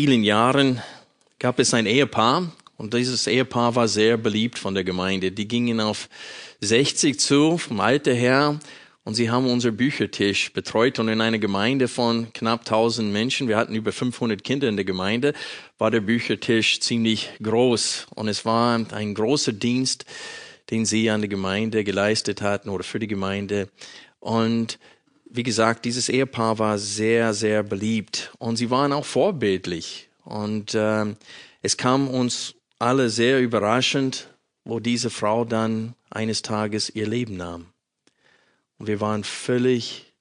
vielen 0.00 0.22
Jahren 0.22 0.80
gab 1.40 1.58
es 1.58 1.74
ein 1.74 1.84
Ehepaar 1.84 2.52
und 2.76 2.94
dieses 2.94 3.26
Ehepaar 3.26 3.74
war 3.74 3.88
sehr 3.88 4.16
beliebt 4.16 4.56
von 4.56 4.72
der 4.72 4.84
Gemeinde. 4.84 5.32
Die 5.32 5.48
gingen 5.48 5.80
auf 5.80 6.08
60 6.60 7.18
zu, 7.18 7.58
vom 7.58 7.80
Alter 7.80 8.14
her, 8.14 8.60
und 9.02 9.14
sie 9.14 9.28
haben 9.28 9.50
unser 9.50 9.72
Büchertisch 9.72 10.52
betreut. 10.52 11.00
Und 11.00 11.08
in 11.08 11.20
einer 11.20 11.40
Gemeinde 11.40 11.88
von 11.88 12.32
knapp 12.32 12.60
1000 12.60 13.12
Menschen, 13.12 13.48
wir 13.48 13.56
hatten 13.56 13.74
über 13.74 13.90
500 13.90 14.44
Kinder 14.44 14.68
in 14.68 14.76
der 14.76 14.84
Gemeinde, 14.84 15.34
war 15.78 15.90
der 15.90 16.00
Büchertisch 16.00 16.78
ziemlich 16.78 17.30
groß. 17.42 18.06
Und 18.14 18.28
es 18.28 18.44
war 18.44 18.78
ein 18.92 19.14
großer 19.14 19.52
Dienst, 19.52 20.04
den 20.70 20.86
sie 20.86 21.10
an 21.10 21.22
der 21.22 21.28
Gemeinde 21.28 21.82
geleistet 21.82 22.40
hatten 22.40 22.68
oder 22.68 22.84
für 22.84 23.00
die 23.00 23.08
Gemeinde. 23.08 23.68
Und 24.20 24.78
wie 25.30 25.42
gesagt, 25.42 25.84
dieses 25.84 26.08
Ehepaar 26.08 26.58
war 26.58 26.78
sehr, 26.78 27.34
sehr 27.34 27.62
beliebt 27.62 28.32
und 28.38 28.56
sie 28.56 28.70
waren 28.70 28.92
auch 28.92 29.04
vorbildlich. 29.04 30.08
Und 30.24 30.74
äh, 30.74 31.14
es 31.62 31.76
kam 31.76 32.08
uns 32.08 32.54
alle 32.78 33.10
sehr 33.10 33.40
überraschend, 33.40 34.28
wo 34.64 34.80
diese 34.80 35.10
Frau 35.10 35.44
dann 35.44 35.94
eines 36.10 36.42
Tages 36.42 36.90
ihr 36.90 37.06
Leben 37.06 37.36
nahm. 37.36 37.66
Und 38.78 38.86
wir 38.86 39.00
waren 39.00 39.24
völlig 39.24 40.12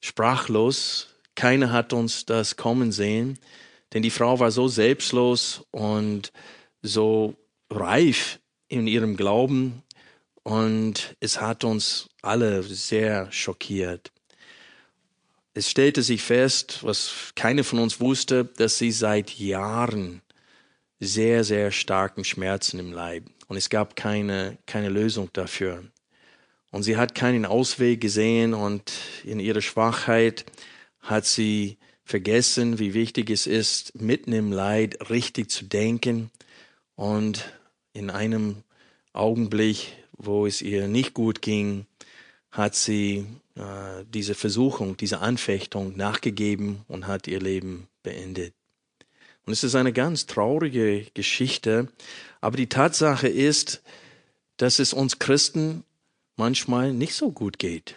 sprachlos. 0.00 1.08
Keiner 1.34 1.72
hat 1.72 1.92
uns 1.92 2.26
das 2.26 2.56
kommen 2.56 2.92
sehen, 2.92 3.38
denn 3.92 4.02
die 4.02 4.10
Frau 4.10 4.40
war 4.40 4.50
so 4.50 4.68
selbstlos 4.68 5.64
und 5.70 6.32
so 6.82 7.34
reif 7.70 8.40
in 8.68 8.86
ihrem 8.86 9.16
Glauben 9.16 9.82
und 10.42 11.16
es 11.20 11.40
hat 11.40 11.64
uns 11.64 12.08
alle 12.22 12.62
sehr 12.62 13.30
schockiert. 13.30 14.12
Es 15.58 15.68
stellte 15.68 16.04
sich 16.04 16.22
fest, 16.22 16.84
was 16.84 17.32
keine 17.34 17.64
von 17.64 17.80
uns 17.80 17.98
wusste, 17.98 18.44
dass 18.44 18.78
sie 18.78 18.92
seit 18.92 19.40
Jahren 19.40 20.22
sehr, 21.00 21.42
sehr 21.42 21.72
starken 21.72 22.22
Schmerzen 22.22 22.78
im 22.78 22.92
Leib. 22.92 23.24
Und 23.48 23.56
es 23.56 23.68
gab 23.68 23.96
keine, 23.96 24.56
keine 24.66 24.88
Lösung 24.88 25.30
dafür. 25.32 25.82
Und 26.70 26.84
sie 26.84 26.96
hat 26.96 27.16
keinen 27.16 27.44
Ausweg 27.44 28.00
gesehen 28.00 28.54
und 28.54 28.92
in 29.24 29.40
ihrer 29.40 29.60
Schwachheit 29.60 30.44
hat 31.00 31.26
sie 31.26 31.76
vergessen, 32.04 32.78
wie 32.78 32.94
wichtig 32.94 33.28
es 33.28 33.48
ist, 33.48 34.00
mitten 34.00 34.32
im 34.32 34.52
Leid 34.52 35.10
richtig 35.10 35.50
zu 35.50 35.64
denken. 35.64 36.30
Und 36.94 37.52
in 37.94 38.10
einem 38.10 38.62
Augenblick, 39.12 39.88
wo 40.12 40.46
es 40.46 40.62
ihr 40.62 40.86
nicht 40.86 41.14
gut 41.14 41.42
ging, 41.42 41.86
hat 42.50 42.74
sie 42.74 43.26
äh, 43.56 44.04
diese 44.12 44.34
Versuchung, 44.34 44.96
diese 44.96 45.20
Anfechtung 45.20 45.96
nachgegeben 45.96 46.82
und 46.88 47.06
hat 47.06 47.26
ihr 47.26 47.40
Leben 47.40 47.88
beendet. 48.02 48.54
Und 49.44 49.52
es 49.52 49.64
ist 49.64 49.74
eine 49.74 49.92
ganz 49.92 50.26
traurige 50.26 51.06
Geschichte, 51.14 51.88
aber 52.40 52.56
die 52.56 52.68
Tatsache 52.68 53.28
ist, 53.28 53.82
dass 54.56 54.78
es 54.78 54.92
uns 54.92 55.18
Christen 55.18 55.84
manchmal 56.36 56.92
nicht 56.92 57.14
so 57.14 57.30
gut 57.30 57.58
geht, 57.58 57.96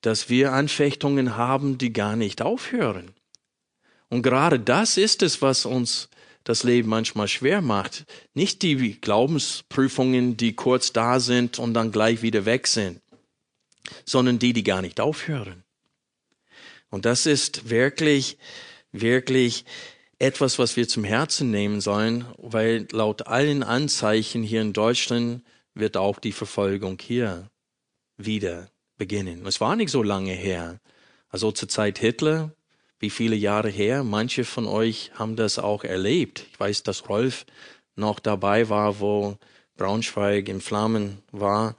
dass 0.00 0.28
wir 0.28 0.52
Anfechtungen 0.52 1.36
haben, 1.36 1.78
die 1.78 1.92
gar 1.92 2.16
nicht 2.16 2.42
aufhören. 2.42 3.12
Und 4.08 4.22
gerade 4.22 4.60
das 4.60 4.96
ist 4.96 5.22
es, 5.22 5.42
was 5.42 5.66
uns 5.66 6.08
das 6.44 6.62
Leben 6.62 6.88
manchmal 6.90 7.26
schwer 7.28 7.62
macht. 7.62 8.04
Nicht 8.34 8.62
die 8.62 9.00
Glaubensprüfungen, 9.00 10.36
die 10.36 10.54
kurz 10.54 10.92
da 10.92 11.20
sind 11.20 11.58
und 11.58 11.74
dann 11.74 11.90
gleich 11.90 12.22
wieder 12.22 12.44
weg 12.44 12.66
sind 12.66 13.00
sondern 14.04 14.38
die, 14.38 14.52
die 14.52 14.62
gar 14.62 14.82
nicht 14.82 15.00
aufhören. 15.00 15.64
Und 16.90 17.04
das 17.04 17.26
ist 17.26 17.70
wirklich, 17.70 18.38
wirklich 18.92 19.64
etwas, 20.18 20.58
was 20.58 20.76
wir 20.76 20.88
zum 20.88 21.04
Herzen 21.04 21.50
nehmen 21.50 21.80
sollen, 21.80 22.24
weil 22.38 22.86
laut 22.92 23.26
allen 23.26 23.62
Anzeichen 23.62 24.42
hier 24.42 24.62
in 24.62 24.72
Deutschland 24.72 25.42
wird 25.74 25.96
auch 25.96 26.18
die 26.18 26.32
Verfolgung 26.32 26.98
hier 27.00 27.50
wieder 28.16 28.70
beginnen. 28.96 29.44
Es 29.46 29.60
war 29.60 29.76
nicht 29.76 29.90
so 29.90 30.02
lange 30.02 30.32
her. 30.32 30.80
Also 31.28 31.50
zur 31.50 31.68
Zeit 31.68 31.98
Hitler, 31.98 32.52
wie 33.00 33.10
viele 33.10 33.34
Jahre 33.34 33.68
her? 33.68 34.04
Manche 34.04 34.44
von 34.44 34.66
euch 34.66 35.10
haben 35.14 35.36
das 35.36 35.58
auch 35.58 35.82
erlebt. 35.82 36.46
Ich 36.52 36.60
weiß, 36.60 36.84
dass 36.84 37.08
Rolf 37.08 37.44
noch 37.96 38.20
dabei 38.20 38.68
war, 38.68 39.00
wo 39.00 39.36
Braunschweig 39.76 40.48
in 40.48 40.60
Flammen 40.60 41.18
war. 41.32 41.76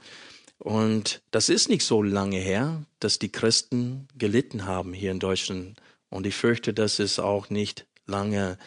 Und 0.58 1.22
das 1.32 1.50
ist 1.50 1.70
nicht 1.70 1.84
so 1.86 2.02
lange 2.02 2.40
her, 2.40 2.84
dass 3.00 3.20
die 3.20 3.32
Christen 3.32 4.08
gelitten 4.18 4.66
haben 4.66 4.94
hier 4.94 5.12
in 5.12 5.20
Deutschland. 5.20 5.80
Und 6.10 6.26
ich 6.26 6.36
fürchte, 6.36 6.74
dass 6.74 7.00
es 7.00 7.20
auch 7.20 7.50
nicht 7.50 7.86
lange 8.08 8.58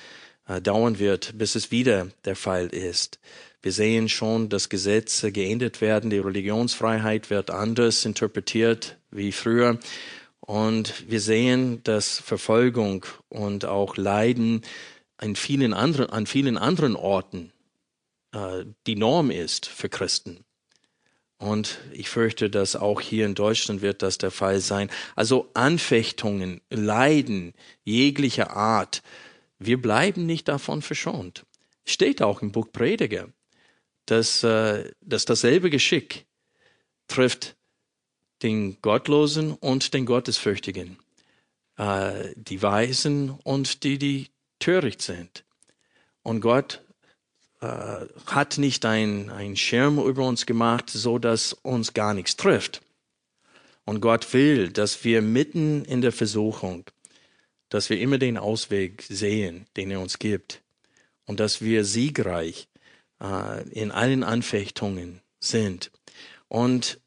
äh, 0.47 0.61
dauern 0.61 0.99
wird, 0.99 1.39
bis 1.39 1.55
es 1.55 1.71
wieder 1.71 2.09
der 2.25 2.37
Fall 2.37 2.69
ist. 2.69 3.19
Wir 3.63 3.73
sehen 3.73 4.09
schon, 4.09 4.49
dass 4.49 4.69
Gesetze 4.69 5.33
geändert 5.33 5.81
werden, 5.81 6.11
die 6.11 6.19
Religionsfreiheit 6.19 7.31
wird 7.31 7.51
anders 7.51 8.05
interpretiert 8.05 8.97
wie 9.11 9.33
früher. 9.33 9.79
Und 10.41 11.11
wir 11.11 11.21
sehen, 11.21 11.83
dass 11.83 12.19
Verfolgung 12.19 13.05
und 13.29 13.65
auch 13.65 13.97
Leiden 13.97 14.63
an 15.17 15.37
vielen 15.37 15.75
anderen, 15.75 16.11
an 16.11 16.27
vielen 16.27 16.57
anderen 16.57 16.97
Orten 16.97 17.53
äh, 18.33 18.65
die 18.87 18.97
Norm 18.97 19.31
ist 19.31 19.67
für 19.67 19.89
Christen. 19.89 20.45
Und 21.39 21.79
ich 21.93 22.09
fürchte, 22.09 22.51
dass 22.51 22.75
auch 22.75 23.01
hier 23.01 23.25
in 23.25 23.37
Deutschland 23.37 23.81
wird 23.81 24.03
das 24.03 24.19
der 24.19 24.33
Fall 24.33 24.61
sein. 24.61 24.91
Also 25.15 25.49
Anfechtungen, 25.55 26.61
Leiden 26.69 27.55
jeglicher 27.85 28.57
Art, 28.57 29.03
wir 29.61 29.81
bleiben 29.81 30.27
nicht 30.27 30.49
davon 30.49 30.83
verschont. 30.83 31.47
Steht 31.85 32.23
auch 32.23 32.43
im 32.43 32.53
Buch 32.53 32.69
Prediger, 32.73 33.29
dass, 34.07 34.43
äh, 34.43 34.91
dass 35.01 35.25
dasselbe 35.25 35.71
Geschick 35.71 36.27
trifft 37.07 37.57
den 38.43 38.81
Gottlosen 38.83 39.53
und 39.55 39.95
den 39.95 40.07
Gottesfürchtigen, 40.07 40.99
äh, 41.77 42.35
die 42.37 42.63
Weisen 42.63 43.31
und 43.31 43.85
die, 43.85 43.99
die 43.99 44.29
töricht 44.59 45.03
sind. 45.03 45.45
Und 46.23 46.41
Gott 46.41 46.85
hat 47.61 48.59
nicht 48.59 48.85
ein, 48.85 49.31
ein 49.31 49.57
Schirm 49.57 49.99
über 49.99 50.27
uns 50.27 50.47
gemacht, 50.47 50.91
so 50.91 51.19
dass 51.19 51.53
uns 51.53 51.95
gar 51.95 52.15
nichts 52.15 52.37
trifft. 52.37 52.83
Und 53.85 54.01
Gott 54.01 54.33
will, 54.35 54.69
dass 54.69 55.03
wir 55.05 55.23
mitten 55.23 55.85
in 55.85 56.03
der 56.03 56.13
Versuchung, 56.13 56.85
dass 57.69 57.91
wir 57.91 57.99
immer 58.01 58.19
den 58.19 58.37
Ausweg 58.37 59.03
sehen, 59.09 59.67
den 59.77 59.91
er 59.91 60.01
uns 60.01 60.19
gibt. 60.19 60.63
Und 61.25 61.41
dass 61.41 61.61
wir 61.61 61.85
siegreich 61.85 62.69
äh, 63.21 63.69
in 63.71 63.91
allen 63.91 64.25
Anfechtungen 64.25 65.21
sind. 65.41 65.91
Und 66.49 67.01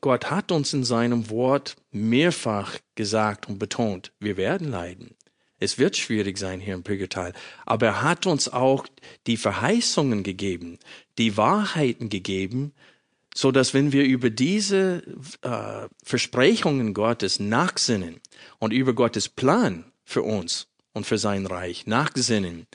Gott 0.00 0.30
hat 0.30 0.50
uns 0.50 0.72
in 0.72 0.84
seinem 0.84 1.28
Wort 1.28 1.76
mehrfach 1.90 2.78
gesagt 2.94 3.48
und 3.48 3.58
betont, 3.58 4.12
wir 4.18 4.36
werden 4.36 4.70
leiden. 4.70 5.14
Es 5.58 5.78
wird 5.78 5.96
schwierig 5.96 6.38
sein 6.38 6.60
hier 6.60 6.74
im 6.74 6.82
Pürgertal. 6.82 7.32
Aber 7.66 7.86
er 7.86 8.02
hat 8.02 8.26
uns 8.26 8.48
auch 8.48 8.86
die 9.26 9.36
Verheißungen 9.36 10.22
gegeben, 10.22 10.78
die 11.18 11.36
Wahrheiten 11.36 12.08
gegeben, 12.08 12.72
so 13.34 13.52
dass 13.52 13.74
wenn 13.74 13.92
wir 13.92 14.04
über 14.04 14.30
diese 14.30 15.02
äh, 15.42 15.88
Versprechungen 16.02 16.94
Gottes 16.94 17.38
nachsinnen 17.40 18.20
und 18.58 18.72
über 18.72 18.94
Gottes 18.94 19.28
Plan 19.28 19.84
für 20.04 20.22
uns 20.22 20.68
und 20.92 21.06
für 21.06 21.18
sein 21.18 21.46
Reich 21.46 21.86
nachsinnen, 21.86 22.66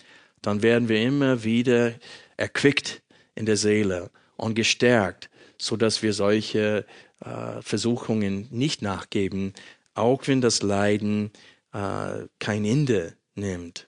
dann 0.41 0.61
werden 0.61 0.89
wir 0.89 1.01
immer 1.01 1.43
wieder 1.43 1.93
erquickt 2.37 3.01
in 3.35 3.45
der 3.45 3.57
Seele 3.57 4.11
und 4.37 4.55
gestärkt, 4.55 5.29
so 5.57 5.77
dass 5.77 6.03
wir 6.03 6.13
solche 6.13 6.85
äh, 7.21 7.61
Versuchungen 7.61 8.47
nicht 8.51 8.81
nachgeben, 8.81 9.53
auch 9.95 10.27
wenn 10.27 10.41
das 10.41 10.61
Leiden 10.61 11.31
äh, 11.73 12.27
kein 12.39 12.65
Ende 12.65 13.15
nimmt. 13.35 13.87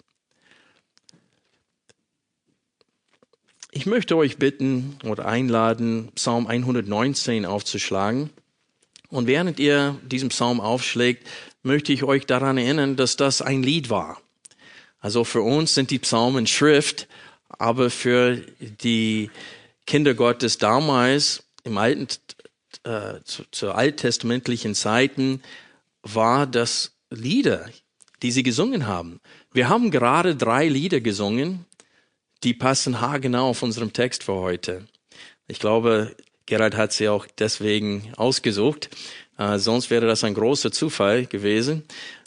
Ich 3.72 3.86
möchte 3.86 4.16
euch 4.16 4.38
bitten 4.38 4.98
oder 5.04 5.26
einladen, 5.26 6.10
Psalm 6.16 6.48
119 6.48 7.46
aufzuschlagen. 7.46 8.30
Und 9.10 9.28
während 9.28 9.60
ihr 9.60 10.00
diesen 10.04 10.30
Psalm 10.30 10.62
aufschlägt, 10.62 11.28
möchte 11.62 11.92
ich 11.92 12.04
euch 12.04 12.26
daran 12.26 12.58
erinnern, 12.58 12.96
dass 12.96 13.18
das 13.18 13.42
ein 13.42 13.64
Lied 13.64 13.90
war. 13.90 14.22
Also 15.00 15.24
für 15.24 15.42
uns 15.42 15.76
sind 15.76 15.92
die 15.92 16.00
Psalmen 16.00 16.48
Schrift, 16.48 17.08
aber 17.50 17.90
für 17.90 18.38
die 18.60 19.30
Kinder 19.86 20.14
Gottes 20.14 20.58
damals 20.58 21.44
im 21.64 21.78
alten 21.78 22.08
äh, 22.84 23.20
zu, 23.24 23.44
zu 23.52 23.72
alttestamentlichen 23.72 24.74
Zeiten 24.74 25.42
war 26.02 26.48
das 26.48 26.95
Lieder, 27.10 27.70
die 28.22 28.32
sie 28.32 28.44
gesungen 28.44 28.88
haben. 28.88 29.20
Wir 29.54 29.70
haben 29.70 29.92
gerade 29.92 30.36
drei 30.36 30.68
Lieder 30.68 31.02
gesungen, 31.02 31.66
die 32.44 32.54
passen 32.54 33.02
haargenau 33.02 33.50
auf 33.50 33.64
unserem 33.64 33.94
Text 33.94 34.24
für 34.24 34.36
heute. 34.36 34.88
Ich 35.48 35.60
glaube, 35.60 36.16
Gerald 36.46 36.76
hat 36.76 36.94
sie 36.94 37.10
auch 37.10 37.26
deswegen 37.40 38.12
ausgesucht. 38.18 38.90
Äh, 39.38 39.58
sonst 39.58 39.90
wäre 39.90 40.06
das 40.06 40.24
ein 40.24 40.34
großer 40.34 40.72
Zufall 40.72 41.26
gewesen. 41.26 41.84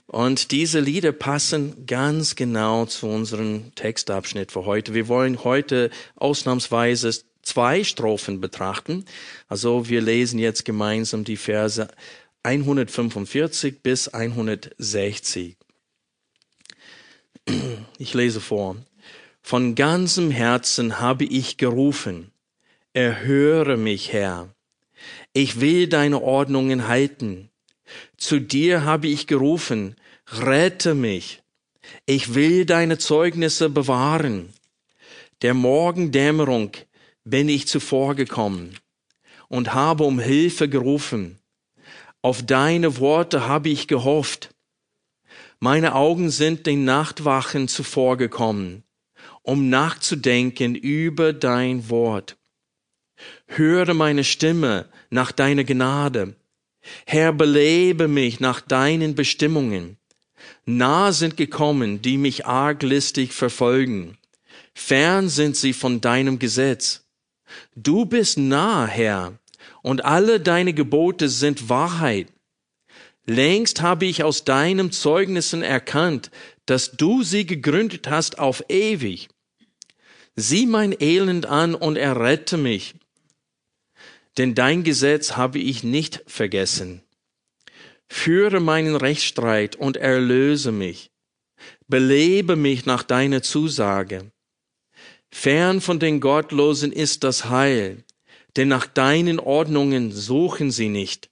Und 0.07 0.53
diese 0.53 0.81
Lieder 0.81 1.13
passen 1.13 1.87
ganz 1.87 2.35
genau 2.35 2.87
zu 2.87 3.07
unserem 3.07 3.75
Textabschnitt 3.75 4.53
für 4.53 4.65
heute. 4.65 4.95
Wir 4.95 5.07
wollen 5.07 5.45
heute 5.45 5.91
ausnahmsweise 6.17 7.13
zwei 7.43 7.85
Strophen 7.85 8.41
betrachten. 8.41 9.05
Also 9.49 9.89
wir 9.89 10.01
lesen 10.01 10.39
jetzt 10.39 10.65
gemeinsam 10.65 11.25
die 11.25 11.37
Verse 11.37 11.89
145 12.49 13.83
bis 13.83 14.09
160. 14.09 15.55
Ich 17.99 18.15
lese 18.15 18.41
vor. 18.41 18.77
Von 19.43 19.75
ganzem 19.75 20.31
Herzen 20.31 20.99
habe 20.99 21.27
ich 21.27 21.59
gerufen. 21.59 22.33
Erhöre 22.95 23.77
mich, 23.77 24.15
Herr. 24.15 24.49
Ich 25.35 25.61
will 25.61 25.89
deine 25.89 26.23
Ordnungen 26.23 26.89
halten. 26.89 27.51
Zu 28.17 28.41
dir 28.41 28.83
habe 28.83 29.09
ich 29.09 29.27
gerufen. 29.27 29.97
Rette 30.27 30.95
mich. 30.95 31.43
Ich 32.07 32.35
will 32.35 32.65
deine 32.65 32.97
Zeugnisse 32.97 33.69
bewahren. 33.69 34.55
Der 35.43 35.53
Morgendämmerung 35.53 36.73
bin 37.25 37.51
ich 37.51 37.69
zuvor 37.69 38.15
gekommen 38.15 38.79
und 39.49 39.75
habe 39.75 40.05
um 40.05 40.19
Hilfe 40.19 40.67
gerufen. 40.67 41.39
Auf 42.29 42.45
deine 42.45 42.99
Worte 42.99 43.49
habe 43.49 43.71
ich 43.71 43.89
gehofft. 43.89 44.55
Meine 45.61 45.95
Augen 45.95 46.29
sind 46.29 46.67
den 46.67 46.85
Nachtwachen 46.85 47.69
zuvorgekommen, 47.69 48.83
um 49.41 49.71
nachzudenken 49.71 50.75
über 50.75 51.33
dein 51.33 51.89
Wort. 51.89 52.37
Höre 53.47 53.95
meine 53.95 54.25
Stimme 54.25 54.91
nach 55.09 55.33
deiner 55.33 55.65
Gnade. 55.65 56.35
Herr, 57.07 57.33
belebe 57.33 58.09
mich 58.09 58.41
nach 58.41 58.61
deinen 58.61 59.15
Bestimmungen. 59.15 59.97
Nah 60.67 61.13
sind 61.13 61.39
gekommen, 61.39 62.03
die 62.03 62.19
mich 62.19 62.45
arglistig 62.45 63.33
verfolgen. 63.33 64.19
Fern 64.75 65.31
sind 65.31 65.57
sie 65.57 65.73
von 65.73 66.03
deinem 66.03 66.39
Gesetz. 66.39 67.07
Du 67.75 68.05
bist 68.05 68.37
nah, 68.37 68.87
Herr, 68.87 69.39
und 69.83 70.05
alle 70.05 70.41
deine 70.41 70.73
Gebote 70.75 71.29
sind 71.29 71.69
Wahrheit. 71.69 72.29
Längst 73.27 73.83
habe 73.83 74.07
ich 74.07 74.23
aus 74.23 74.45
deinem 74.45 74.91
Zeugnissen 74.91 75.63
erkannt, 75.63 76.31
dass 76.67 76.93
du 76.93 77.23
sie 77.23 77.45
gegründet 77.45 78.09
hast 78.09 78.39
auf 78.39 78.65
ewig. 78.69 79.29
Sieh 80.35 80.67
mein 80.67 80.95
Elend 80.99 81.47
an 81.47 81.75
und 81.75 81.97
errette 81.97 82.57
mich, 82.57 82.95
denn 84.39 84.55
dein 84.55 84.85
Gesetz 84.85 85.37
habe 85.37 85.59
ich 85.59 85.83
nicht 85.83 86.23
vergessen. 86.27 87.03
Führe 88.09 88.61
meinen 88.61 88.97
Rechtsstreit 88.97 89.77
und 89.77 89.97
erlöse 89.97 90.73
mich. 90.73 91.11
Belebe 91.89 92.57
mich 92.57 92.87
nach 92.87 93.03
deiner 93.03 93.43
Zusage. 93.43 94.31
Fern 95.31 95.81
von 95.81 95.99
den 95.99 96.21
Gottlosen 96.21 96.93
ist 96.93 97.25
das 97.25 97.51
Heil, 97.51 98.05
denn 98.57 98.69
nach 98.69 98.87
deinen 98.87 99.39
Ordnungen 99.39 100.13
suchen 100.13 100.71
sie 100.71 100.89
nicht. 100.89 101.31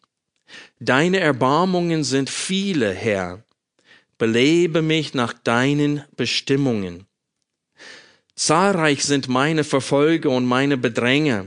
Deine 0.78 1.20
Erbarmungen 1.20 2.04
sind 2.04 2.30
viele, 2.30 2.92
Herr. 2.92 3.42
Belebe 4.18 4.82
mich 4.82 5.14
nach 5.14 5.32
deinen 5.32 6.04
Bestimmungen. 6.16 7.06
Zahlreich 8.34 9.04
sind 9.04 9.28
meine 9.28 9.64
Verfolger 9.64 10.30
und 10.30 10.44
meine 10.44 10.76
Bedränger, 10.76 11.46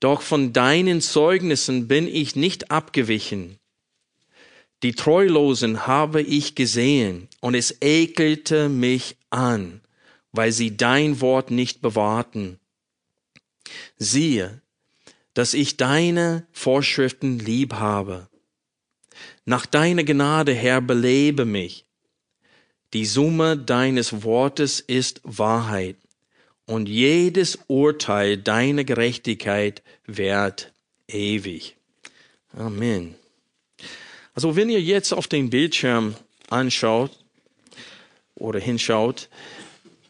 doch 0.00 0.22
von 0.22 0.52
deinen 0.52 1.00
Zeugnissen 1.00 1.88
bin 1.88 2.06
ich 2.06 2.36
nicht 2.36 2.70
abgewichen. 2.70 3.58
Die 4.82 4.92
Treulosen 4.92 5.86
habe 5.86 6.22
ich 6.22 6.54
gesehen, 6.54 7.28
und 7.40 7.54
es 7.54 7.76
ekelte 7.80 8.68
mich 8.68 9.16
an 9.30 9.80
weil 10.32 10.52
sie 10.52 10.76
dein 10.76 11.20
Wort 11.20 11.50
nicht 11.50 11.80
bewahrten. 11.80 12.58
Siehe, 13.96 14.60
dass 15.38 15.54
ich 15.54 15.76
deine 15.76 16.44
Vorschriften 16.50 17.38
lieb 17.38 17.74
habe. 17.74 18.26
Nach 19.44 19.66
deiner 19.66 20.02
Gnade, 20.02 20.52
Herr, 20.52 20.80
belebe 20.80 21.44
mich. 21.44 21.84
Die 22.92 23.06
Summe 23.06 23.56
deines 23.56 24.24
Wortes 24.24 24.80
ist 24.80 25.20
Wahrheit 25.22 25.94
und 26.66 26.88
jedes 26.88 27.56
Urteil 27.68 28.36
deiner 28.36 28.82
Gerechtigkeit 28.82 29.84
währt 30.06 30.72
ewig. 31.06 31.76
Amen. 32.52 33.14
Also 34.34 34.56
wenn 34.56 34.68
ihr 34.68 34.82
jetzt 34.82 35.12
auf 35.12 35.28
den 35.28 35.50
Bildschirm 35.50 36.16
anschaut 36.50 37.12
oder 38.34 38.58
hinschaut, 38.58 39.28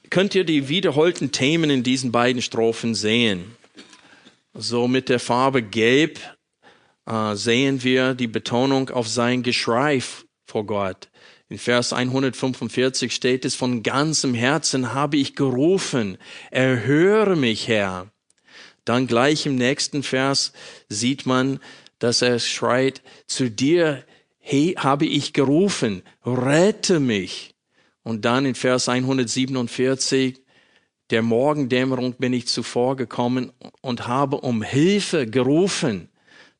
könnt 0.08 0.34
ihr 0.34 0.44
die 0.44 0.70
wiederholten 0.70 1.32
Themen 1.32 1.69
in 1.69 1.82
diesen 1.82 2.12
beiden 2.12 2.40
Strophen 2.40 2.94
sehen. 2.94 3.57
So 4.60 4.88
mit 4.88 5.08
der 5.08 5.20
Farbe 5.20 5.62
Gelb 5.62 6.19
äh, 7.06 7.37
sehen 7.37 7.84
wir 7.84 8.14
die 8.14 8.26
Betonung 8.26 8.90
auf 8.90 9.06
sein 9.06 9.44
Geschrei 9.44 10.02
vor 10.46 10.66
Gott. 10.66 11.10
In 11.49 11.58
Vers 11.58 11.93
145 11.93 13.14
steht 13.14 13.44
es, 13.44 13.55
von 13.55 13.84
ganzem 13.84 14.34
Herzen 14.34 14.94
habe 14.94 15.16
ich 15.16 15.37
gerufen, 15.37 16.19
erhöre 16.50 17.37
mich, 17.37 17.69
Herr. 17.69 18.10
Dann 18.84 19.06
gleich 19.06 19.46
im 19.46 19.55
nächsten 19.55 20.02
Vers 20.02 20.52
sieht 20.88 21.25
man, 21.25 21.61
dass 22.00 22.20
er 22.20 22.40
schreit, 22.40 23.00
zu 23.28 23.52
dir 23.52 24.04
hey, 24.40 24.75
habe 24.76 25.06
ich 25.06 25.34
gerufen, 25.34 26.02
rette 26.26 26.99
mich. 26.99 27.54
Und 28.02 28.25
dann 28.25 28.44
in 28.44 28.56
Vers 28.56 28.88
147, 28.88 30.40
der 31.10 31.22
Morgendämmerung 31.22 32.14
bin 32.14 32.32
ich 32.32 32.48
zuvor 32.48 32.96
gekommen 32.96 33.52
und 33.80 34.06
habe 34.06 34.38
um 34.38 34.62
Hilfe 34.62 35.26
gerufen. 35.26 36.08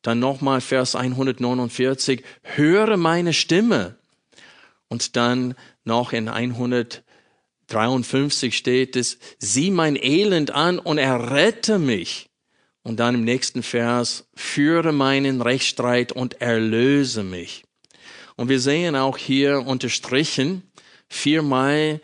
Dann 0.03 0.19
nochmal 0.21 0.61
Vers 0.61 0.95
149, 0.95 2.23
höre 2.43 2.97
meine 2.97 3.33
Stimme. 3.33 3.97
Und 4.89 5.17
dann 5.17 5.55
noch 5.85 6.13
in 6.13 6.29
153 6.29 8.57
steht 8.57 8.95
es, 8.97 9.19
sieh 9.39 9.71
mein 9.71 9.97
Elend 9.97 10.51
an 10.53 10.79
und 10.79 10.99
errette 10.99 11.79
mich. 11.79 12.31
Und 12.83 13.01
dann 13.01 13.17
im 13.17 13.25
nächsten 13.25 13.63
Vers, 13.63 14.29
führe 14.35 14.93
meinen 14.93 15.43
Rechtsstreit 15.43 16.13
und 16.13 16.41
erlöse 16.41 17.23
mich. 17.23 17.65
Und 18.37 18.49
wir 18.49 18.61
sehen 18.61 18.97
auch 18.97 19.19
hier 19.19 19.67
unterstrichen, 19.67 20.63
viermal 21.09 22.01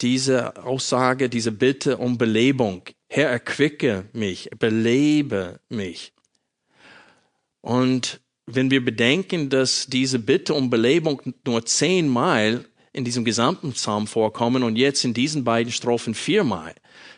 diese 0.00 0.62
Aussage, 0.64 1.28
diese 1.28 1.52
Bitte 1.52 1.96
um 1.96 2.18
Belebung. 2.18 2.82
Herr, 3.08 3.30
erquicke 3.30 4.04
mich, 4.12 4.50
belebe 4.58 5.60
mich. 5.68 6.12
Und 7.60 8.20
wenn 8.46 8.70
wir 8.70 8.84
bedenken, 8.84 9.50
dass 9.50 9.86
diese 9.86 10.18
Bitte 10.18 10.54
um 10.54 10.70
Belebung 10.70 11.20
nur 11.44 11.66
zehnmal 11.66 12.64
in 12.92 13.04
diesem 13.04 13.24
gesamten 13.24 13.72
Psalm 13.72 14.06
vorkommen 14.06 14.62
und 14.62 14.76
jetzt 14.76 15.04
in 15.04 15.14
diesen 15.14 15.44
beiden 15.44 15.72
Strophen 15.72 16.14
viermal, 16.14 16.74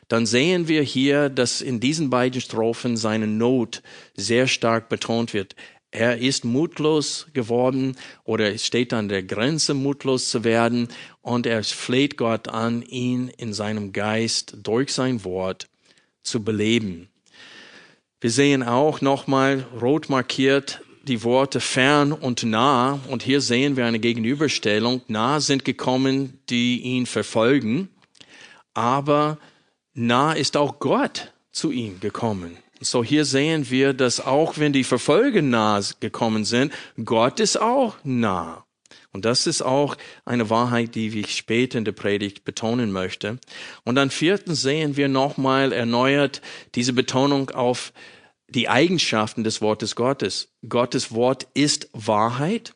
dann 0.09 0.27
sehen 0.27 0.67
wir 0.67 0.83
hier, 0.83 1.29
dass 1.29 1.61
in 1.61 1.79
diesen 1.79 2.11
beiden 2.11 2.41
Strophen 2.41 2.97
seine 2.97 3.29
Not 3.29 3.83
sehr 4.17 4.49
stark 4.49 4.89
betont 4.89 5.33
wird. 5.35 5.55
Er 5.93 6.19
ist 6.19 6.45
mutlos 6.45 7.27
geworden 7.33 7.97
oder 8.25 8.57
steht 8.59 8.93
an 8.93 9.09
der 9.09 9.25
Grenze, 9.25 9.75
mutlos 9.75 10.31
zu 10.31 10.45
werden 10.45 10.89
und 11.21 11.47
er 11.47 11.65
fleht 11.65 12.17
Gott 12.17 12.49
an, 12.49 12.83
ihn 12.83 13.29
in 13.29 13.53
seinem 13.53 13.93
Geist 13.93 14.57
durch 14.63 14.93
sein 14.93 15.25
Wort 15.25 15.69
zu 16.23 16.45
beleben. 16.45 17.09
Wir 18.21 18.31
sehen 18.31 18.63
auch 18.63 19.01
nochmal 19.01 19.67
rot 19.81 20.09
markiert 20.11 20.83
die 21.03 21.25
Worte 21.25 21.61
fern 21.61 22.13
und 22.13 22.43
nah 22.45 23.01
und 23.09 23.23
hier 23.23 23.41
sehen 23.41 23.77
wir 23.77 23.87
eine 23.87 23.99
Gegenüberstellung. 23.99 25.03
Nah 25.09 25.41
sind 25.41 25.65
gekommen, 25.65 26.39
die 26.51 26.81
ihn 26.83 27.07
verfolgen, 27.07 27.89
aber 28.75 29.39
nah 29.95 30.33
ist 30.33 30.57
auch 30.57 30.79
Gott 30.79 31.33
zu 31.51 31.71
ihm 31.71 32.01
gekommen. 32.01 32.57
So 32.81 33.05
hier 33.05 33.27
sehen 33.27 33.69
wir, 33.69 33.93
dass 33.93 34.21
auch 34.21 34.57
wenn 34.57 34.73
die 34.73 34.85
Verfolger 34.85 35.43
nah 35.43 35.81
gekommen 36.01 36.47
sind, 36.47 36.73
Gott 37.05 37.39
ist 37.39 37.61
auch 37.61 37.97
nah. 38.05 38.65
Und 39.13 39.25
das 39.25 39.47
ist 39.47 39.61
auch 39.61 39.97
eine 40.25 40.51
Wahrheit, 40.51 40.95
die 40.95 41.21
ich 41.21 41.37
später 41.37 41.77
in 41.79 41.85
der 41.85 41.93
Predigt 41.93 42.45
betonen 42.45 42.91
möchte. 42.91 43.39
Und 43.85 43.97
dann 43.97 44.11
viertens 44.11 44.63
sehen 44.63 44.97
wir 44.97 45.09
nochmal 45.09 45.73
erneuert 45.73 46.41
diese 46.75 46.93
Betonung 46.93 47.51
auf 47.51 47.93
die 48.49 48.69
Eigenschaften 48.69 49.45
des 49.45 49.61
Wortes 49.61 49.95
Gottes. 49.95 50.49
Gottes 50.69 51.13
Wort 51.13 51.49
ist 51.55 51.89
Wahrheit 51.93 52.75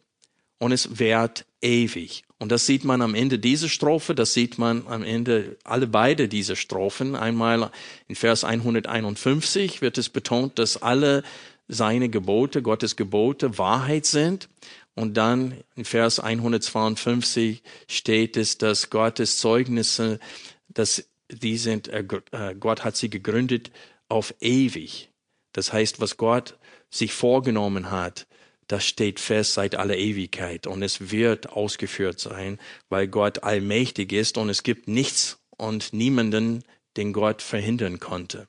und 0.59 0.73
es 0.73 0.99
währt 0.99 1.47
ewig. 1.65 2.25
Und 2.39 2.53
das 2.53 2.67
sieht 2.67 2.85
man 2.85 3.01
am 3.01 3.15
Ende 3.15 3.39
dieser 3.39 3.69
Strophe, 3.69 4.15
das 4.15 4.35
sieht 4.35 4.59
man 4.59 4.87
am 4.87 5.03
Ende 5.03 5.57
alle 5.65 5.87
beide 5.87 6.29
diese 6.29 6.57
Strophen. 6.57 7.17
Einmal 7.17 7.71
in 8.07 8.15
Vers 8.15 8.45
151 8.45 9.81
wird 9.81 9.99
es 9.99 10.11
betont, 10.11 10.59
dass 10.59 10.83
alle 10.83 11.23
seine 11.67 12.11
Gebote, 12.11 12.61
Gottes 12.61 12.97
Gebote 12.97 13.57
Wahrheit 13.57 14.05
sind. 14.05 14.49
Und 14.95 15.17
dann 15.17 15.55
in 15.75 15.85
Vers 15.85 16.21
152 16.21 17.63
steht 17.89 18.37
es, 18.37 18.59
dass 18.59 18.91
Gottes 18.91 19.39
Zeugnisse, 19.39 20.21
dass 20.69 21.09
die 21.31 21.57
sind, 21.57 21.89
äh, 21.89 22.05
äh, 22.33 22.55
Gott 22.55 22.85
hat 22.85 22.97
sie 22.97 23.11
gegründet 23.11 23.71
auf 24.09 24.35
ewig. 24.41 25.11
Das 25.53 25.73
heißt, 25.73 26.01
was 26.01 26.17
Gott 26.17 26.59
sich 26.91 27.13
vorgenommen 27.13 27.91
hat, 27.91 28.27
das 28.69 28.85
steht 28.85 29.21
fest 29.21 29.55
seit 29.55 29.75
aller 29.75 29.97
Ewigkeit 29.97 30.67
und 30.67 30.83
es 30.83 31.11
wird 31.11 31.51
ausgeführt 31.51 32.19
sein, 32.19 32.59
weil 32.89 33.09
Gott 33.09 33.43
allmächtig 33.43 34.13
ist 34.13 34.39
und 34.39 34.49
es 34.49 34.63
gibt 34.63 34.89
nichts 34.89 35.39
und 35.57 35.93
niemanden, 35.93 36.65
den 36.97 37.13
Gott 37.13 37.43
verhindern 37.43 38.01
konnte. 38.01 38.49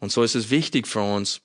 Und 0.00 0.12
so 0.12 0.22
ist 0.22 0.34
es 0.34 0.50
wichtig 0.50 0.86
für 0.86 1.00
uns, 1.00 1.40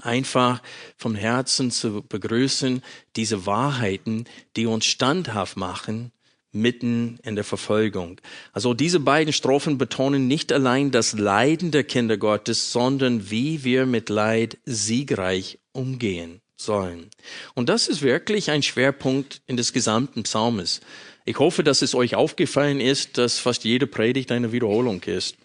einfach 0.00 0.62
vom 0.96 1.14
Herzen 1.14 1.70
zu 1.70 2.02
begrüßen, 2.02 2.82
diese 3.16 3.46
Wahrheiten, 3.46 4.26
die 4.56 4.66
uns 4.66 4.86
standhaft 4.86 5.56
machen, 5.56 6.12
mitten 6.52 7.18
in 7.24 7.34
der 7.34 7.44
Verfolgung. 7.44 8.20
Also 8.52 8.74
diese 8.74 9.00
beiden 9.00 9.32
Strophen 9.32 9.76
betonen 9.76 10.28
nicht 10.28 10.52
allein 10.52 10.90
das 10.90 11.12
Leiden 11.12 11.72
der 11.72 11.84
Kinder 11.84 12.16
Gottes, 12.16 12.72
sondern 12.72 13.30
wie 13.30 13.64
wir 13.64 13.86
mit 13.86 14.08
Leid 14.08 14.58
siegreich 14.64 15.58
umgehen 15.72 16.40
sollen. 16.60 17.10
Und 17.54 17.68
das 17.68 17.88
ist 17.88 18.02
wirklich 18.02 18.50
ein 18.50 18.62
Schwerpunkt 18.62 19.40
in 19.46 19.56
des 19.56 19.72
gesamten 19.72 20.24
Psalmes. 20.24 20.80
Ich 21.24 21.38
hoffe, 21.38 21.62
dass 21.62 21.82
es 21.82 21.94
euch 21.94 22.14
aufgefallen 22.14 22.80
ist, 22.80 23.16
dass 23.16 23.38
fast 23.38 23.64
jede 23.64 23.86
Predigt 23.86 24.32
eine 24.32 24.52
Wiederholung 24.52 25.02
ist. 25.04 25.36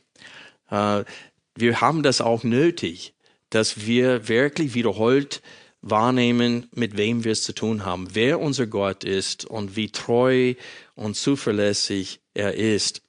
Äh, 0.69 1.03
wir 1.55 1.81
haben 1.81 2.03
das 2.03 2.19
auch 2.19 2.43
nötig, 2.43 3.13
dass 3.49 3.85
wir 3.85 4.27
wirklich 4.27 4.73
wiederholt 4.73 5.41
wahrnehmen, 5.81 6.67
mit 6.73 6.97
wem 6.97 7.23
wir 7.23 7.33
es 7.33 7.43
zu 7.43 7.53
tun 7.53 7.85
haben, 7.85 8.07
wer 8.13 8.39
unser 8.39 8.65
Gott 8.65 9.03
ist 9.03 9.45
und 9.45 9.75
wie 9.75 9.91
treu 9.91 10.55
und 10.95 11.15
zuverlässig 11.15 12.21
er 12.33 12.55
ist. 12.55 13.01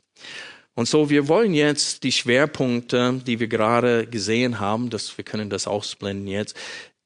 Und 0.74 0.88
so, 0.88 1.08
wir 1.08 1.28
wollen 1.28 1.54
jetzt 1.54 2.02
die 2.02 2.10
Schwerpunkte, 2.10 3.22
die 3.24 3.38
wir 3.38 3.46
gerade 3.46 4.06
gesehen 4.06 4.58
haben, 4.58 4.90
dass 4.90 5.16
wir 5.16 5.24
können 5.24 5.48
das 5.48 5.68
ausblenden 5.68 6.26
jetzt, 6.26 6.56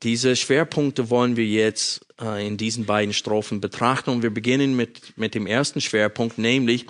diese 0.02 0.36
Schwerpunkte 0.36 1.10
wollen 1.10 1.36
wir 1.36 1.46
jetzt 1.46 2.06
äh, 2.20 2.46
in 2.46 2.56
diesen 2.56 2.86
beiden 2.86 3.12
Strophen 3.12 3.60
betrachten 3.60 4.10
und 4.10 4.22
wir 4.22 4.30
beginnen 4.30 4.76
mit, 4.76 5.16
mit 5.16 5.34
dem 5.34 5.46
ersten 5.46 5.80
Schwerpunkt, 5.80 6.38
nämlich 6.38 6.86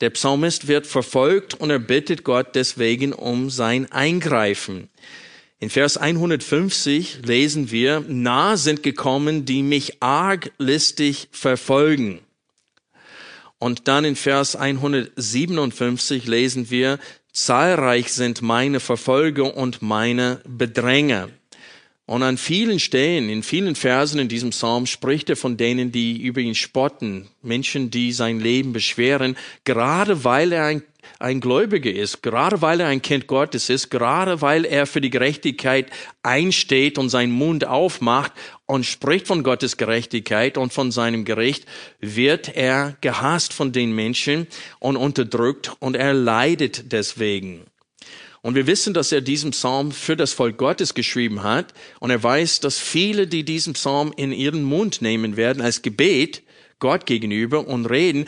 der 0.00 0.10
Psalmist 0.10 0.68
wird 0.68 0.86
verfolgt 0.86 1.54
und 1.54 1.70
er 1.70 1.78
bittet 1.78 2.24
Gott 2.24 2.54
deswegen 2.54 3.12
um 3.12 3.50
sein 3.50 3.90
Eingreifen. 3.92 4.90
In 5.58 5.70
Vers 5.70 5.96
150 5.96 7.20
lesen 7.24 7.70
wir, 7.70 8.04
nah 8.06 8.58
sind 8.58 8.82
gekommen, 8.82 9.46
die 9.46 9.62
mich 9.62 10.02
arglistig 10.02 11.28
verfolgen. 11.32 12.20
Und 13.58 13.88
dann 13.88 14.04
in 14.04 14.16
Vers 14.16 14.54
157 14.54 16.26
lesen 16.26 16.68
wir, 16.68 16.98
zahlreich 17.32 18.12
sind 18.12 18.42
meine 18.42 18.80
Verfolger 18.80 19.56
und 19.56 19.80
meine 19.80 20.42
Bedränger. 20.46 21.30
Und 22.08 22.22
an 22.22 22.38
vielen 22.38 22.78
Stellen, 22.78 23.28
in 23.28 23.42
vielen 23.42 23.74
Versen 23.74 24.20
in 24.20 24.28
diesem 24.28 24.50
Psalm 24.50 24.86
spricht 24.86 25.28
er 25.28 25.34
von 25.34 25.56
denen, 25.56 25.90
die 25.90 26.22
über 26.22 26.40
ihn 26.40 26.54
spotten, 26.54 27.26
Menschen, 27.42 27.90
die 27.90 28.12
sein 28.12 28.38
Leben 28.38 28.72
beschweren, 28.72 29.36
gerade 29.64 30.22
weil 30.22 30.52
er 30.52 30.66
ein, 30.66 30.82
ein 31.18 31.40
Gläubiger 31.40 31.90
ist, 31.90 32.22
gerade 32.22 32.62
weil 32.62 32.78
er 32.78 32.86
ein 32.86 33.02
Kind 33.02 33.26
Gottes 33.26 33.70
ist, 33.70 33.90
gerade 33.90 34.40
weil 34.40 34.64
er 34.64 34.86
für 34.86 35.00
die 35.00 35.10
Gerechtigkeit 35.10 35.90
einsteht 36.22 36.96
und 36.96 37.08
seinen 37.08 37.32
Mund 37.32 37.66
aufmacht 37.66 38.32
und 38.66 38.86
spricht 38.86 39.26
von 39.26 39.42
Gottes 39.42 39.76
Gerechtigkeit 39.76 40.58
und 40.58 40.72
von 40.72 40.92
seinem 40.92 41.24
Gericht, 41.24 41.66
wird 41.98 42.54
er 42.56 42.96
gehasst 43.00 43.52
von 43.52 43.72
den 43.72 43.90
Menschen 43.92 44.46
und 44.78 44.96
unterdrückt 44.96 45.72
und 45.80 45.96
er 45.96 46.14
leidet 46.14 46.92
deswegen. 46.92 47.66
Und 48.46 48.54
wir 48.54 48.68
wissen, 48.68 48.94
dass 48.94 49.10
er 49.10 49.22
diesen 49.22 49.50
Psalm 49.50 49.90
für 49.90 50.14
das 50.14 50.32
Volk 50.32 50.56
Gottes 50.56 50.94
geschrieben 50.94 51.42
hat. 51.42 51.74
Und 51.98 52.10
er 52.10 52.22
weiß, 52.22 52.60
dass 52.60 52.78
viele, 52.78 53.26
die 53.26 53.44
diesen 53.44 53.72
Psalm 53.72 54.12
in 54.16 54.30
ihren 54.30 54.62
Mund 54.62 55.02
nehmen 55.02 55.36
werden 55.36 55.60
als 55.60 55.82
Gebet 55.82 56.44
Gott 56.78 57.06
gegenüber 57.06 57.66
und 57.66 57.86
reden, 57.86 58.26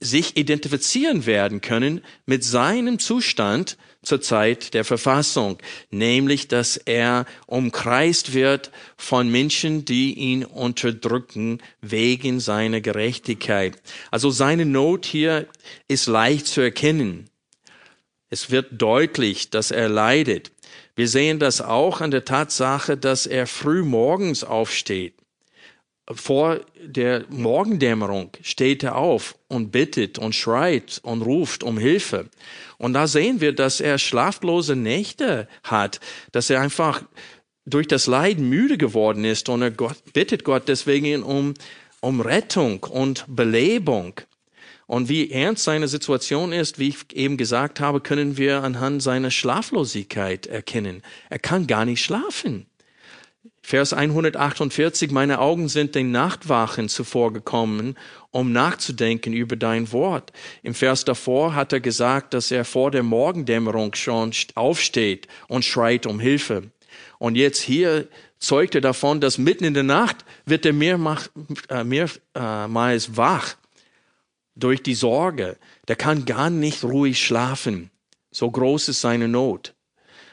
sich 0.00 0.36
identifizieren 0.36 1.24
werden 1.24 1.60
können 1.60 2.00
mit 2.26 2.42
seinem 2.42 2.98
Zustand 2.98 3.76
zur 4.02 4.20
Zeit 4.20 4.74
der 4.74 4.84
Verfassung, 4.84 5.58
nämlich 5.92 6.48
dass 6.48 6.76
er 6.76 7.24
umkreist 7.46 8.34
wird 8.34 8.72
von 8.96 9.28
Menschen, 9.30 9.84
die 9.84 10.14
ihn 10.14 10.44
unterdrücken 10.44 11.62
wegen 11.80 12.40
seiner 12.40 12.80
Gerechtigkeit. 12.80 13.80
Also 14.10 14.30
seine 14.30 14.66
Not 14.66 15.06
hier 15.06 15.46
ist 15.86 16.08
leicht 16.08 16.48
zu 16.48 16.60
erkennen. 16.60 17.29
Es 18.30 18.50
wird 18.50 18.80
deutlich, 18.80 19.50
dass 19.50 19.72
er 19.72 19.88
leidet. 19.88 20.52
Wir 20.94 21.08
sehen 21.08 21.40
das 21.40 21.60
auch 21.60 22.00
an 22.00 22.12
der 22.12 22.24
Tatsache, 22.24 22.96
dass 22.96 23.26
er 23.26 23.46
früh 23.46 23.82
morgens 23.82 24.44
aufsteht. 24.44 25.14
Vor 26.12 26.60
der 26.80 27.24
Morgendämmerung 27.28 28.30
steht 28.42 28.82
er 28.82 28.96
auf 28.96 29.36
und 29.48 29.70
bittet 29.70 30.18
und 30.18 30.34
schreit 30.34 31.00
und 31.02 31.22
ruft 31.22 31.62
um 31.62 31.78
Hilfe. 31.78 32.28
Und 32.78 32.94
da 32.94 33.06
sehen 33.06 33.40
wir, 33.40 33.52
dass 33.52 33.80
er 33.80 33.98
schlaflose 33.98 34.74
Nächte 34.74 35.48
hat, 35.62 36.00
dass 36.32 36.50
er 36.50 36.60
einfach 36.60 37.02
durch 37.64 37.86
das 37.86 38.06
Leiden 38.06 38.48
müde 38.48 38.78
geworden 38.78 39.24
ist 39.24 39.48
und 39.48 39.62
er 39.62 39.70
Gott, 39.70 39.96
bittet 40.12 40.44
Gott 40.44 40.68
deswegen 40.68 41.22
um, 41.22 41.54
um 42.00 42.20
Rettung 42.20 42.82
und 42.84 43.24
Belebung. 43.28 44.14
Und 44.90 45.08
wie 45.08 45.30
ernst 45.30 45.62
seine 45.62 45.86
Situation 45.86 46.52
ist, 46.52 46.80
wie 46.80 46.88
ich 46.88 47.14
eben 47.14 47.36
gesagt 47.36 47.78
habe, 47.78 48.00
können 48.00 48.36
wir 48.36 48.64
anhand 48.64 49.04
seiner 49.04 49.30
Schlaflosigkeit 49.30 50.48
erkennen. 50.48 51.02
Er 51.28 51.38
kann 51.38 51.68
gar 51.68 51.84
nicht 51.84 52.02
schlafen. 52.02 52.66
Vers 53.62 53.92
148, 53.92 55.12
meine 55.12 55.38
Augen 55.38 55.68
sind 55.68 55.94
den 55.94 56.10
Nachtwachen 56.10 56.88
zuvor 56.88 57.32
gekommen, 57.32 57.94
um 58.32 58.50
nachzudenken 58.50 59.32
über 59.32 59.54
dein 59.54 59.92
Wort. 59.92 60.32
Im 60.64 60.74
Vers 60.74 61.04
davor 61.04 61.54
hat 61.54 61.72
er 61.72 61.78
gesagt, 61.78 62.34
dass 62.34 62.50
er 62.50 62.64
vor 62.64 62.90
der 62.90 63.04
Morgendämmerung 63.04 63.94
schon 63.94 64.32
aufsteht 64.56 65.28
und 65.46 65.64
schreit 65.64 66.04
um 66.04 66.18
Hilfe. 66.18 66.64
Und 67.20 67.36
jetzt 67.36 67.60
hier 67.60 68.08
zeugt 68.40 68.74
er 68.74 68.80
davon, 68.80 69.20
dass 69.20 69.38
mitten 69.38 69.62
in 69.62 69.74
der 69.74 69.84
Nacht 69.84 70.24
wird 70.46 70.66
er 70.66 70.72
mehrmals, 70.72 71.30
äh, 71.68 71.84
mehrmals 71.84 73.16
wach 73.16 73.54
durch 74.60 74.82
die 74.82 74.94
Sorge. 74.94 75.58
Der 75.88 75.96
kann 75.96 76.24
gar 76.24 76.50
nicht 76.50 76.84
ruhig 76.84 77.20
schlafen. 77.24 77.90
So 78.30 78.50
groß 78.50 78.90
ist 78.90 79.00
seine 79.00 79.28
Not. 79.28 79.74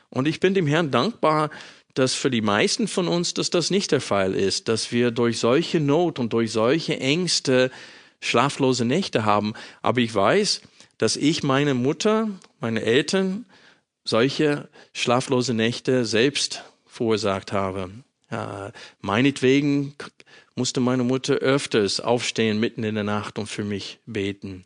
Und 0.09 0.27
ich 0.27 0.39
bin 0.39 0.53
dem 0.53 0.67
Herrn 0.67 0.91
dankbar, 0.91 1.49
dass 1.93 2.13
für 2.13 2.29
die 2.29 2.41
meisten 2.41 2.87
von 2.87 3.07
uns, 3.07 3.33
dass 3.33 3.49
das 3.49 3.71
nicht 3.71 3.91
der 3.91 4.01
Fall 4.01 4.35
ist, 4.35 4.67
dass 4.67 4.91
wir 4.91 5.11
durch 5.11 5.39
solche 5.39 5.79
Not 5.79 6.19
und 6.19 6.33
durch 6.33 6.51
solche 6.51 6.99
Ängste 6.99 7.71
schlaflose 8.21 8.85
Nächte 8.85 9.25
haben. 9.25 9.53
Aber 9.81 9.99
ich 9.99 10.13
weiß, 10.13 10.61
dass 10.97 11.15
ich 11.15 11.43
meine 11.43 11.73
Mutter, 11.73 12.29
meine 12.59 12.83
Eltern 12.83 13.45
solche 14.03 14.69
schlaflose 14.93 15.53
Nächte 15.53 16.05
selbst 16.05 16.63
verursacht 16.85 17.51
habe. 17.51 17.91
Ja, 18.31 18.71
meinetwegen 19.01 19.95
musste 20.57 20.79
meine 20.79 21.03
Mutter 21.03 21.35
öfters 21.35 21.99
aufstehen 21.99 22.59
mitten 22.59 22.83
in 22.83 22.95
der 22.95 23.03
Nacht 23.03 23.37
und 23.39 23.47
für 23.47 23.63
mich 23.63 23.99
beten. 24.05 24.65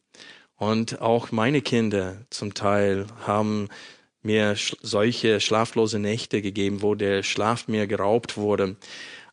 Und 0.55 1.01
auch 1.01 1.31
meine 1.31 1.61
Kinder 1.61 2.25
zum 2.29 2.53
Teil 2.53 3.07
haben 3.25 3.67
mir 4.23 4.55
solche 4.81 5.39
schlaflose 5.39 5.99
Nächte 5.99 6.41
gegeben, 6.41 6.81
wo 6.81 6.95
der 6.95 7.23
Schlaf 7.23 7.67
mir 7.67 7.87
geraubt 7.87 8.37
wurde. 8.37 8.77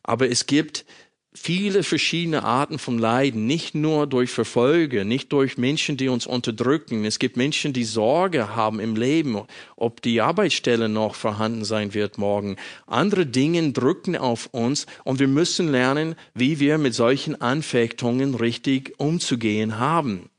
Aber 0.03 0.29
es 0.29 0.47
gibt 0.47 0.85
viele 1.33 1.83
verschiedene 1.83 2.43
Arten 2.43 2.79
von 2.79 2.97
Leiden, 2.97 3.45
nicht 3.45 3.75
nur 3.75 4.07
durch 4.07 4.31
Verfolge, 4.31 5.05
nicht 5.05 5.31
durch 5.31 5.57
Menschen, 5.57 5.95
die 5.95 6.09
uns 6.09 6.25
unterdrücken. 6.25 7.05
Es 7.05 7.19
gibt 7.19 7.37
Menschen, 7.37 7.71
die 7.71 7.83
Sorge 7.83 8.55
haben 8.55 8.79
im 8.79 8.95
Leben, 8.95 9.41
ob 9.75 10.01
die 10.01 10.21
Arbeitsstelle 10.21 10.89
noch 10.89 11.15
vorhanden 11.15 11.65
sein 11.65 11.93
wird 11.93 12.17
morgen. 12.17 12.55
Andere 12.87 13.25
Dinge 13.25 13.71
drücken 13.71 14.17
auf 14.17 14.47
uns 14.51 14.87
und 15.03 15.19
wir 15.19 15.27
müssen 15.27 15.71
lernen, 15.71 16.15
wie 16.33 16.59
wir 16.59 16.77
mit 16.77 16.95
solchen 16.95 17.39
Anfechtungen 17.39 18.35
richtig 18.35 18.93
umzugehen 18.97 19.77
haben. 19.77 20.29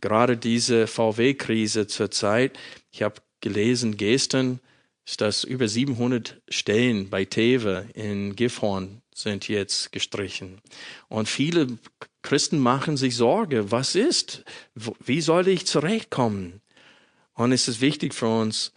Gerade 0.00 0.36
diese 0.36 0.86
VW-Krise 0.86 1.86
zurzeit, 1.86 2.56
ich 2.92 3.02
habe 3.02 3.16
gelesen 3.40 3.96
gestern, 3.96 4.60
ist 5.06 5.20
das 5.20 5.44
über 5.44 5.68
700 5.68 6.42
Stellen 6.48 7.08
bei 7.08 7.24
Tewe 7.24 7.86
in 7.94 8.34
Gifhorn 8.34 9.02
sind 9.14 9.48
jetzt 9.48 9.92
gestrichen. 9.92 10.60
Und 11.08 11.28
viele 11.28 11.78
Christen 12.22 12.58
machen 12.58 12.96
sich 12.96 13.16
Sorge, 13.16 13.70
was 13.70 13.94
ist? 13.94 14.44
Wie 14.74 15.20
soll 15.20 15.46
ich 15.48 15.66
zurechtkommen? 15.66 16.60
Und 17.34 17.52
es 17.52 17.68
ist 17.68 17.80
wichtig 17.80 18.14
für 18.14 18.26
uns, 18.26 18.72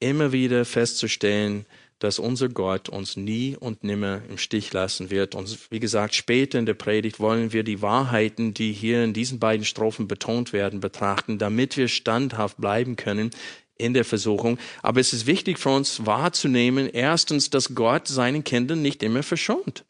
immer 0.00 0.32
wieder 0.32 0.64
festzustellen, 0.64 1.64
dass 2.00 2.18
unser 2.18 2.48
Gott 2.48 2.88
uns 2.88 3.16
nie 3.16 3.56
und 3.56 3.82
nimmer 3.82 4.22
im 4.28 4.38
Stich 4.38 4.72
lassen 4.72 5.10
wird. 5.10 5.34
Und 5.34 5.58
wie 5.70 5.80
gesagt, 5.80 6.14
später 6.14 6.58
in 6.58 6.66
der 6.66 6.74
Predigt 6.74 7.18
wollen 7.18 7.52
wir 7.52 7.64
die 7.64 7.82
Wahrheiten, 7.82 8.54
die 8.54 8.72
hier 8.72 9.02
in 9.02 9.12
diesen 9.12 9.38
beiden 9.38 9.64
Strophen 9.64 10.06
betont 10.06 10.52
werden, 10.52 10.80
betrachten, 10.80 11.38
damit 11.38 11.76
wir 11.76 11.88
standhaft 11.88 12.56
bleiben 12.58 12.96
können 12.96 13.30
in 13.78 13.94
der 13.94 14.04
Versuchung. 14.04 14.58
Aber 14.82 15.00
es 15.00 15.12
ist 15.12 15.26
wichtig 15.26 15.58
für 15.58 15.70
uns 15.70 16.04
wahrzunehmen, 16.04 16.88
erstens, 16.92 17.50
dass 17.50 17.74
Gott 17.74 18.08
seinen 18.08 18.44
Kindern 18.44 18.82
nicht 18.82 19.02
immer 19.02 19.22
verschont. 19.22 19.84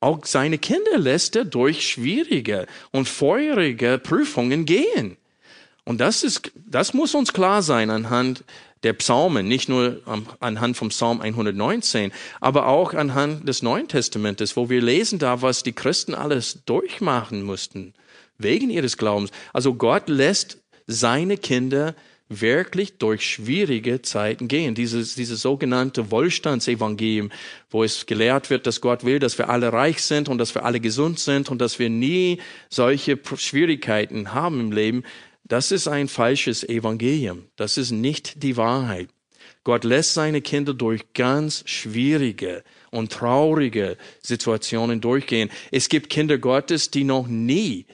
Auch 0.00 0.24
seine 0.24 0.58
Kinder 0.58 0.98
lässt 0.98 1.36
er 1.36 1.44
durch 1.44 1.88
schwierige 1.88 2.66
und 2.90 3.08
feurige 3.08 4.00
Prüfungen 4.02 4.64
gehen. 4.64 5.16
Und 5.84 6.00
das 6.00 6.22
ist, 6.22 6.50
das 6.54 6.94
muss 6.94 7.14
uns 7.14 7.32
klar 7.32 7.62
sein 7.62 7.90
anhand 7.90 8.44
der 8.82 8.94
Psalmen, 8.94 9.46
nicht 9.46 9.68
nur 9.68 10.00
anhand 10.40 10.76
vom 10.76 10.88
Psalm 10.88 11.20
119, 11.20 12.12
aber 12.40 12.66
auch 12.66 12.94
anhand 12.94 13.48
des 13.48 13.62
Neuen 13.62 13.86
Testamentes, 13.86 14.56
wo 14.56 14.68
wir 14.68 14.80
lesen 14.80 15.20
da, 15.20 15.40
was 15.40 15.62
die 15.62 15.72
Christen 15.72 16.14
alles 16.14 16.64
durchmachen 16.66 17.42
mussten, 17.44 17.94
wegen 18.38 18.70
ihres 18.70 18.96
Glaubens. 18.96 19.30
Also 19.52 19.74
Gott 19.74 20.08
lässt 20.08 20.58
seine 20.88 21.36
Kinder 21.36 21.94
wirklich 22.40 22.98
durch 22.98 23.28
schwierige 23.28 24.02
Zeiten 24.02 24.48
gehen. 24.48 24.74
Dieses, 24.74 25.14
dieses 25.14 25.42
sogenannte 25.42 26.10
Wohlstandsevangelium, 26.10 27.30
wo 27.70 27.84
es 27.84 28.06
gelehrt 28.06 28.50
wird, 28.50 28.66
dass 28.66 28.80
Gott 28.80 29.04
will, 29.04 29.18
dass 29.18 29.38
wir 29.38 29.50
alle 29.50 29.72
reich 29.72 30.02
sind 30.02 30.28
und 30.28 30.38
dass 30.38 30.54
wir 30.54 30.64
alle 30.64 30.80
gesund 30.80 31.18
sind 31.18 31.50
und 31.50 31.60
dass 31.60 31.78
wir 31.78 31.90
nie 31.90 32.40
solche 32.70 33.18
Schwierigkeiten 33.36 34.32
haben 34.32 34.60
im 34.60 34.72
Leben, 34.72 35.02
das 35.44 35.72
ist 35.72 35.88
ein 35.88 36.08
falsches 36.08 36.64
Evangelium. 36.64 37.46
Das 37.56 37.76
ist 37.76 37.90
nicht 37.90 38.42
die 38.42 38.56
Wahrheit. 38.56 39.08
Gott 39.64 39.84
lässt 39.84 40.14
seine 40.14 40.40
Kinder 40.40 40.74
durch 40.74 41.12
ganz 41.12 41.62
schwierige 41.66 42.64
und 42.90 43.12
traurige 43.12 43.96
Situationen 44.20 45.00
durchgehen. 45.00 45.50
Es 45.70 45.88
gibt 45.88 46.10
Kinder 46.10 46.38
Gottes, 46.38 46.90
die 46.90 47.04
noch 47.04 47.28
nie 47.28 47.86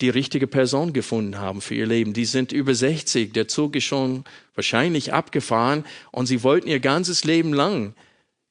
die 0.00 0.08
richtige 0.08 0.46
Person 0.46 0.92
gefunden 0.92 1.38
haben 1.38 1.60
für 1.60 1.74
ihr 1.74 1.86
Leben. 1.86 2.12
Die 2.12 2.24
sind 2.24 2.52
über 2.52 2.74
60, 2.74 3.32
der 3.32 3.48
Zug 3.48 3.76
ist 3.76 3.84
schon 3.84 4.24
wahrscheinlich 4.54 5.12
abgefahren 5.12 5.84
und 6.10 6.26
sie 6.26 6.42
wollten 6.42 6.68
ihr 6.68 6.80
ganzes 6.80 7.24
Leben 7.24 7.52
lang 7.52 7.94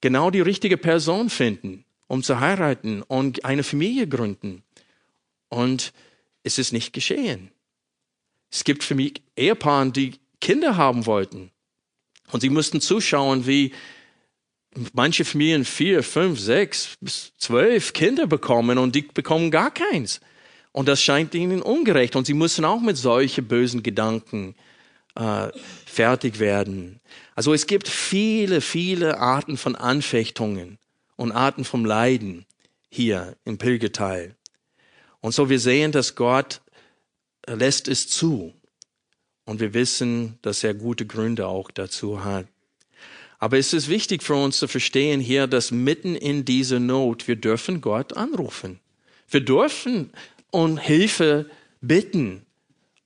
genau 0.01 0.31
die 0.31 0.41
richtige 0.41 0.77
Person 0.77 1.29
finden, 1.29 1.85
um 2.07 2.23
zu 2.23 2.39
heiraten 2.39 3.01
und 3.01 3.45
eine 3.45 3.63
Familie 3.63 4.07
gründen. 4.07 4.63
Und 5.49 5.93
es 6.43 6.57
ist 6.57 6.73
nicht 6.73 6.93
geschehen. 6.93 7.51
Es 8.51 8.63
gibt 8.63 8.83
für 8.83 8.95
mich 8.95 9.21
Ehepaare, 9.35 9.91
die 9.91 10.15
Kinder 10.39 10.77
haben 10.77 11.05
wollten. 11.05 11.51
Und 12.31 12.41
sie 12.41 12.49
mussten 12.49 12.81
zuschauen, 12.81 13.47
wie 13.47 13.73
manche 14.93 15.25
Familien 15.25 15.65
vier, 15.65 16.03
fünf, 16.03 16.39
sechs 16.39 16.97
bis 16.99 17.33
zwölf 17.37 17.93
Kinder 17.93 18.27
bekommen 18.27 18.77
und 18.77 18.95
die 18.95 19.03
bekommen 19.03 19.51
gar 19.51 19.71
keins. 19.71 20.19
Und 20.73 20.87
das 20.87 21.01
scheint 21.01 21.33
ihnen 21.35 21.61
ungerecht. 21.61 22.17
Und 22.17 22.25
sie 22.25 22.33
müssen 22.33 22.65
auch 22.65 22.81
mit 22.81 22.97
solchen 22.97 23.47
bösen 23.47 23.83
Gedanken 23.83 24.55
äh, 25.15 25.47
fertig 25.85 26.39
werden. 26.39 26.99
Also 27.35 27.53
es 27.53 27.67
gibt 27.67 27.87
viele, 27.87 28.59
viele 28.59 29.19
Arten 29.19 29.55
von 29.55 29.75
Anfechtungen 29.75 30.79
und 31.15 31.31
Arten 31.31 31.63
von 31.63 31.85
Leiden 31.85 32.45
hier 32.89 33.37
im 33.45 33.57
Pilgerteil. 33.57 34.35
Und 35.21 35.33
so 35.33 35.49
wir 35.49 35.59
sehen, 35.59 35.91
dass 35.91 36.15
Gott 36.15 36.61
lässt 37.47 37.87
es 37.87 38.09
zu. 38.09 38.53
Und 39.45 39.59
wir 39.59 39.73
wissen, 39.73 40.39
dass 40.41 40.63
er 40.63 40.73
gute 40.73 41.05
Gründe 41.05 41.47
auch 41.47 41.69
dazu 41.69 42.23
hat. 42.23 42.47
Aber 43.37 43.57
es 43.57 43.73
ist 43.73 43.89
wichtig 43.89 44.23
für 44.23 44.35
uns 44.35 44.57
zu 44.57 44.67
verstehen 44.67 45.19
hier, 45.19 45.47
dass 45.47 45.69
mitten 45.69 46.15
in 46.15 46.45
dieser 46.45 46.79
Not 46.79 47.27
wir 47.27 47.35
dürfen 47.35 47.81
Gott 47.81 48.15
anrufen. 48.15 48.79
Wir 49.29 49.41
dürfen 49.41 50.11
um 50.53 50.77
Hilfe 50.77 51.49
bitten 51.81 52.45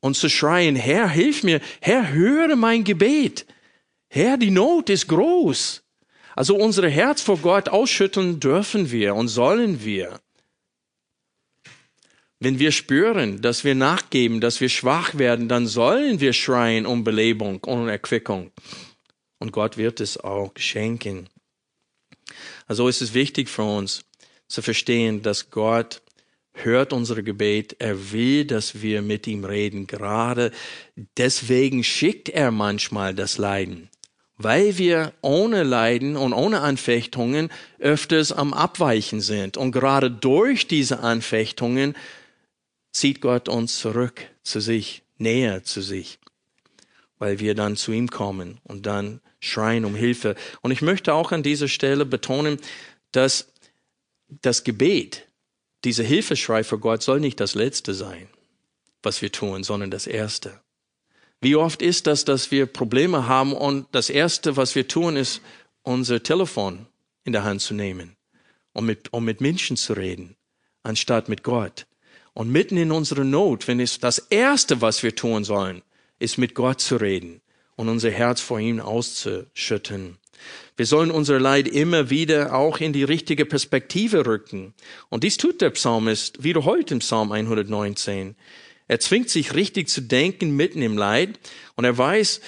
und 0.02 0.16
zu 0.16 0.30
schreien, 0.30 0.76
Herr, 0.76 1.10
hilf 1.10 1.44
mir, 1.44 1.62
Herr, 1.82 2.12
höre 2.12 2.56
mein 2.56 2.84
Gebet. 2.84 3.46
Herr, 4.10 4.38
die 4.38 4.52
Not 4.52 4.90
ist 4.90 5.08
groß. 5.08 5.84
Also 6.36 6.56
unser 6.56 6.88
Herz 6.88 7.22
vor 7.22 7.38
Gott 7.38 7.70
ausschütteln 7.70 8.40
dürfen 8.40 8.92
wir 8.92 9.16
und 9.16 9.28
sollen 9.28 9.84
wir. 9.84 10.20
Wenn 12.40 12.60
wir 12.60 12.72
spüren, 12.72 13.42
dass 13.42 13.64
wir 13.64 13.74
nachgeben, 13.74 14.42
dass 14.42 14.62
wir 14.62 14.70
schwach 14.70 15.18
werden, 15.18 15.48
dann 15.48 15.66
sollen 15.66 16.20
wir 16.20 16.34
schreien 16.34 16.86
um 16.86 17.04
Belebung 17.04 17.64
und 17.64 17.90
Erquickung. 17.90 18.52
Und 19.40 19.52
Gott 19.52 19.78
wird 19.78 20.00
es 20.00 20.18
auch 20.18 20.52
schenken. 20.58 21.28
Also 22.68 22.88
ist 22.88 23.02
es 23.02 23.14
wichtig 23.14 23.50
für 23.50 23.64
uns 23.64 24.04
zu 24.48 24.62
verstehen, 24.62 25.24
dass 25.24 25.50
Gott 25.50 26.02
hört 26.64 26.94
unsere 26.94 27.24
Gebet. 27.24 27.76
Er 27.80 28.12
will, 28.12 28.46
dass 28.46 28.82
wir 28.82 29.02
mit 29.02 29.28
ihm 29.28 29.46
reden. 29.46 29.88
Gerade 29.88 30.52
deswegen 31.18 31.84
schickt 31.84 32.30
er 32.30 32.52
manchmal 32.52 33.14
das 33.14 33.38
Leiden. 33.38 33.90
Weil 34.38 34.78
wir 34.78 35.14
ohne 35.22 35.64
Leiden 35.64 36.16
und 36.16 36.34
ohne 36.34 36.62
Anfechtungen 36.62 37.50
öfters 37.80 38.32
am 38.32 38.54
Abweichen 38.54 39.22
sind. 39.22 39.58
Und 39.58 39.72
gerade 39.72 40.12
durch 40.12 40.68
diese 40.68 41.00
Anfechtungen 41.00 41.96
zieht 42.92 43.22
Gott 43.22 43.50
uns 43.50 43.80
zurück 43.80 44.22
zu 44.44 44.60
sich, 44.60 45.04
näher 45.18 45.64
zu 45.64 45.82
sich. 45.82 46.20
Weil 47.18 47.40
wir 47.40 47.56
dann 47.56 47.76
zu 47.76 47.92
ihm 47.92 48.10
kommen 48.10 48.60
und 48.64 48.86
dann 48.86 49.22
schreien 49.40 49.86
um 49.86 49.96
Hilfe. 49.96 50.36
Und 50.62 50.72
ich 50.72 50.82
möchte 50.82 51.14
auch 51.14 51.32
an 51.32 51.44
dieser 51.44 51.68
Stelle 51.68 52.06
betonen, 52.06 52.60
dass 53.12 53.52
das 54.28 54.64
Gebet 54.64 55.27
dieser 55.84 56.04
Hilfeschrei 56.04 56.64
vor 56.64 56.80
Gott 56.80 57.04
soll 57.04 57.20
nicht 57.20 57.40
das 57.40 57.56
Letzte 57.56 57.94
sein, 57.94 58.28
was 59.04 59.22
wir 59.22 59.32
tun, 59.32 59.64
sondern 59.64 59.92
das 59.92 60.08
Erste. 60.08 60.60
Wie 61.40 61.56
oft 61.56 61.82
ist 61.82 62.08
das, 62.08 62.26
dass 62.26 62.50
wir 62.50 62.66
Probleme 62.66 63.28
haben 63.28 63.54
und 63.54 63.88
das 63.92 64.10
Erste, 64.10 64.58
was 64.58 64.74
wir 64.76 64.88
tun, 64.88 65.16
ist, 65.16 65.42
unser 65.84 66.22
Telefon 66.24 66.88
in 67.24 67.34
der 67.34 67.44
Hand 67.44 67.62
zu 67.62 67.74
nehmen, 67.74 68.16
um 68.74 68.86
mit, 68.86 69.14
um 69.14 69.24
mit 69.24 69.40
Menschen 69.40 69.78
zu 69.78 69.94
reden, 69.94 70.36
anstatt 70.84 71.30
mit 71.30 71.44
Gott. 71.44 71.86
Und 72.34 72.52
mitten 72.52 72.78
in 72.78 72.92
unserer 72.92 73.24
Not, 73.24 73.68
wenn 73.68 73.80
es 73.80 74.00
das 74.00 74.20
Erste, 74.20 74.82
was 74.82 75.04
wir 75.04 75.16
tun 75.16 75.44
sollen, 75.44 75.82
ist 76.20 76.38
mit 76.38 76.56
Gott 76.56 76.82
zu 76.82 76.98
reden 76.98 77.42
und 77.76 77.90
unser 77.90 78.12
Herz 78.12 78.42
vor 78.42 78.60
ihm 78.60 78.80
auszuschütten. 78.80 80.18
Wir 80.76 80.86
sollen 80.86 81.12
unser 81.12 81.40
Leid 81.40 81.68
immer 81.68 82.10
wieder 82.10 82.54
auch 82.56 82.80
in 82.80 82.94
die 82.94 83.04
richtige 83.04 83.46
Perspektive 83.46 84.26
rücken. 84.26 84.74
Und 85.10 85.24
dies 85.24 85.38
tut 85.38 85.62
der 85.62 85.72
Psalmist 85.72 86.44
wiederholt 86.44 86.92
im 86.92 87.00
Psalm 87.00 87.32
119. 87.32 88.36
Er 88.88 89.00
zwingt 89.00 89.30
sich 89.30 89.54
richtig 89.54 89.90
zu 89.90 90.02
denken 90.02 90.56
mitten 90.56 90.82
im 90.82 90.98
Leid 90.98 91.40
und 91.76 91.86
er 91.86 91.98
weiß, 91.98 92.42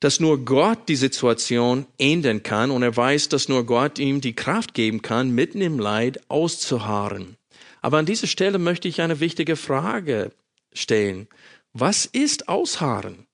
dass 0.00 0.20
nur 0.20 0.44
Gott 0.44 0.88
die 0.88 0.96
Situation 0.96 1.86
ändern 1.98 2.42
kann 2.42 2.70
und 2.70 2.82
er 2.82 2.96
weiß, 2.96 3.30
dass 3.30 3.48
nur 3.48 3.64
Gott 3.64 3.98
ihm 3.98 4.20
die 4.20 4.34
Kraft 4.34 4.74
geben 4.74 5.00
kann, 5.00 5.30
mitten 5.30 5.62
im 5.62 5.78
Leid 5.78 6.20
auszuharren. 6.28 7.36
Aber 7.80 7.98
an 7.98 8.06
dieser 8.06 8.26
Stelle 8.26 8.58
möchte 8.58 8.88
ich 8.88 9.00
eine 9.00 9.20
wichtige 9.20 9.56
Frage 9.56 10.32
stellen. 10.72 11.28
Was 11.72 12.04
ist 12.04 12.48
Ausharren? 12.48 13.26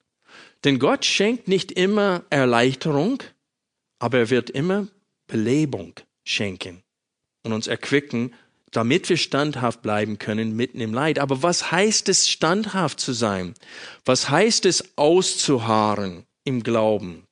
Denn 0.65 0.79
Gott 0.79 1.05
schenkt 1.05 1.49
nicht 1.49 1.73
immer 1.73 2.23
Erleichterung, 2.31 3.23
aber 4.03 4.19
er 4.19 4.31
wird 4.31 4.51
immer 4.51 4.89
Belebung 5.29 5.95
schenken 6.25 6.83
und 7.45 7.53
uns 7.53 7.69
erquicken, 7.69 8.35
damit 8.73 9.09
wir 9.09 9.17
standhaft 9.17 9.81
bleiben 9.81 10.19
können 10.19 10.57
mitten 10.57 10.81
im 10.81 10.93
Leid. 10.93 11.21
Aber 11.21 11.45
was 11.45 11.71
heißt 11.71 12.09
es, 12.09 12.29
standhaft 12.29 12.99
zu 12.99 13.13
sein? 13.13 13.55
Was 14.05 14.29
heißt 14.29 14.67
es, 14.67 14.99
auszuharren 14.99 16.25
im 16.43 16.65
Glauben? 16.65 17.29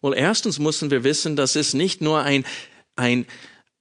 Well, 0.00 0.14
erstens 0.16 0.58
müssen 0.58 0.90
wir 0.90 1.04
wissen, 1.04 1.36
dass 1.36 1.54
es 1.54 1.74
nicht 1.74 2.00
nur 2.00 2.22
ein, 2.22 2.46
ein 2.96 3.26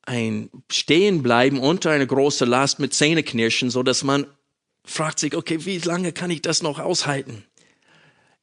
ein 0.05 0.49
Stehenbleiben 0.69 1.59
unter 1.59 1.91
eine 1.91 2.05
große 2.05 2.43
Last 2.43 2.79
mit 2.79 2.93
Zähneknirschen, 2.93 3.69
so 3.69 3.83
dass 3.83 4.03
man 4.03 4.27
fragt 4.83 5.17
sich, 5.19 5.33
okay, 5.33 5.63
wie 5.63 5.77
lange 5.77 6.11
kann 6.11 6.29
ich 6.29 6.41
das 6.41 6.61
noch 6.61 6.79
aushalten? 6.79 7.45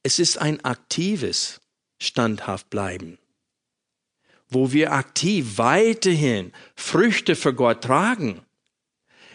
Es 0.01 0.17
ist 0.17 0.39
ein 0.39 0.65
aktives 0.65 1.61
standhaft 1.99 2.71
bleiben, 2.71 3.19
wo 4.51 4.71
wir 4.71 4.91
aktiv 4.91 5.57
weiterhin 5.57 6.51
Früchte 6.75 7.35
für 7.35 7.53
Gott 7.53 7.83
tragen. 7.83 8.41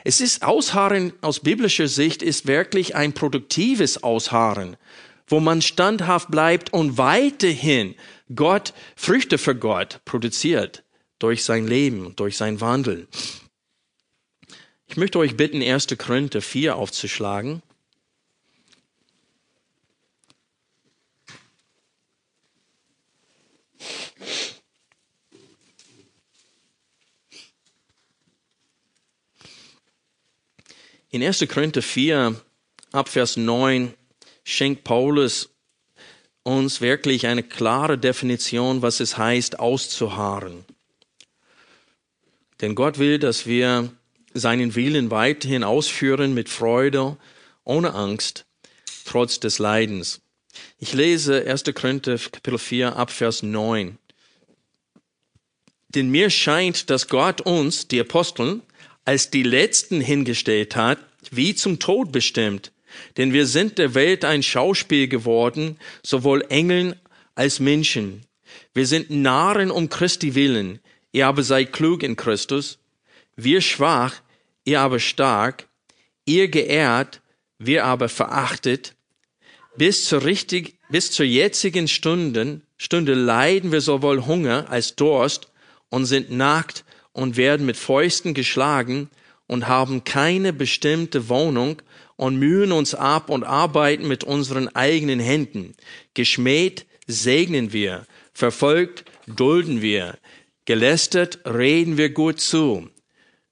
Es 0.05 0.21
ist 0.21 0.45
Ausharren 0.45 1.13
aus 1.21 1.41
biblischer 1.41 1.89
Sicht 1.89 2.23
ist 2.23 2.47
wirklich 2.47 2.95
ein 2.95 3.13
produktives 3.13 4.05
Ausharren, 4.05 4.77
wo 5.27 5.41
man 5.41 5.63
standhaft 5.63 6.31
bleibt 6.31 6.73
und 6.73 6.97
weiterhin 6.97 7.97
Gott 8.33 8.73
Früchte 8.95 9.39
für 9.39 9.57
Gott 9.57 10.01
produziert 10.05 10.85
durch 11.19 11.43
sein 11.43 11.67
Leben, 11.67 12.15
durch 12.15 12.37
sein 12.37 12.61
Wandel. 12.61 13.09
Ich 14.87 14.97
möchte 14.97 15.19
euch 15.19 15.37
bitten, 15.37 15.61
1. 15.63 15.89
Korinther 15.99 16.43
4 16.43 16.77
aufzuschlagen. 16.77 17.63
In 31.17 31.23
1. 31.23 31.47
Korinther 31.49 31.81
4, 31.81 32.37
Abvers 32.93 33.39
9, 33.39 33.95
schenkt 34.45 34.85
Paulus 34.85 35.49
uns 36.43 36.83
wirklich 36.83 37.27
eine 37.27 37.43
klare 37.43 37.97
Definition, 37.97 38.83
was 38.83 39.01
es 39.01 39.17
heißt, 39.17 39.59
auszuharren. 39.59 40.67
Denn 42.61 42.75
Gott 42.75 42.99
will, 42.99 43.19
dass 43.19 43.47
wir 43.47 43.91
seinen 44.35 44.75
Willen 44.75 45.11
weiterhin 45.11 45.65
ausführen 45.65 46.35
mit 46.35 46.51
Freude, 46.51 47.17
ohne 47.65 47.95
Angst, 47.95 48.45
trotz 49.07 49.41
des 49.41 49.59
Leidens. 49.59 50.21
Ich 50.79 50.93
lese 50.93 51.47
1. 51.47 51.65
Korinther 51.75 52.19
Kapitel 52.19 52.59
4 52.59 52.95
ab 52.95 53.11
Vers 53.11 53.43
9. 53.43 53.97
Denn 55.89 56.11
mir 56.11 56.29
scheint, 56.29 56.91
dass 56.91 57.09
Gott 57.09 57.41
uns, 57.41 57.89
die 57.89 58.01
Aposteln, 58.01 58.61
als 59.07 59.31
die 59.31 59.45
Letzten 59.45 60.03
hingestellt 60.03 60.77
hat, 60.77 60.99
wie 61.31 61.55
zum 61.55 61.79
Tod 61.79 62.13
bestimmt. 62.13 62.73
Denn 63.17 63.33
wir 63.33 63.47
sind 63.47 63.79
der 63.79 63.95
Welt 63.95 64.25
ein 64.25 64.43
Schauspiel 64.43 65.09
geworden, 65.09 65.79
sowohl 66.03 66.45
Engeln 66.49 66.97
als 67.35 67.61
Menschen. 67.61 68.23
Wir 68.75 68.87
sind 68.87 69.11
Narren 69.11 69.71
um 69.71 69.89
Christi 69.89 70.35
willen. 70.35 70.81
Ihr 71.13 71.27
aber 71.27 71.43
seid 71.43 71.73
klug 71.73 72.03
in 72.03 72.17
Christus. 72.17 72.79
Wir 73.37 73.61
schwach, 73.61 74.15
ihr 74.65 74.81
aber 74.81 74.99
stark. 74.99 75.69
Ihr 76.25 76.49
geehrt, 76.49 77.23
wir 77.59 77.85
aber 77.85 78.09
verachtet. 78.09 78.95
Bis 79.77 80.07
zur 80.07 80.25
richtig, 80.25 80.79
bis 80.91 81.13
zur 81.13 81.27
jetzigen 81.27 81.87
Stunden, 81.87 82.63
Stunde 82.77 83.15
leiden 83.15 83.73
wir 83.73 83.81
sowohl 83.81 84.27
Hunger 84.27 84.67
als 84.69 84.97
Durst 84.97 85.53
und 85.91 86.07
sind 86.07 86.31
nackt 86.31 86.85
und 87.17 87.39
werden 87.39 87.65
mit 87.65 87.79
Fäusten 87.79 88.35
geschlagen 88.35 89.09
und 89.47 89.69
haben 89.69 90.05
keine 90.05 90.53
bestimmte 90.53 91.31
Wohnung 91.31 91.81
und 92.17 92.37
mühen 92.37 92.73
uns 92.73 92.95
ab 92.95 93.31
und 93.31 93.43
arbeiten 93.43 94.07
mit 94.07 94.23
unseren 94.23 94.69
eigenen 94.69 95.19
Händen. 95.19 95.75
Geschmäht 96.13 96.85
segnen 97.07 97.73
wir, 97.73 98.07
verfolgt 98.35 99.07
dulden 99.27 99.81
wir, 99.81 100.19
Gelästert 100.67 101.39
reden 101.47 101.97
wir 101.97 102.11
gut 102.11 102.39
zu. 102.39 102.91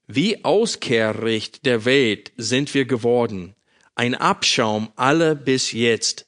Wie 0.05 0.45
Auskehrricht 0.45 1.65
der 1.65 1.85
Welt 1.85 2.33
sind 2.37 2.71
wir 2.75 2.85
geworden, 2.85 3.55
ein 3.95 4.13
Abschaum 4.13 4.91
alle 4.95 5.35
bis 5.35 5.71
jetzt. 5.71 6.27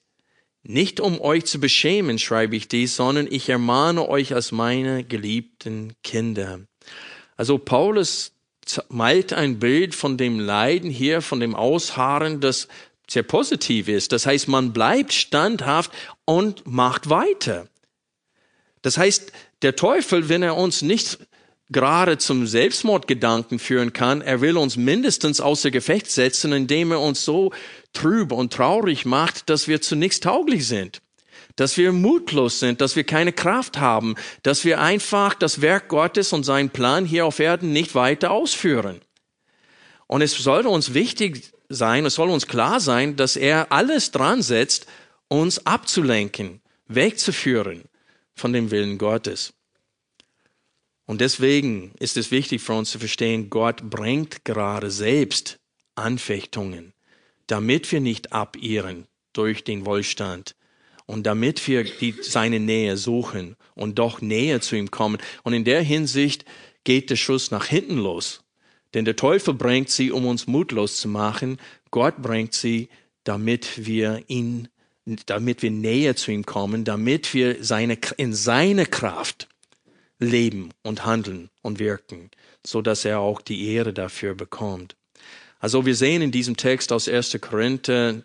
Nicht 0.64 1.00
um 1.00 1.22
euch 1.22 1.46
zu 1.46 1.60
beschämen, 1.60 2.18
schreibe 2.18 2.56
ich 2.56 2.68
dies, 2.68 2.96
sondern 2.96 3.28
ich 3.30 3.48
ermahne 3.48 4.10
euch 4.10 4.34
als 4.34 4.52
meine 4.52 5.04
geliebten 5.04 5.94
Kinder. 6.04 6.67
Also 7.38 7.58
Paulus 7.58 8.34
malt 8.90 9.32
ein 9.32 9.60
Bild 9.60 9.96
von 9.96 10.18
dem 10.18 10.40
Leiden 10.40 10.90
hier, 10.90 11.22
von 11.22 11.40
dem 11.40 11.56
Ausharren, 11.56 12.42
das 12.42 12.68
sehr 13.10 13.24
positiv 13.24 13.88
ist. 13.88 14.12
Das 14.12 14.26
heißt, 14.26 14.48
man 14.50 14.74
bleibt 14.74 15.14
standhaft 15.14 15.92
und 16.26 16.68
macht 16.68 17.10
weiter. 17.10 17.68
Das 18.82 18.98
heißt, 18.98 19.32
der 19.62 19.76
Teufel, 19.76 20.30
wenn 20.30 20.44
er 20.44 20.58
uns 20.58 20.82
nicht 20.82 21.20
gerade 21.70 22.18
zum 22.18 22.48
Selbstmordgedanken 22.48 23.60
führen 23.60 23.94
kann, 23.94 24.22
er 24.22 24.42
will 24.42 24.58
uns 24.58 24.78
mindestens 24.78 25.42
außer 25.42 25.72
Gefecht 25.72 26.10
setzen, 26.10 26.54
indem 26.54 26.92
er 26.92 27.02
uns 27.02 27.26
so 27.26 27.52
trüb 27.94 28.32
und 28.32 28.54
traurig 28.54 29.06
macht, 29.06 29.50
dass 29.50 29.68
wir 29.68 29.82
zu 29.82 29.96
nichts 29.96 30.20
tauglich 30.20 30.68
sind, 30.68 31.02
dass 31.58 31.76
wir 31.76 31.92
mutlos 31.92 32.60
sind, 32.60 32.80
dass 32.80 32.96
wir 32.96 33.04
keine 33.04 33.34
Kraft 33.34 33.80
haben, 33.80 34.16
dass 34.44 34.64
wir 34.64 34.80
einfach 34.80 35.34
das 35.34 35.60
Werk 35.60 35.90
Gottes 35.90 36.32
und 36.32 36.44
seinen 36.44 36.70
Plan 36.70 37.04
hier 37.04 37.26
auf 37.26 37.40
Erden 37.40 37.74
nicht 37.74 37.96
weiter 37.96 38.32
ausführen. 38.32 39.02
Und 40.06 40.22
es 40.22 40.32
sollte 40.32 40.70
uns 40.70 40.94
wichtig 40.94 41.52
sein, 41.68 42.06
es 42.06 42.16
soll 42.16 42.30
uns 42.30 42.48
klar 42.48 42.80
sein, 42.80 43.18
dass 43.18 43.36
er 43.36 43.72
alles 43.72 44.12
dran 44.12 44.42
setzt, 44.42 44.86
uns 45.28 45.66
abzulenken, 45.66 46.62
wegzuführen 46.88 47.84
von 48.34 48.54
dem 48.54 48.72
Willen 48.72 48.98
Gottes. 48.98 49.54
Und 51.06 51.22
deswegen 51.22 51.94
ist 52.00 52.18
es 52.18 52.32
wichtig 52.32 52.62
für 52.62 52.74
uns 52.74 52.92
zu 52.92 53.00
verstehen, 53.00 53.50
Gott 53.50 53.90
bringt 53.90 54.46
gerade 54.46 54.92
selbst 54.92 55.58
Anfechtungen, 55.96 56.94
damit 57.48 57.92
wir 57.92 58.00
nicht 58.00 58.32
abirren 58.32 59.08
durch 59.34 59.64
den 59.64 59.86
Wohlstand 59.86 60.56
und 61.08 61.24
damit 61.24 61.68
wir 61.68 61.84
die, 61.84 62.14
seine 62.22 62.60
Nähe 62.60 62.96
suchen 62.98 63.56
und 63.74 63.98
doch 63.98 64.22
näher 64.22 64.62
zu 64.62 64.76
ihm 64.76 64.92
kommen. 64.92 65.18
Und 65.44 65.54
in 65.54 65.64
der 65.64 65.82
Hinsicht 65.82 66.46
geht 66.84 67.10
der 67.10 67.16
Schuss 67.16 67.50
nach 67.50 67.66
hinten 67.66 67.98
los. 67.98 68.44
Denn 68.94 69.06
der 69.06 69.16
Teufel 69.16 69.56
bringt 69.56 69.90
sie, 69.90 70.12
um 70.12 70.28
uns 70.28 70.46
mutlos 70.46 70.98
zu 70.98 71.08
machen. 71.08 71.58
Gott 71.90 72.22
bringt 72.22 72.54
sie, 72.54 72.90
damit 73.24 73.88
wir 73.88 74.24
ihn 74.28 74.70
damit 75.26 75.62
wir 75.62 75.72
näher 75.72 76.16
zu 76.16 76.32
ihm 76.32 76.46
kommen, 76.46 76.84
damit 76.84 77.34
wir 77.34 77.64
seine, 77.64 77.98
in 78.18 78.34
seine 78.34 78.86
Kraft 78.86 79.48
leben 80.20 80.72
und 80.84 81.06
handeln 81.06 81.50
und 81.62 81.80
wirken, 81.80 82.30
so 82.66 82.82
dass 82.82 83.06
er 83.06 83.20
auch 83.20 83.42
die 83.42 83.70
Ehre 83.70 83.94
dafür 83.94 84.36
bekommt. 84.36 84.96
Also 85.60 85.86
wir 85.86 85.96
sehen 85.96 86.22
in 86.22 86.32
diesem 86.32 86.58
Text 86.58 86.92
aus 86.92 87.08
1. 87.08 87.38
Korinther 87.42 88.22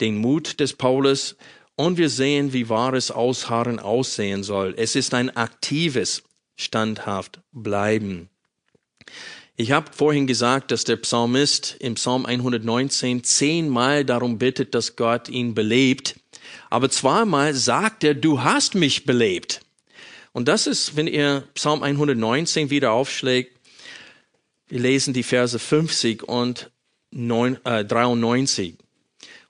den 0.00 0.18
Mut 0.18 0.60
des 0.60 0.74
Paulus 0.74 1.36
und 1.78 1.96
wir 1.96 2.10
sehen, 2.10 2.52
wie 2.52 2.68
wahres 2.68 3.12
Ausharren 3.12 3.78
aussehen 3.78 4.42
soll. 4.42 4.74
Es 4.76 4.96
ist 4.96 5.14
ein 5.14 5.34
aktives, 5.36 6.24
standhaft 6.56 7.38
bleiben. 7.52 8.28
Ich 9.56 9.70
habe 9.70 9.92
vorhin 9.92 10.26
gesagt, 10.26 10.72
dass 10.72 10.82
der 10.82 10.96
Psalmist 10.96 11.76
im 11.78 11.94
Psalm 11.94 12.26
119 12.26 13.22
zehnmal 13.22 14.04
darum 14.04 14.38
bittet, 14.38 14.74
dass 14.74 14.96
Gott 14.96 15.28
ihn 15.28 15.54
belebt. 15.54 16.18
Aber 16.68 16.90
zweimal 16.90 17.54
sagt 17.54 18.02
er, 18.02 18.14
du 18.14 18.42
hast 18.42 18.74
mich 18.74 19.04
belebt. 19.04 19.60
Und 20.32 20.48
das 20.48 20.66
ist, 20.66 20.96
wenn 20.96 21.06
ihr 21.06 21.44
Psalm 21.54 21.84
119 21.84 22.70
wieder 22.70 22.90
aufschlägt, 22.90 23.56
wir 24.66 24.80
lesen 24.80 25.14
die 25.14 25.22
Verse 25.22 25.56
50 25.56 26.24
und 26.24 26.72
9, 27.12 27.64
äh, 27.64 27.84
93. 27.84 28.76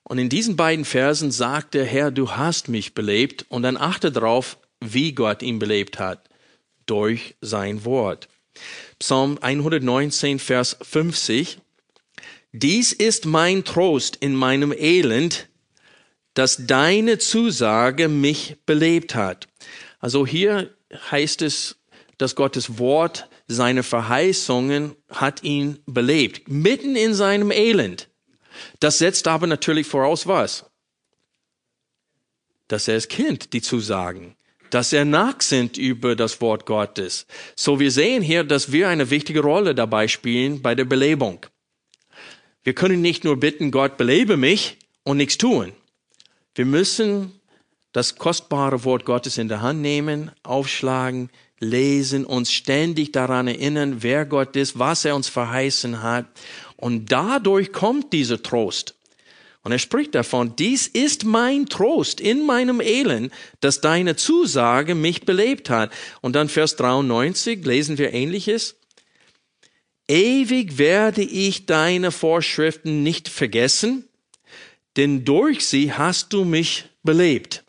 Und 0.09 0.17
in 0.17 0.31
diesen 0.31 0.57
beiden 0.57 0.87
Versen 0.87 1.31
sagt 1.31 1.75
der 1.75 1.85
Herr, 1.85 2.11
du 2.11 2.33
hast 2.33 2.69
mich 2.69 2.95
belebt. 2.95 3.45
Und 3.51 3.63
dann 3.63 3.77
achte 3.77 4.11
darauf, 4.11 4.57
wie 4.81 5.13
Gott 5.13 5.43
ihn 5.43 5.59
belebt 5.59 5.99
hat. 5.99 6.29
Durch 6.87 7.37
sein 7.43 7.85
Wort. 7.85 8.29
Psalm 8.99 9.39
119, 9.41 10.39
Vers 10.39 10.79
50. 10.81 11.59
Dies 12.53 12.95
ist 12.95 13.27
mein 13.27 13.65
Trost 13.65 14.17
in 14.17 14.35
meinem 14.35 14.73
Elend, 14.73 15.49
dass 16.33 16.67
deine 16.67 17.19
Zusage 17.19 18.09
mich 18.09 18.57
belebt 18.65 19.15
hat. 19.15 19.47
Also 20.01 20.27
hier 20.27 20.75
heißt 21.11 21.43
es, 21.43 21.77
dass 22.17 22.35
Gottes 22.35 22.79
Wort 22.79 23.29
seine 23.47 23.83
Verheißungen 23.83 24.95
hat 25.11 25.43
ihn 25.43 25.81
belebt, 25.85 26.49
mitten 26.49 26.97
in 26.97 27.13
seinem 27.13 27.51
Elend. 27.51 28.09
Das 28.81 28.99
setzt 28.99 29.29
aber 29.29 29.47
natürlich 29.47 29.87
voraus 29.87 30.27
was? 30.27 30.65
Dass 32.69 32.89
er 32.89 32.97
es 32.97 33.09
kennt, 33.09 33.53
die 33.53 33.63
Zusagen 33.63 34.35
dass 34.71 34.93
er 34.93 35.05
nachsinnt 35.05 35.77
über 35.77 36.17
das 36.17 36.41
Wort 36.41 36.67
Gottes. 36.67 37.27
So 37.57 37.81
wir 37.81 37.91
sehen 37.91 38.23
hier, 38.23 38.45
dass 38.45 38.73
wir 38.73 38.89
eine 38.89 39.11
wichtige 39.11 39.41
Rolle 39.41 39.75
dabei 39.75 40.09
spielen 40.09 40.63
bei 40.63 40.75
der 40.75 40.85
Belebung. 40.85 41.47
Wir 42.65 42.75
können 42.75 43.01
nicht 43.01 43.25
nur 43.25 43.39
bitten, 43.39 43.71
Gott 43.71 43.97
belebe 43.97 44.37
mich 44.37 44.77
und 45.05 45.17
nichts 45.17 45.39
tun. 45.39 45.73
Wir 46.55 46.67
müssen 46.67 47.33
das 47.93 48.17
kostbare 48.17 48.85
Wort 48.85 49.05
Gottes 49.05 49.39
in 49.39 49.49
der 49.49 49.63
Hand 49.63 49.81
nehmen, 49.81 50.31
aufschlagen, 50.43 51.31
lesen, 51.61 52.25
uns 52.25 52.53
ständig 52.53 53.13
daran 53.13 53.49
erinnern, 53.49 54.03
wer 54.03 54.27
Gott 54.27 54.55
ist, 54.55 54.79
was 54.79 55.05
er 55.05 55.17
uns 55.17 55.29
verheißen 55.29 56.03
hat. 56.03 56.27
Und 56.79 57.11
dadurch 57.11 57.73
kommt 57.73 58.13
dieser 58.13 58.43
Trost. 58.43 58.95
Und 59.65 59.73
er 59.73 59.79
spricht 59.79 60.15
davon, 60.15 60.55
dies 60.57 60.87
ist 60.87 61.25
mein 61.25 61.67
Trost 61.67 62.21
in 62.21 62.47
meinem 62.47 62.81
Elend, 62.81 63.33
dass 63.61 63.81
deine 63.81 64.17
Zusage 64.17 64.95
mich 64.95 65.27
belebt 65.27 65.69
hat. 65.69 65.93
Und 66.21 66.35
dann 66.35 66.49
Vers 66.49 66.77
93 66.77 67.65
lesen 67.67 67.99
wir 67.99 68.15
ähnliches. 68.15 68.77
Ewig 70.07 70.79
werde 70.79 71.23
ich 71.23 71.67
deine 71.67 72.13
Vorschriften 72.13 73.03
nicht 73.03 73.29
vergessen, 73.29 74.09
denn 74.97 75.25
durch 75.25 75.67
sie 75.67 75.93
hast 75.93 76.33
du 76.33 76.45
mich 76.45 76.85
belebt. 77.03 77.65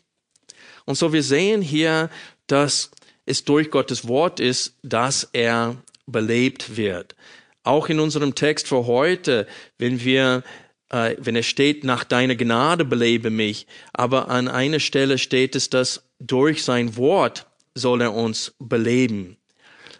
Und 0.86 0.94
so 0.94 1.12
wir 1.12 1.22
sehen 1.22 1.60
hier, 1.60 2.08
dass 2.46 2.92
es 3.26 3.44
durch 3.44 3.70
Gottes 3.70 4.08
Wort 4.08 4.40
ist, 4.40 4.74
dass 4.82 5.28
er 5.32 5.76
belebt 6.06 6.76
wird. 6.76 7.14
Auch 7.62 7.88
in 7.88 8.00
unserem 8.00 8.34
Text 8.34 8.68
für 8.68 8.86
heute, 8.86 9.46
wenn 9.78 10.02
wir 10.02 10.42
äh, 10.90 11.16
wenn 11.18 11.36
es 11.36 11.46
steht, 11.46 11.84
nach 11.84 12.04
deiner 12.04 12.34
Gnade 12.34 12.84
belebe 12.84 13.30
mich, 13.30 13.66
aber 13.92 14.28
an 14.28 14.48
einer 14.48 14.80
Stelle 14.80 15.18
steht 15.18 15.54
es, 15.54 15.70
dass 15.70 16.04
durch 16.18 16.62
sein 16.64 16.96
Wort 16.96 17.46
soll 17.74 18.02
er 18.02 18.14
uns 18.14 18.54
beleben. 18.58 19.36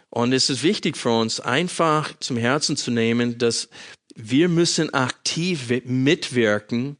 Und 0.09 0.33
es 0.33 0.49
ist 0.49 0.61
wichtig 0.61 0.97
für 0.97 1.17
uns, 1.17 1.39
einfach 1.39 2.13
zum 2.19 2.35
Herzen 2.35 2.75
zu 2.75 2.91
nehmen, 2.91 3.37
dass 3.37 3.69
wir 4.13 4.49
müssen 4.49 4.93
aktiv 4.93 5.69
mitwirken, 5.85 6.97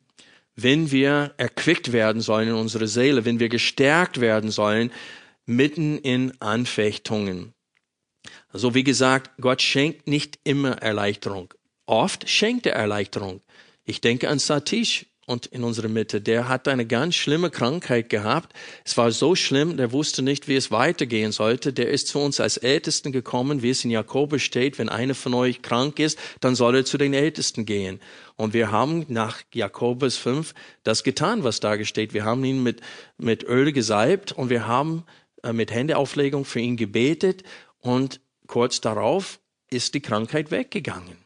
wenn 0.55 0.91
wir 0.91 1.33
erquickt 1.37 1.91
werden 1.91 2.21
sollen 2.21 2.49
in 2.49 2.55
unserer 2.55 2.87
Seele, 2.87 3.25
wenn 3.25 3.39
wir 3.39 3.49
gestärkt 3.49 4.21
werden 4.21 4.49
sollen, 4.49 4.91
mitten 5.45 5.97
in 5.97 6.39
Anfechtungen. 6.39 7.53
Also 8.51 8.73
wie 8.73 8.83
gesagt, 8.83 9.31
Gott 9.39 9.61
schenkt 9.61 10.07
nicht 10.07 10.39
immer 10.43 10.81
Erleichterung. 10.81 11.53
Oft 11.85 12.29
schenkt 12.29 12.65
er 12.65 12.73
Erleichterung. 12.73 13.41
Ich 13.83 14.01
denke 14.01 14.29
an 14.29 14.39
Satish 14.39 15.05
und 15.25 15.45
in 15.47 15.63
unserer 15.63 15.87
Mitte, 15.87 16.19
der 16.19 16.49
hat 16.49 16.67
eine 16.67 16.85
ganz 16.85 17.15
schlimme 17.15 17.49
Krankheit 17.49 18.09
gehabt. 18.09 18.53
Es 18.83 18.97
war 18.97 19.11
so 19.11 19.35
schlimm, 19.35 19.77
der 19.77 19.91
wusste 19.91 20.21
nicht, 20.21 20.47
wie 20.47 20.55
es 20.55 20.71
weitergehen 20.71 21.31
sollte. 21.31 21.73
Der 21.73 21.89
ist 21.89 22.07
zu 22.07 22.19
uns 22.19 22.39
als 22.39 22.57
Ältesten 22.57 23.11
gekommen, 23.11 23.61
wie 23.61 23.69
es 23.69 23.85
in 23.85 23.91
Jakobus 23.91 24.41
steht, 24.41 24.77
wenn 24.77 24.89
einer 24.89 25.15
von 25.15 25.33
euch 25.33 25.61
krank 25.61 25.99
ist, 25.99 26.19
dann 26.41 26.55
soll 26.55 26.75
er 26.75 26.85
zu 26.85 26.97
den 26.97 27.13
Ältesten 27.13 27.65
gehen. 27.65 27.99
Und 28.35 28.53
wir 28.53 28.71
haben 28.71 29.05
nach 29.07 29.41
Jakobus 29.53 30.17
5 30.17 30.53
das 30.83 31.03
getan, 31.03 31.43
was 31.43 31.59
da 31.59 31.81
steht. 31.85 32.13
Wir 32.13 32.25
haben 32.25 32.43
ihn 32.43 32.61
mit, 32.61 32.81
mit 33.17 33.43
Öl 33.43 33.71
gesalbt 33.71 34.31
und 34.33 34.49
wir 34.49 34.67
haben 34.67 35.03
äh, 35.43 35.53
mit 35.53 35.71
Händeauflegung 35.71 36.45
für 36.45 36.59
ihn 36.59 36.77
gebetet 36.77 37.43
und 37.79 38.19
kurz 38.51 38.81
darauf 38.81 39.39
ist 39.69 39.93
die 39.93 40.01
Krankheit 40.01 40.51
weggegangen. 40.51 41.17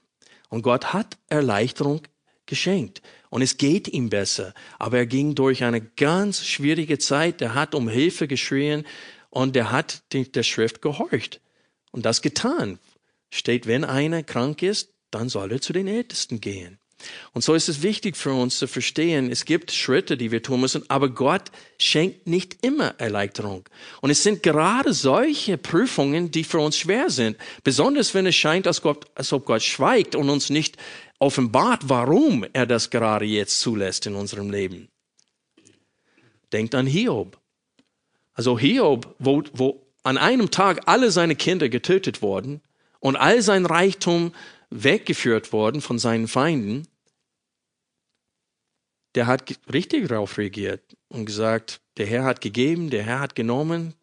Und 0.50 0.62
Gott 0.62 0.94
hat 0.94 1.18
Erleichterung 1.28 2.02
geschenkt. 2.46 3.02
Und 3.32 3.42
es 3.42 3.58
geht 3.58 3.88
ihm 3.88 4.10
besser. 4.10 4.54
Aber 4.78 5.00
er 5.00 5.08
ging 5.08 5.34
durch 5.34 5.64
eine 5.64 5.82
ganz 5.82 6.46
schwierige 6.46 7.00
Zeit. 7.00 7.42
Er 7.42 7.56
hat 7.56 7.74
um 7.74 7.90
Hilfe 7.90 8.28
geschrien 8.28 8.86
und 9.32 9.58
er 9.58 9.72
hat 9.72 10.04
der 10.14 10.44
Schrift 10.44 10.84
gehorcht. 10.84 11.42
Und 11.92 12.06
das 12.06 12.22
getan. 12.22 12.78
Steht, 13.32 13.66
wenn 13.66 13.84
einer 13.84 14.22
krank 14.22 14.62
ist, 14.62 14.94
dann 15.10 15.28
soll 15.28 15.52
er 15.52 15.62
zu 15.62 15.74
den 15.74 15.88
Ältesten 15.88 16.40
gehen. 16.42 16.78
Und 17.34 17.44
so 17.44 17.54
ist 17.54 17.68
es 17.68 17.84
wichtig 17.84 18.16
für 18.16 18.34
uns 18.34 18.58
zu 18.58 18.68
verstehen, 18.68 19.30
es 19.30 19.46
gibt 19.46 19.72
Schritte, 19.72 20.16
die 20.16 20.32
wir 20.32 20.42
tun 20.42 20.62
müssen, 20.62 20.90
aber 20.90 21.10
Gott 21.10 21.52
schenkt 21.78 22.26
nicht 22.26 22.66
immer 22.66 22.96
Erleichterung. 22.98 23.68
Und 24.02 24.10
es 24.10 24.24
sind 24.24 24.44
gerade 24.44 24.94
solche 24.94 25.58
Prüfungen, 25.58 26.32
die 26.32 26.44
für 26.44 26.60
uns 26.60 26.78
schwer 26.78 27.10
sind. 27.10 27.38
Besonders 27.64 28.14
wenn 28.14 28.26
es 28.26 28.36
scheint, 28.36 28.66
als, 28.66 28.82
Gott, 28.82 29.06
als 29.16 29.34
ob 29.34 29.46
Gott 29.46 29.62
schweigt 29.62 30.16
und 30.16 30.30
uns 30.30 30.50
nicht 30.50 30.78
offenbart, 31.20 31.90
warum 31.90 32.46
er 32.54 32.66
das 32.66 32.90
gerade 32.90 33.26
jetzt 33.26 33.60
zulässt 33.60 34.06
in 34.06 34.16
unserem 34.16 34.50
Leben. 34.50 34.90
Denkt 36.54 36.76
an 36.76 36.88
Hiob. 36.88 37.38
Also 38.34 38.58
Hiob, 38.58 39.16
wo, 39.20 39.44
wo 39.54 39.86
an 40.04 40.18
einem 40.18 40.52
Tag 40.52 40.84
alle 40.86 41.12
seine 41.12 41.36
Kinder 41.36 41.68
getötet 41.68 42.22
wurden 42.22 42.62
und 43.00 43.16
all 43.16 43.42
sein 43.42 43.66
Reichtum 43.66 44.34
weggeführt 44.84 45.54
worden 45.54 45.82
von 45.82 46.00
seinen 46.00 46.28
Feinden, 46.28 46.88
der 49.16 49.28
hat 49.28 49.58
richtig 49.72 50.08
darauf 50.08 50.38
reagiert 50.38 50.98
und 51.08 51.26
gesagt, 51.26 51.82
der 51.98 52.06
Herr 52.06 52.26
hat 52.26 52.42
gegeben, 52.42 52.90
der 52.90 53.04
Herr 53.04 53.22
hat 53.22 53.36
genommen, 53.36 53.94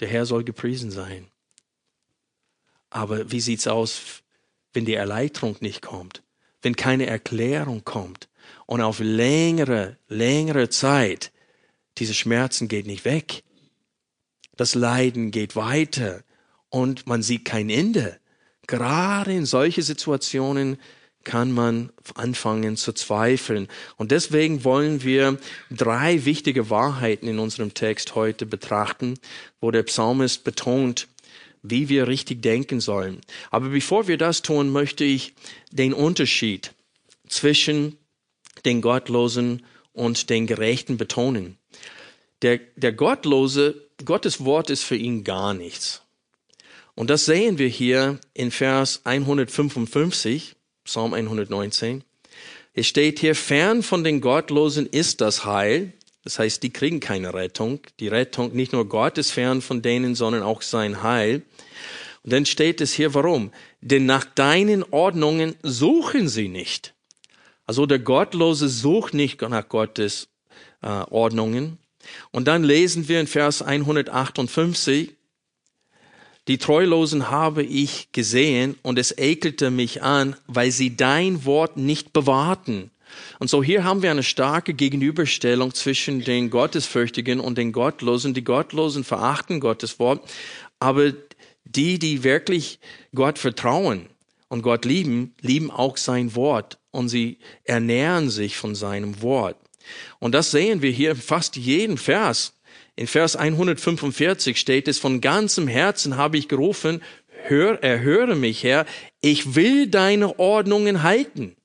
der 0.00 0.08
Herr 0.08 0.26
soll 0.26 0.42
gepriesen 0.42 0.90
sein. 0.90 1.28
Aber 2.90 3.30
wie 3.30 3.40
sieht's 3.40 3.68
aus, 3.68 4.22
wenn 4.72 4.84
die 4.84 4.94
Erleichterung 4.94 5.56
nicht 5.60 5.82
kommt, 5.82 6.22
wenn 6.60 6.76
keine 6.76 7.06
Erklärung 7.06 7.84
kommt 7.84 8.28
und 8.66 8.80
auf 8.80 8.98
längere, 8.98 9.96
längere 10.08 10.68
Zeit 10.68 11.32
diese 11.98 12.14
Schmerzen 12.14 12.68
geht 12.68 12.86
nicht 12.86 13.04
weg, 13.04 13.44
das 14.56 14.74
Leiden 14.74 15.30
geht 15.30 15.56
weiter 15.56 16.24
und 16.68 17.06
man 17.06 17.22
sieht 17.22 17.44
kein 17.44 17.70
Ende. 17.70 18.18
Gerade 18.66 19.32
in 19.32 19.46
solche 19.46 19.82
Situationen 19.82 20.78
kann 21.24 21.52
man 21.52 21.90
anfangen 22.14 22.76
zu 22.76 22.92
zweifeln. 22.92 23.68
Und 23.96 24.10
deswegen 24.10 24.64
wollen 24.64 25.02
wir 25.02 25.38
drei 25.70 26.24
wichtige 26.24 26.70
Wahrheiten 26.70 27.28
in 27.28 27.38
unserem 27.38 27.74
Text 27.74 28.14
heute 28.14 28.46
betrachten, 28.46 29.18
wo 29.60 29.70
der 29.70 29.84
Psalmist 29.84 30.44
betont, 30.44 31.08
wie 31.62 31.88
wir 31.88 32.08
richtig 32.08 32.42
denken 32.42 32.80
sollen. 32.80 33.20
Aber 33.50 33.68
bevor 33.68 34.08
wir 34.08 34.18
das 34.18 34.42
tun, 34.42 34.70
möchte 34.70 35.04
ich 35.04 35.34
den 35.70 35.92
Unterschied 35.92 36.72
zwischen 37.28 37.96
den 38.64 38.80
Gottlosen 38.80 39.64
und 39.92 40.30
den 40.30 40.46
Gerechten 40.46 40.96
betonen. 40.96 41.56
Der, 42.42 42.58
der 42.76 42.92
Gottlose, 42.92 43.88
Gottes 44.04 44.44
Wort 44.44 44.70
ist 44.70 44.82
für 44.82 44.96
ihn 44.96 45.22
gar 45.22 45.54
nichts. 45.54 46.01
Und 46.94 47.10
das 47.10 47.24
sehen 47.24 47.58
wir 47.58 47.68
hier 47.68 48.18
in 48.34 48.50
Vers 48.50 49.00
155, 49.04 50.56
Psalm 50.84 51.14
119. 51.14 52.04
Es 52.74 52.86
steht 52.86 53.18
hier, 53.18 53.34
fern 53.34 53.82
von 53.82 54.04
den 54.04 54.20
Gottlosen 54.20 54.86
ist 54.86 55.20
das 55.20 55.44
Heil. 55.44 55.92
Das 56.24 56.38
heißt, 56.38 56.62
die 56.62 56.70
kriegen 56.70 57.00
keine 57.00 57.34
Rettung. 57.34 57.80
Die 58.00 58.08
Rettung, 58.08 58.54
nicht 58.54 58.72
nur 58.72 58.88
Gott 58.88 59.18
ist 59.18 59.30
fern 59.30 59.60
von 59.60 59.82
denen, 59.82 60.14
sondern 60.14 60.42
auch 60.42 60.62
sein 60.62 61.02
Heil. 61.02 61.42
Und 62.22 62.32
dann 62.32 62.46
steht 62.46 62.80
es 62.80 62.92
hier, 62.92 63.14
warum? 63.14 63.52
Denn 63.80 64.06
nach 64.06 64.24
deinen 64.24 64.84
Ordnungen 64.84 65.56
suchen 65.62 66.28
sie 66.28 66.48
nicht. 66.48 66.94
Also 67.66 67.86
der 67.86 67.98
Gottlose 67.98 68.68
sucht 68.68 69.14
nicht 69.14 69.40
nach 69.42 69.68
Gottes 69.68 70.28
äh, 70.82 70.86
Ordnungen. 70.86 71.78
Und 72.30 72.48
dann 72.48 72.64
lesen 72.64 73.08
wir 73.08 73.20
in 73.20 73.26
Vers 73.26 73.62
158, 73.62 75.14
die 76.48 76.58
Treulosen 76.58 77.30
habe 77.30 77.62
ich 77.62 78.10
gesehen 78.12 78.76
und 78.82 78.98
es 78.98 79.12
ekelte 79.12 79.70
mich 79.70 80.02
an, 80.02 80.36
weil 80.46 80.72
sie 80.72 80.96
dein 80.96 81.44
Wort 81.44 81.76
nicht 81.76 82.12
bewahrten. 82.12 82.90
Und 83.38 83.48
so 83.48 83.62
hier 83.62 83.84
haben 83.84 84.02
wir 84.02 84.10
eine 84.10 84.22
starke 84.22 84.74
Gegenüberstellung 84.74 85.74
zwischen 85.74 86.24
den 86.24 86.50
Gottesfürchtigen 86.50 87.40
und 87.40 87.58
den 87.58 87.72
Gottlosen. 87.72 88.34
Die 88.34 88.44
Gottlosen 88.44 89.04
verachten 89.04 89.60
Gottes 89.60 89.98
Wort, 89.98 90.28
aber 90.80 91.12
die, 91.64 91.98
die 91.98 92.24
wirklich 92.24 92.80
Gott 93.14 93.38
vertrauen 93.38 94.06
und 94.48 94.62
Gott 94.62 94.84
lieben, 94.84 95.34
lieben 95.40 95.70
auch 95.70 95.96
sein 95.96 96.34
Wort 96.34 96.78
und 96.90 97.08
sie 97.08 97.38
ernähren 97.64 98.30
sich 98.30 98.56
von 98.56 98.74
seinem 98.74 99.22
Wort. 99.22 99.56
Und 100.18 100.32
das 100.32 100.50
sehen 100.50 100.82
wir 100.82 100.90
hier 100.90 101.12
in 101.12 101.16
fast 101.16 101.56
jedem 101.56 101.98
Vers. 101.98 102.54
In 102.94 103.06
Vers 103.06 103.36
145 103.36 104.58
steht 104.58 104.86
es, 104.86 104.98
von 104.98 105.20
ganzem 105.20 105.66
Herzen 105.66 106.16
habe 106.16 106.36
ich 106.36 106.48
gerufen, 106.48 107.02
hör, 107.44 107.82
erhöre 107.82 108.36
mich, 108.36 108.62
Herr, 108.64 108.84
ich 109.20 109.54
will 109.54 109.86
deine 109.86 110.38
Ordnungen 110.38 111.02
halten. 111.02 111.56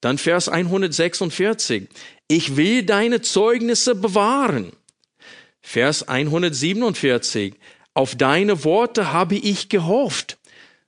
Dann 0.00 0.18
Vers 0.18 0.48
146, 0.48 1.88
ich 2.26 2.56
will 2.56 2.84
deine 2.84 3.20
Zeugnisse 3.20 3.94
bewahren. 3.94 4.72
Vers 5.60 6.08
147, 6.08 7.54
auf 7.94 8.16
deine 8.16 8.64
Worte 8.64 9.12
habe 9.12 9.36
ich 9.36 9.68
gehofft. 9.68 10.38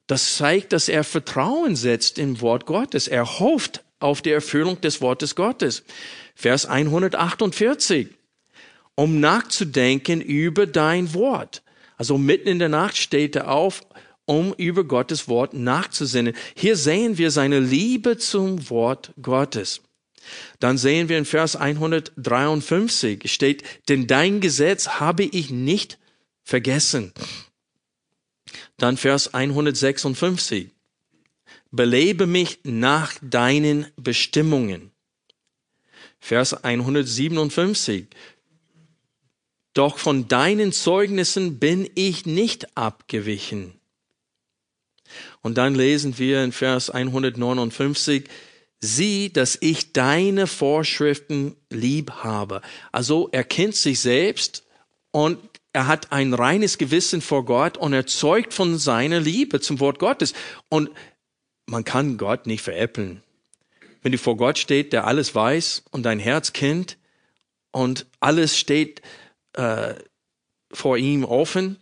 Das 0.06 0.36
zeigt, 0.36 0.72
dass 0.72 0.88
er 0.88 1.04
Vertrauen 1.04 1.76
setzt 1.76 2.18
im 2.18 2.40
Wort 2.40 2.66
Gottes. 2.66 3.06
Er 3.06 3.38
hofft 3.38 3.84
auf 4.00 4.20
die 4.20 4.30
Erfüllung 4.30 4.80
des 4.80 5.00
Wortes 5.00 5.34
Gottes. 5.34 5.84
Vers 6.34 6.66
148 6.66 8.08
um 8.96 9.20
nachzudenken 9.20 10.20
über 10.20 10.66
dein 10.66 11.14
Wort. 11.14 11.62
Also 11.96 12.18
mitten 12.18 12.48
in 12.48 12.58
der 12.58 12.68
Nacht 12.68 12.96
steht 12.96 13.36
er 13.36 13.50
auf, 13.50 13.82
um 14.26 14.54
über 14.54 14.84
Gottes 14.84 15.28
Wort 15.28 15.54
nachzusinnen. 15.54 16.34
Hier 16.54 16.76
sehen 16.76 17.18
wir 17.18 17.30
seine 17.30 17.60
Liebe 17.60 18.16
zum 18.16 18.70
Wort 18.70 19.12
Gottes. 19.20 19.82
Dann 20.58 20.78
sehen 20.78 21.08
wir 21.08 21.18
in 21.18 21.26
Vers 21.26 21.56
153 21.56 23.30
steht, 23.30 23.62
denn 23.88 24.06
dein 24.06 24.40
Gesetz 24.40 24.88
habe 24.88 25.24
ich 25.24 25.50
nicht 25.50 25.98
vergessen. 26.42 27.12
Dann 28.78 28.96
Vers 28.96 29.34
156. 29.34 30.70
Belebe 31.70 32.26
mich 32.26 32.60
nach 32.62 33.12
deinen 33.20 33.86
Bestimmungen. 33.96 34.90
Vers 36.20 36.64
157. 36.64 38.06
Doch 39.74 39.98
von 39.98 40.28
deinen 40.28 40.72
Zeugnissen 40.72 41.58
bin 41.58 41.90
ich 41.94 42.26
nicht 42.26 42.76
abgewichen. 42.76 43.74
Und 45.42 45.58
dann 45.58 45.74
lesen 45.74 46.18
wir 46.18 46.42
in 46.42 46.52
Vers 46.52 46.90
159, 46.90 48.24
sieh, 48.80 49.32
dass 49.32 49.58
ich 49.60 49.92
deine 49.92 50.46
Vorschriften 50.46 51.56
lieb 51.70 52.10
habe. 52.22 52.62
Also 52.92 53.28
er 53.32 53.44
kennt 53.44 53.76
sich 53.76 54.00
selbst 54.00 54.64
und 55.10 55.38
er 55.72 55.88
hat 55.88 56.12
ein 56.12 56.32
reines 56.34 56.78
Gewissen 56.78 57.20
vor 57.20 57.44
Gott 57.44 57.76
und 57.76 57.92
er 57.92 58.06
zeugt 58.06 58.54
von 58.54 58.78
seiner 58.78 59.18
Liebe 59.18 59.60
zum 59.60 59.80
Wort 59.80 59.98
Gottes. 59.98 60.34
Und 60.68 60.90
man 61.66 61.82
kann 61.82 62.16
Gott 62.16 62.46
nicht 62.46 62.62
veräppeln. 62.62 63.22
Wenn 64.02 64.12
du 64.12 64.18
vor 64.18 64.36
Gott 64.36 64.58
steht, 64.58 64.92
der 64.92 65.06
alles 65.06 65.34
weiß 65.34 65.84
und 65.90 66.04
dein 66.04 66.20
Herz 66.20 66.52
kennt 66.52 66.96
und 67.72 68.06
alles 68.20 68.56
steht 68.56 69.02
äh, 69.54 69.94
vor 70.70 70.98
ihm 70.98 71.24
offen, 71.24 71.78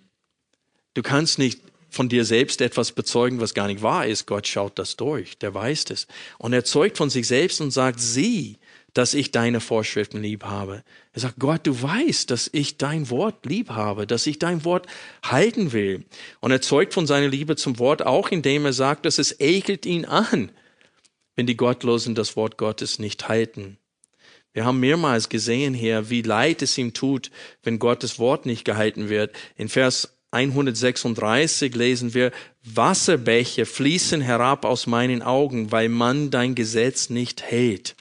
du 0.95 1.03
kannst 1.03 1.39
nicht 1.39 1.61
von 1.93 2.09
dir 2.09 2.25
selbst 2.25 2.63
etwas 2.63 2.93
bezeugen, 2.93 3.41
was 3.41 3.53
gar 3.53 3.67
nicht 3.67 3.83
wahr 3.83 4.07
ist. 4.07 4.27
Gott 4.27 4.47
schaut 4.47 4.79
das 4.79 4.97
durch, 4.97 5.37
der 5.39 5.53
weiß 5.53 5.91
es. 5.91 6.07
Und 6.39 6.55
er 6.55 6.65
zeugt 6.65 6.97
von 6.97 7.11
sich 7.11 7.27
selbst 7.27 7.61
und 7.61 7.71
sagt, 7.71 8.01
sieh, 8.01 8.59
dass 8.95 9.15
ich 9.15 9.31
deine 9.31 9.61
Vorschriften 9.61 10.23
lieb 10.23 10.45
habe. 10.45 10.85
Er 11.13 11.21
sagt, 11.21 11.39
Gott, 11.39 11.67
du 11.67 11.81
weißt, 11.81 12.31
dass 12.31 12.49
ich 12.53 12.79
dein 12.79 13.11
Wort 13.11 13.47
lieb 13.47 13.71
habe, 13.71 14.07
dass 14.07 14.27
ich 14.27 14.39
dein 14.39 14.65
Wort 14.65 14.87
halten 15.23 15.73
will. 15.73 16.05
Und 16.41 16.51
er 16.51 16.61
zeugt 16.61 16.95
von 16.95 17.07
seiner 17.07 17.29
Liebe 17.29 17.57
zum 17.57 17.79
Wort 17.79 18.05
auch, 18.05 18.31
indem 18.31 18.65
er 18.65 18.73
sagt, 18.73 19.05
dass 19.05 19.19
es 19.19 19.39
ekelt 19.41 19.87
ihn 19.87 20.05
an, 20.05 20.51
wenn 21.37 21.47
die 21.47 21.57
Gottlosen 21.57 22.15
das 22.15 22.37
Wort 22.37 22.59
Gottes 22.59 22.99
nicht 22.99 23.29
halten. 23.29 23.79
Wir 24.53 24.65
haben 24.65 24.81
mehrmals 24.81 25.29
gesehen 25.29 25.73
hier, 25.73 26.11
wie 26.11 26.23
leid 26.23 26.63
es 26.63 26.77
ihm 26.77 26.93
tut, 26.93 27.31
wenn 27.63 27.79
Gottes 27.79 28.19
Wort 28.19 28.45
nicht 28.45 28.65
gehalten 28.65 29.09
wird. 29.09 29.35
In 29.57 29.69
Vers 29.69 30.17
136 30.33 31.75
lesen 31.75 32.15
wir, 32.15 32.33
Wasserbäche 32.63 33.67
fließen 33.67 34.21
herab 34.21 34.65
aus 34.65 34.87
meinen 34.87 35.23
Augen, 35.23 35.73
weil 35.73 35.89
man 35.89 36.31
dein 36.31 36.55
Gesetz 36.55 37.11
nicht 37.11 37.43
hält. 37.43 37.97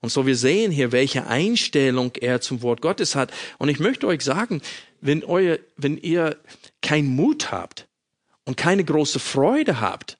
Und 0.00 0.10
so 0.10 0.26
wir 0.26 0.36
sehen 0.36 0.70
hier, 0.70 0.92
welche 0.92 1.26
Einstellung 1.26 2.12
er 2.20 2.40
zum 2.40 2.62
Wort 2.62 2.80
Gottes 2.80 3.14
hat. 3.14 3.32
Und 3.58 3.68
ich 3.68 3.80
möchte 3.80 4.06
euch 4.06 4.22
sagen, 4.22 4.62
wenn, 5.00 5.24
euer, 5.24 5.58
wenn 5.76 5.98
ihr 5.98 6.36
keinen 6.82 7.08
Mut 7.08 7.50
habt 7.50 7.88
und 8.44 8.56
keine 8.56 8.84
große 8.84 9.18
Freude 9.18 9.80
habt, 9.80 10.18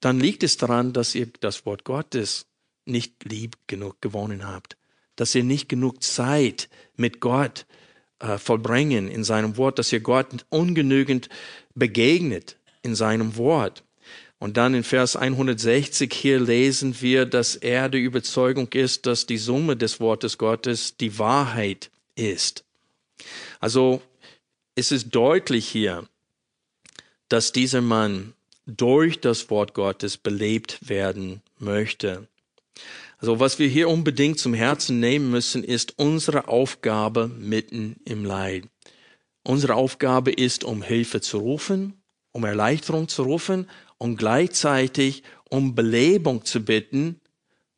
dann 0.00 0.18
liegt 0.18 0.42
es 0.42 0.56
daran, 0.56 0.92
dass 0.92 1.14
ihr 1.14 1.28
das 1.40 1.64
Wort 1.64 1.84
Gottes 1.84 2.46
nicht 2.84 3.24
lieb 3.24 3.56
genug 3.66 4.00
gewonnen 4.00 4.46
habt, 4.46 4.76
dass 5.16 5.34
ihr 5.34 5.44
nicht 5.44 5.68
genug 5.68 6.02
Zeit 6.02 6.68
mit 6.96 7.20
Gott 7.20 7.66
äh, 8.18 8.38
vollbringen 8.38 9.08
in 9.08 9.24
seinem 9.24 9.56
Wort, 9.56 9.78
dass 9.78 9.92
ihr 9.92 10.00
Gott 10.00 10.44
ungenügend 10.48 11.28
begegnet 11.74 12.56
in 12.82 12.94
seinem 12.94 13.36
Wort. 13.36 13.84
Und 14.38 14.56
dann 14.56 14.74
in 14.74 14.82
Vers 14.82 15.14
160 15.14 16.12
hier 16.12 16.40
lesen 16.40 17.00
wir, 17.00 17.26
dass 17.26 17.54
er 17.54 17.88
der 17.88 18.00
Überzeugung 18.00 18.68
ist, 18.72 19.06
dass 19.06 19.26
die 19.26 19.38
Summe 19.38 19.76
des 19.76 20.00
Wortes 20.00 20.36
Gottes 20.36 20.96
die 20.96 21.18
Wahrheit 21.18 21.90
ist. 22.16 22.64
Also 23.60 24.02
es 24.74 24.90
ist 24.90 25.14
deutlich 25.14 25.68
hier, 25.68 26.08
dass 27.28 27.52
dieser 27.52 27.82
Mann 27.82 28.34
durch 28.66 29.20
das 29.20 29.48
Wort 29.50 29.74
Gottes 29.74 30.16
belebt 30.16 30.88
werden 30.88 31.42
möchte. 31.58 32.26
Also 33.22 33.38
was 33.38 33.60
wir 33.60 33.68
hier 33.68 33.88
unbedingt 33.88 34.40
zum 34.40 34.52
Herzen 34.52 34.98
nehmen 34.98 35.30
müssen, 35.30 35.62
ist 35.62 35.96
unsere 35.96 36.48
Aufgabe 36.48 37.28
mitten 37.28 38.00
im 38.04 38.24
Leid. 38.24 38.64
Unsere 39.44 39.76
Aufgabe 39.76 40.32
ist, 40.32 40.64
um 40.64 40.82
Hilfe 40.82 41.20
zu 41.20 41.38
rufen, 41.38 42.02
um 42.32 42.42
Erleichterung 42.42 43.06
zu 43.06 43.22
rufen 43.22 43.70
und 43.96 44.16
gleichzeitig 44.16 45.22
um 45.48 45.76
Belebung 45.76 46.44
zu 46.44 46.64
bitten 46.64 47.20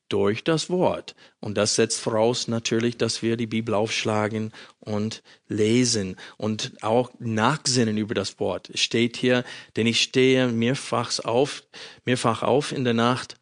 durch 0.09 0.44
das 0.44 0.70
Wort. 0.70 1.14
Und 1.40 1.59
das 1.59 1.74
setzt 1.74 2.00
voraus 2.00 2.48
natürlich, 2.48 2.96
dass 2.96 3.20
wir 3.20 3.37
die 3.37 3.46
Bibel 3.46 3.74
aufschlagen 3.74 4.50
und 4.80 5.22
lesen 5.46 6.16
und 6.38 6.72
auch 6.80 7.11
nachsinnen 7.18 7.98
über 7.98 8.14
das 8.14 8.40
Wort. 8.40 8.70
Es 8.70 8.80
steht 8.80 9.18
hier, 9.18 9.44
denn 9.76 9.87
ich 9.87 10.00
stehe 10.00 10.48
mehrfach 10.48 11.18
auf, 11.22 11.64
mehrfach 12.07 12.42
auf 12.42 12.72
in 12.72 12.85
der 12.85 12.94
Nacht, 12.94 13.37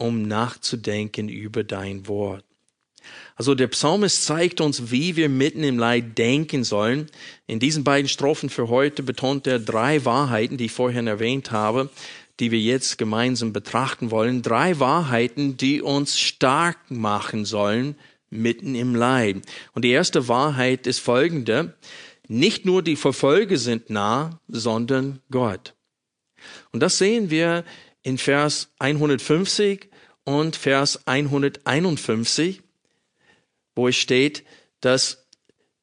um 0.00 0.22
nachzudenken 0.22 1.28
über 1.28 1.62
dein 1.62 2.08
Wort. 2.08 2.44
Also 3.34 3.54
der 3.54 3.68
Psalmist 3.68 4.24
zeigt 4.24 4.60
uns, 4.60 4.90
wie 4.90 5.16
wir 5.16 5.28
mitten 5.28 5.64
im 5.64 5.78
Leid 5.78 6.18
denken 6.18 6.64
sollen. 6.64 7.06
In 7.46 7.58
diesen 7.58 7.84
beiden 7.84 8.08
Strophen 8.08 8.50
für 8.50 8.68
heute 8.68 9.02
betont 9.02 9.46
er 9.46 9.58
drei 9.58 10.04
Wahrheiten, 10.04 10.56
die 10.58 10.66
ich 10.66 10.72
vorhin 10.72 11.06
erwähnt 11.06 11.50
habe, 11.50 11.88
die 12.38 12.50
wir 12.50 12.60
jetzt 12.60 12.98
gemeinsam 12.98 13.52
betrachten 13.52 14.10
wollen. 14.10 14.42
Drei 14.42 14.78
Wahrheiten, 14.78 15.56
die 15.56 15.80
uns 15.80 16.18
stark 16.18 16.90
machen 16.90 17.44
sollen 17.44 17.96
mitten 18.30 18.74
im 18.74 18.94
Leid. 18.94 19.42
Und 19.72 19.84
die 19.84 19.90
erste 19.90 20.28
Wahrheit 20.28 20.86
ist 20.86 21.00
folgende. 21.00 21.74
Nicht 22.28 22.64
nur 22.64 22.82
die 22.82 22.96
Verfolge 22.96 23.58
sind 23.58 23.90
nah, 23.90 24.40
sondern 24.48 25.20
Gott. 25.30 25.74
Und 26.72 26.80
das 26.80 26.98
sehen 26.98 27.30
wir 27.30 27.64
in 28.02 28.18
Vers 28.18 28.68
150 28.78 29.89
und 30.24 30.56
Vers 30.56 31.06
151 31.06 32.62
wo 33.80 33.88
es 33.88 33.96
steht, 33.96 34.44
dass 34.80 35.26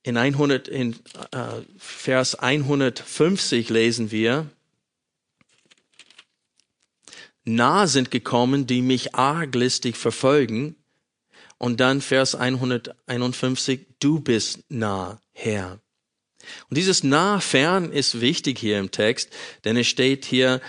in, 0.03 0.17
100, 0.17 0.67
in 0.67 0.93
äh, 1.31 1.61
Vers 1.77 2.35
150 2.35 3.69
lesen 3.69 4.11
wir, 4.11 4.49
nah 7.43 7.87
sind 7.87 8.11
gekommen, 8.11 8.67
die 8.67 8.81
mich 8.81 9.15
arglistig 9.15 9.97
verfolgen. 9.97 10.75
Und 11.57 11.79
dann 11.79 12.01
Vers 12.01 12.35
151, 12.35 13.87
du 13.99 14.19
bist 14.19 14.59
nah, 14.69 15.19
Herr. 15.31 15.79
Und 16.69 16.77
dieses 16.77 17.03
nah, 17.03 17.39
fern 17.39 17.91
ist 17.91 18.21
wichtig 18.21 18.59
hier 18.59 18.77
im 18.77 18.91
Text, 18.91 19.31
denn 19.65 19.75
es 19.75 19.87
steht 19.87 20.23
hier, 20.23 20.61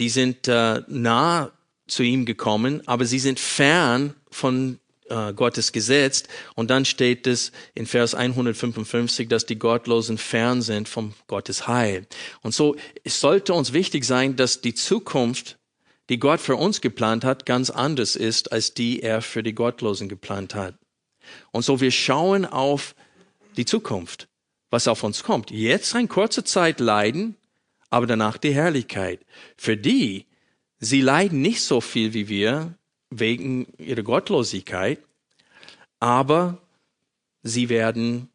die 0.00 0.08
sind 0.08 0.48
äh, 0.48 0.82
nah 0.88 1.52
zu 1.86 2.02
ihm 2.02 2.24
gekommen, 2.24 2.82
aber 2.86 3.04
sie 3.04 3.18
sind 3.18 3.38
fern 3.38 4.14
von 4.30 4.78
äh, 5.08 5.32
Gottes 5.32 5.72
Gesetz. 5.72 6.24
Und 6.54 6.70
dann 6.70 6.84
steht 6.84 7.26
es 7.26 7.52
in 7.74 7.86
Vers 7.86 8.14
155, 8.14 9.28
dass 9.28 9.46
die 9.46 9.58
Gottlosen 9.58 10.18
fern 10.18 10.62
sind 10.62 10.88
vom 10.88 11.14
Gottes 11.26 11.66
Heil. 11.66 12.06
Und 12.42 12.54
so, 12.54 12.76
es 13.02 13.20
sollte 13.20 13.54
uns 13.54 13.72
wichtig 13.72 14.04
sein, 14.04 14.36
dass 14.36 14.60
die 14.60 14.74
Zukunft, 14.74 15.58
die 16.08 16.18
Gott 16.18 16.40
für 16.40 16.56
uns 16.56 16.80
geplant 16.80 17.24
hat, 17.24 17.46
ganz 17.46 17.70
anders 17.70 18.16
ist, 18.16 18.52
als 18.52 18.74
die 18.74 19.00
er 19.00 19.22
für 19.22 19.42
die 19.42 19.54
Gottlosen 19.54 20.08
geplant 20.08 20.54
hat. 20.54 20.74
Und 21.52 21.64
so, 21.64 21.80
wir 21.80 21.90
schauen 21.90 22.44
auf 22.44 22.94
die 23.56 23.64
Zukunft, 23.64 24.28
was 24.70 24.88
auf 24.88 25.02
uns 25.02 25.22
kommt. 25.22 25.50
Jetzt 25.50 25.94
eine 25.94 26.08
kurze 26.08 26.44
Zeit 26.44 26.80
leiden, 26.80 27.36
aber 27.88 28.06
danach 28.06 28.36
die 28.36 28.52
Herrlichkeit. 28.52 29.20
Für 29.56 29.76
die, 29.76 30.26
sie 30.78 31.00
leiden 31.00 31.40
nicht 31.40 31.62
so 31.62 31.80
viel 31.80 32.14
wie 32.14 32.28
wir, 32.28 32.74
wegen 33.10 33.66
ihrer 33.78 34.02
Gottlosigkeit, 34.02 34.98
aber 36.00 36.58
sie 37.42 37.68
werden 37.68 38.28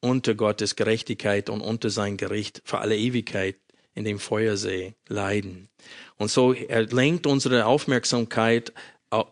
unter 0.00 0.34
Gottes 0.34 0.76
Gerechtigkeit 0.76 1.48
und 1.48 1.60
unter 1.60 1.90
sein 1.90 2.16
Gericht 2.16 2.62
für 2.64 2.78
alle 2.78 2.96
Ewigkeit 2.96 3.56
in 3.94 4.04
dem 4.04 4.18
Feuersee 4.18 4.94
leiden. 5.08 5.68
Und 6.16 6.30
so 6.30 6.52
er 6.52 6.82
lenkt 6.86 7.26
unsere 7.26 7.66
Aufmerksamkeit 7.66 8.72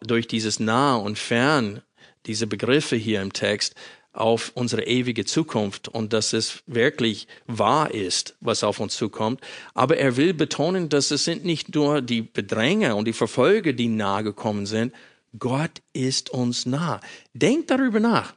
durch 0.01 0.27
dieses 0.27 0.61
nah 0.61 0.97
und 0.97 1.19
fern, 1.19 1.83
diese 2.27 2.47
Begriffe 2.47 2.97
hier 2.97 3.21
im 3.21 3.33
Text, 3.33 3.75
auf 4.14 4.53
unsere 4.55 4.85
ewige 4.87 5.24
Zukunft 5.24 5.88
und 5.88 6.12
dass 6.12 6.33
es 6.33 6.62
wirklich 6.66 7.27
wahr 7.46 7.92
ist, 7.92 8.37
was 8.40 8.64
auf 8.64 8.81
uns 8.81 8.96
zukommt. 8.96 9.40
Aber 9.75 9.96
er 9.96 10.17
will 10.17 10.33
betonen, 10.33 10.88
dass 10.88 11.10
es 11.10 11.25
sind 11.25 11.44
nicht 11.44 11.75
nur 11.75 12.00
die 12.00 12.23
Bedränge 12.23 12.94
und 12.94 13.06
die 13.06 13.12
Verfolger, 13.12 13.73
die 13.73 13.88
nahe 13.88 14.23
gekommen 14.23 14.67
sind. 14.67 14.94
Gott 15.38 15.83
ist 15.92 16.31
uns 16.31 16.65
nah. 16.65 17.00
Denkt 17.33 17.71
darüber 17.71 17.98
nach. 17.98 18.35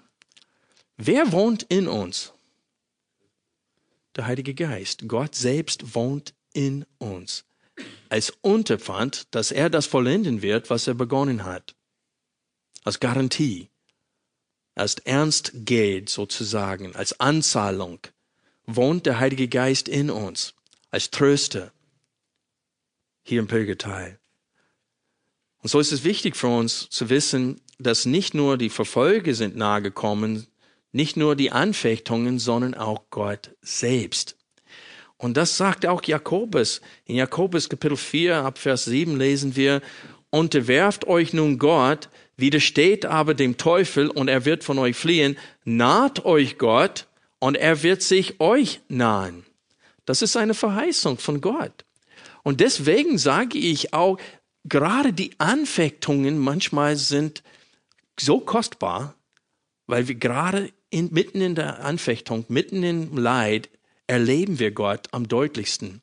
Wer 0.98 1.32
wohnt 1.32 1.64
in 1.64 1.88
uns? 1.88 2.34
Der 4.16 4.26
Heilige 4.26 4.56
Geist. 4.56 5.08
Gott 5.08 5.36
selbst 5.36 5.94
wohnt 5.94 6.34
in 6.54 6.86
uns. 6.98 7.46
Als 8.10 8.34
Unterpfand, 8.42 9.28
dass 9.30 9.52
er 9.52 9.70
das 9.70 9.86
vollenden 9.86 10.42
wird, 10.42 10.72
was 10.72 10.88
er 10.88 10.96
begonnen 10.96 11.46
hat. 11.46 11.76
Als 12.84 13.00
Garantie 13.00 13.70
als 14.78 14.96
Ernstgeld 15.00 16.10
sozusagen, 16.10 16.96
als 16.96 17.20
Anzahlung, 17.20 18.00
wohnt 18.66 19.06
der 19.06 19.20
Heilige 19.20 19.48
Geist 19.48 19.88
in 19.88 20.10
uns 20.10 20.54
als 20.92 21.12
Tröster 21.12 21.72
hier 23.24 23.40
im 23.40 23.48
Pilgerteil. 23.48 24.20
Und 25.62 25.70
so 25.70 25.80
ist 25.80 25.92
es 25.92 26.04
wichtig 26.04 26.36
für 26.36 26.48
uns 26.48 26.90
zu 26.90 27.10
wissen, 27.10 27.60
dass 27.80 28.06
nicht 28.06 28.34
nur 28.34 28.58
die 28.58 28.70
Verfolge 28.70 29.36
sind 29.36 29.56
nahegekommen, 29.56 30.48
nicht 30.92 31.18
nur 31.18 31.36
die 31.36 31.52
Anfechtungen, 31.52 32.40
sondern 32.40 32.74
auch 32.74 33.10
Gott 33.10 33.56
selbst. 33.62 34.38
Und 35.18 35.36
das 35.36 35.58
sagt 35.58 35.86
auch 35.86 36.04
Jakobus. 36.04 36.82
In 37.06 37.16
Jakobus 37.16 37.70
Kapitel 37.70 37.98
4 37.98 38.38
ab 38.38 38.58
Vers 38.60 38.86
7 38.86 39.18
lesen 39.18 39.56
wir, 39.56 39.82
unterwerft 40.30 41.06
euch 41.08 41.34
nun 41.34 41.58
Gott, 41.58 42.10
widersteht 42.38 43.06
aber 43.06 43.34
dem 43.34 43.58
Teufel 43.58 44.10
und 44.10 44.28
er 44.28 44.46
wird 44.46 44.64
von 44.64 44.78
euch 44.78 44.96
fliehen, 44.96 45.38
naht 45.66 46.24
euch 46.26 46.58
Gott 46.58 47.08
und 47.40 47.56
er 47.56 47.84
wird 47.84 48.02
sich 48.02 48.40
euch 48.40 48.80
nahen. 48.88 49.46
Das 50.06 50.22
ist 50.22 50.38
eine 50.38 50.54
Verheißung 50.54 51.18
von 51.18 51.42
Gott. 51.42 51.84
Und 52.44 52.62
deswegen 52.62 53.18
sage 53.18 53.58
ich 53.58 53.94
auch, 53.94 54.18
gerade 54.64 55.12
die 55.12 55.32
Anfechtungen 55.40 56.38
manchmal 56.38 56.96
sind 56.96 57.44
so 58.20 58.40
kostbar, 58.40 59.16
weil 59.88 60.08
wir 60.08 60.16
gerade 60.16 60.72
in, 60.90 61.10
mitten 61.12 61.42
in 61.42 61.56
der 61.56 61.84
Anfechtung, 61.84 62.46
mitten 62.48 62.84
im 62.84 63.18
Leid, 63.18 63.70
erleben 64.06 64.60
wir 64.60 64.72
Gott 64.72 65.08
am 65.12 65.28
deutlichsten. 65.28 66.02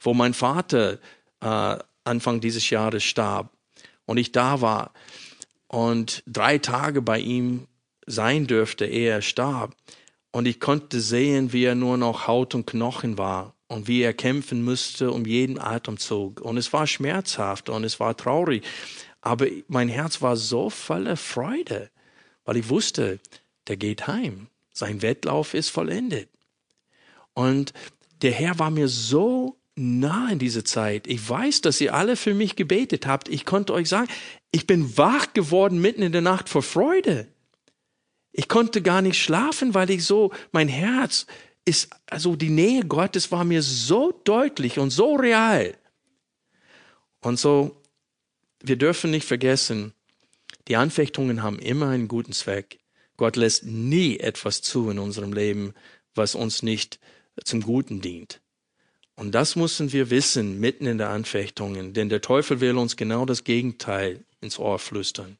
Wo 0.00 0.12
mein 0.12 0.34
Vater 0.34 0.98
äh, 1.40 1.78
Anfang 2.04 2.40
dieses 2.40 2.68
Jahres 2.70 3.04
starb 3.04 3.50
und 4.04 4.18
ich 4.18 4.32
da 4.32 4.60
war 4.60 4.92
und 5.68 6.22
drei 6.26 6.58
Tage 6.58 7.02
bei 7.02 7.20
ihm 7.20 7.68
sein 8.06 8.46
dürfte, 8.46 8.86
ehe 8.86 9.10
er 9.10 9.22
starb. 9.22 9.76
Und 10.30 10.46
ich 10.46 10.60
konnte 10.60 11.00
sehen, 11.00 11.52
wie 11.52 11.64
er 11.64 11.74
nur 11.74 11.96
noch 11.96 12.26
Haut 12.26 12.54
und 12.54 12.66
Knochen 12.66 13.18
war 13.18 13.54
und 13.68 13.86
wie 13.86 14.02
er 14.02 14.14
kämpfen 14.14 14.64
musste 14.64 15.10
um 15.10 15.24
jeden 15.24 15.58
Atemzug. 15.58 16.40
Und 16.40 16.56
es 16.56 16.72
war 16.72 16.86
schmerzhaft 16.86 17.68
und 17.68 17.84
es 17.84 18.00
war 18.00 18.16
traurig. 18.16 18.64
Aber 19.20 19.46
mein 19.68 19.88
Herz 19.88 20.22
war 20.22 20.36
so 20.36 20.70
voller 20.70 21.16
Freude, 21.16 21.90
weil 22.44 22.56
ich 22.56 22.68
wusste, 22.68 23.20
der 23.66 23.76
geht 23.76 24.06
heim. 24.06 24.48
Sein 24.72 25.02
Wettlauf 25.02 25.54
ist 25.54 25.68
vollendet. 25.68 26.30
Und 27.34 27.72
der 28.22 28.32
Herr 28.32 28.58
war 28.58 28.70
mir 28.70 28.88
so 28.88 29.57
nah 29.78 30.30
in 30.30 30.38
dieser 30.38 30.64
Zeit. 30.64 31.06
Ich 31.06 31.28
weiß, 31.28 31.60
dass 31.60 31.80
ihr 31.80 31.94
alle 31.94 32.16
für 32.16 32.34
mich 32.34 32.56
gebetet 32.56 33.06
habt. 33.06 33.28
Ich 33.28 33.44
konnte 33.44 33.72
euch 33.72 33.88
sagen, 33.88 34.08
ich 34.50 34.66
bin 34.66 34.96
wach 34.96 35.32
geworden 35.34 35.80
mitten 35.80 36.02
in 36.02 36.12
der 36.12 36.20
Nacht 36.20 36.48
vor 36.48 36.62
Freude. 36.62 37.28
Ich 38.32 38.48
konnte 38.48 38.82
gar 38.82 39.02
nicht 39.02 39.20
schlafen, 39.20 39.74
weil 39.74 39.90
ich 39.90 40.04
so, 40.04 40.32
mein 40.52 40.68
Herz 40.68 41.26
ist, 41.64 41.90
also 42.06 42.36
die 42.36 42.50
Nähe 42.50 42.84
Gottes 42.84 43.30
war 43.32 43.44
mir 43.44 43.62
so 43.62 44.12
deutlich 44.24 44.78
und 44.78 44.90
so 44.90 45.14
real. 45.14 45.76
Und 47.20 47.38
so, 47.38 47.82
wir 48.62 48.76
dürfen 48.76 49.10
nicht 49.10 49.26
vergessen, 49.26 49.92
die 50.68 50.76
Anfechtungen 50.76 51.42
haben 51.42 51.58
immer 51.58 51.88
einen 51.88 52.08
guten 52.08 52.32
Zweck. 52.32 52.78
Gott 53.16 53.36
lässt 53.36 53.64
nie 53.64 54.18
etwas 54.18 54.62
zu 54.62 54.90
in 54.90 54.98
unserem 54.98 55.32
Leben, 55.32 55.74
was 56.14 56.34
uns 56.34 56.62
nicht 56.62 57.00
zum 57.44 57.62
Guten 57.62 58.00
dient. 58.00 58.40
Und 59.18 59.32
das 59.32 59.56
müssen 59.56 59.92
wir 59.92 60.10
wissen 60.10 60.60
mitten 60.60 60.86
in 60.86 60.96
der 60.96 61.08
Anfechtungen, 61.08 61.92
denn 61.92 62.08
der 62.08 62.20
Teufel 62.20 62.60
will 62.60 62.78
uns 62.78 62.96
genau 62.96 63.26
das 63.26 63.42
Gegenteil 63.42 64.24
ins 64.40 64.60
Ohr 64.60 64.78
flüstern. 64.78 65.38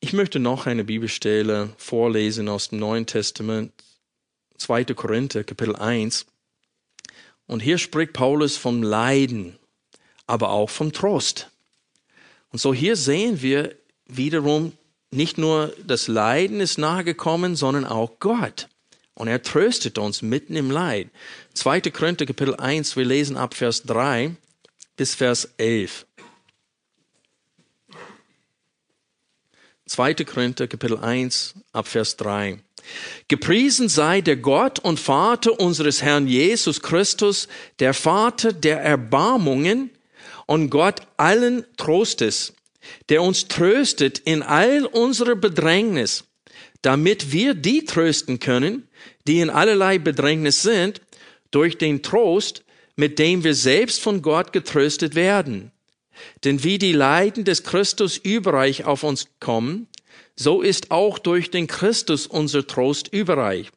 Ich 0.00 0.12
möchte 0.12 0.40
noch 0.40 0.66
eine 0.66 0.84
Bibelstelle 0.84 1.72
vorlesen 1.78 2.50
aus 2.50 2.68
dem 2.68 2.80
Neuen 2.80 3.06
Testament, 3.06 3.72
2. 4.58 4.84
Korinther, 4.92 5.42
Kapitel 5.42 5.76
1. 5.76 6.26
Und 7.46 7.60
hier 7.60 7.78
spricht 7.78 8.12
Paulus 8.12 8.58
vom 8.58 8.82
Leiden, 8.82 9.58
aber 10.26 10.50
auch 10.50 10.68
vom 10.68 10.92
Trost. 10.92 11.50
Und 12.50 12.58
so 12.58 12.74
hier 12.74 12.96
sehen 12.96 13.40
wir 13.40 13.74
wiederum 14.04 14.74
nicht 15.14 15.38
nur 15.38 15.74
das 15.86 16.08
Leiden 16.08 16.60
ist 16.60 16.78
nahegekommen, 16.78 17.56
sondern 17.56 17.84
auch 17.84 18.18
Gott. 18.20 18.68
Und 19.14 19.28
er 19.28 19.42
tröstet 19.42 19.98
uns 19.98 20.22
mitten 20.22 20.56
im 20.56 20.70
Leid. 20.70 21.08
2. 21.54 21.82
Korinther 21.82 22.26
Kapitel 22.26 22.56
1, 22.56 22.96
wir 22.96 23.04
lesen 23.04 23.36
ab 23.36 23.54
Vers 23.54 23.84
3 23.84 24.36
bis 24.96 25.14
Vers 25.14 25.48
11. 25.56 26.06
2. 29.86 30.14
Korinther 30.14 30.66
Kapitel 30.66 30.98
1 30.98 31.54
ab 31.72 31.86
Vers 31.86 32.16
3. 32.16 32.58
Gepriesen 33.28 33.88
sei 33.88 34.20
der 34.20 34.36
Gott 34.36 34.78
und 34.78 34.98
Vater 34.98 35.60
unseres 35.60 36.02
Herrn 36.02 36.26
Jesus 36.26 36.80
Christus, 36.80 37.48
der 37.78 37.94
Vater 37.94 38.52
der 38.52 38.80
Erbarmungen 38.80 39.90
und 40.46 40.70
Gott 40.70 41.02
allen 41.16 41.64
Trostes, 41.76 42.53
der 43.08 43.22
uns 43.22 43.48
tröstet 43.48 44.18
in 44.18 44.42
all 44.42 44.86
unserer 44.86 45.36
Bedrängnis, 45.36 46.24
damit 46.82 47.32
wir 47.32 47.54
die 47.54 47.84
trösten 47.84 48.40
können, 48.40 48.88
die 49.26 49.40
in 49.40 49.50
allerlei 49.50 49.98
Bedrängnis 49.98 50.62
sind, 50.62 51.00
durch 51.50 51.78
den 51.78 52.02
Trost, 52.02 52.64
mit 52.96 53.18
dem 53.18 53.44
wir 53.44 53.54
selbst 53.54 54.00
von 54.00 54.22
Gott 54.22 54.52
getröstet 54.52 55.14
werden. 55.14 55.72
Denn 56.44 56.62
wie 56.62 56.78
die 56.78 56.92
Leiden 56.92 57.44
des 57.44 57.64
Christus 57.64 58.16
überreich 58.16 58.84
auf 58.84 59.02
uns 59.02 59.28
kommen, 59.40 59.88
so 60.36 60.62
ist 60.62 60.90
auch 60.90 61.18
durch 61.18 61.50
den 61.50 61.66
Christus 61.66 62.26
unser 62.26 62.66
Trost 62.66 63.08
überreich. 63.08 63.70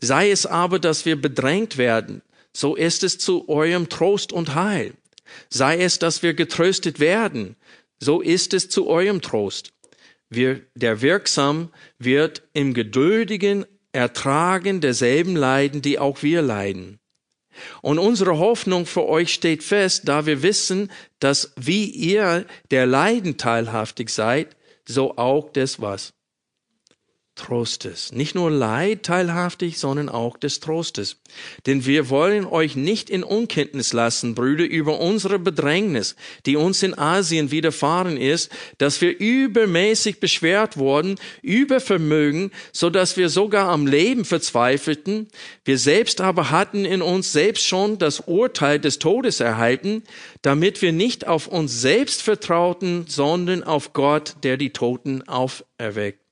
Sei 0.00 0.30
es 0.30 0.46
aber, 0.46 0.78
dass 0.78 1.04
wir 1.04 1.20
bedrängt 1.20 1.78
werden, 1.78 2.22
so 2.52 2.74
ist 2.74 3.04
es 3.04 3.18
zu 3.18 3.48
eurem 3.48 3.88
Trost 3.88 4.32
und 4.32 4.54
Heil. 4.54 4.94
Sei 5.50 5.82
es, 5.82 5.98
dass 5.98 6.22
wir 6.22 6.34
getröstet 6.34 7.00
werden, 7.00 7.56
so 8.00 8.20
ist 8.20 8.54
es 8.54 8.68
zu 8.68 8.86
eurem 8.86 9.20
Trost. 9.20 9.72
Wir, 10.30 10.62
der 10.74 11.00
Wirksam 11.00 11.70
wird 11.98 12.42
im 12.52 12.74
geduldigen 12.74 13.64
Ertragen 13.92 14.80
derselben 14.80 15.34
leiden, 15.34 15.82
die 15.82 15.98
auch 15.98 16.22
wir 16.22 16.42
leiden. 16.42 16.98
Und 17.82 17.98
unsere 17.98 18.38
Hoffnung 18.38 18.86
für 18.86 19.06
euch 19.06 19.32
steht 19.32 19.62
fest, 19.62 20.02
da 20.06 20.26
wir 20.26 20.42
wissen, 20.42 20.92
dass 21.18 21.52
wie 21.56 21.86
ihr 21.86 22.46
der 22.70 22.86
Leiden 22.86 23.36
teilhaftig 23.36 24.10
seid, 24.10 24.56
so 24.86 25.16
auch 25.16 25.50
des 25.50 25.80
was? 25.80 26.12
Trostes. 27.38 28.12
Nicht 28.12 28.34
nur 28.34 28.50
Leid 28.50 29.04
teilhaftig, 29.04 29.78
sondern 29.78 30.10
auch 30.10 30.36
des 30.36 30.60
Trostes. 30.60 31.16
Denn 31.66 31.86
wir 31.86 32.10
wollen 32.10 32.44
euch 32.44 32.76
nicht 32.76 33.08
in 33.08 33.22
Unkenntnis 33.22 33.94
lassen, 33.94 34.34
Brüder, 34.34 34.64
über 34.64 35.00
unsere 35.00 35.38
Bedrängnis, 35.38 36.16
die 36.44 36.56
uns 36.56 36.82
in 36.82 36.98
Asien 36.98 37.50
widerfahren 37.50 38.18
ist, 38.18 38.50
dass 38.76 39.00
wir 39.00 39.18
übermäßig 39.18 40.20
beschwert 40.20 40.76
wurden, 40.76 41.14
über 41.40 41.80
Vermögen, 41.80 42.50
so 42.72 42.90
dass 42.90 43.16
wir 43.16 43.30
sogar 43.30 43.68
am 43.68 43.86
Leben 43.86 44.26
verzweifelten. 44.26 45.28
Wir 45.64 45.78
selbst 45.78 46.20
aber 46.20 46.50
hatten 46.50 46.84
in 46.84 47.00
uns 47.00 47.32
selbst 47.32 47.64
schon 47.64 47.98
das 47.98 48.20
Urteil 48.20 48.78
des 48.78 48.98
Todes 48.98 49.40
erhalten, 49.40 50.02
damit 50.42 50.82
wir 50.82 50.92
nicht 50.92 51.26
auf 51.26 51.46
uns 51.46 51.80
selbst 51.80 52.20
vertrauten, 52.22 53.06
sondern 53.08 53.62
auf 53.62 53.92
Gott, 53.92 54.34
der 54.42 54.56
die 54.56 54.70
Toten 54.70 55.26
auferweckt. 55.28 56.27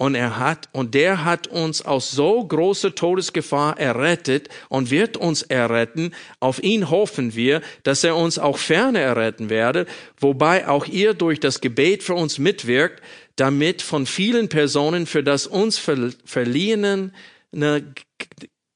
Und 0.00 0.14
er 0.14 0.38
hat, 0.38 0.70
und 0.72 0.94
der 0.94 1.26
hat 1.26 1.46
uns 1.46 1.82
aus 1.82 2.10
so 2.10 2.42
großer 2.42 2.94
Todesgefahr 2.94 3.78
errettet 3.78 4.48
und 4.70 4.90
wird 4.90 5.18
uns 5.18 5.42
erretten. 5.42 6.14
Auf 6.40 6.62
ihn 6.62 6.88
hoffen 6.88 7.34
wir, 7.34 7.60
dass 7.82 8.02
er 8.02 8.16
uns 8.16 8.38
auch 8.38 8.56
ferne 8.56 9.00
erretten 9.00 9.50
werde, 9.50 9.84
wobei 10.18 10.66
auch 10.68 10.86
ihr 10.86 11.12
durch 11.12 11.38
das 11.38 11.60
Gebet 11.60 12.02
für 12.02 12.14
uns 12.14 12.38
mitwirkt, 12.38 13.02
damit 13.36 13.82
von 13.82 14.06
vielen 14.06 14.48
Personen 14.48 15.04
für 15.04 15.22
das 15.22 15.46
uns 15.46 15.76
verliehene 15.76 17.12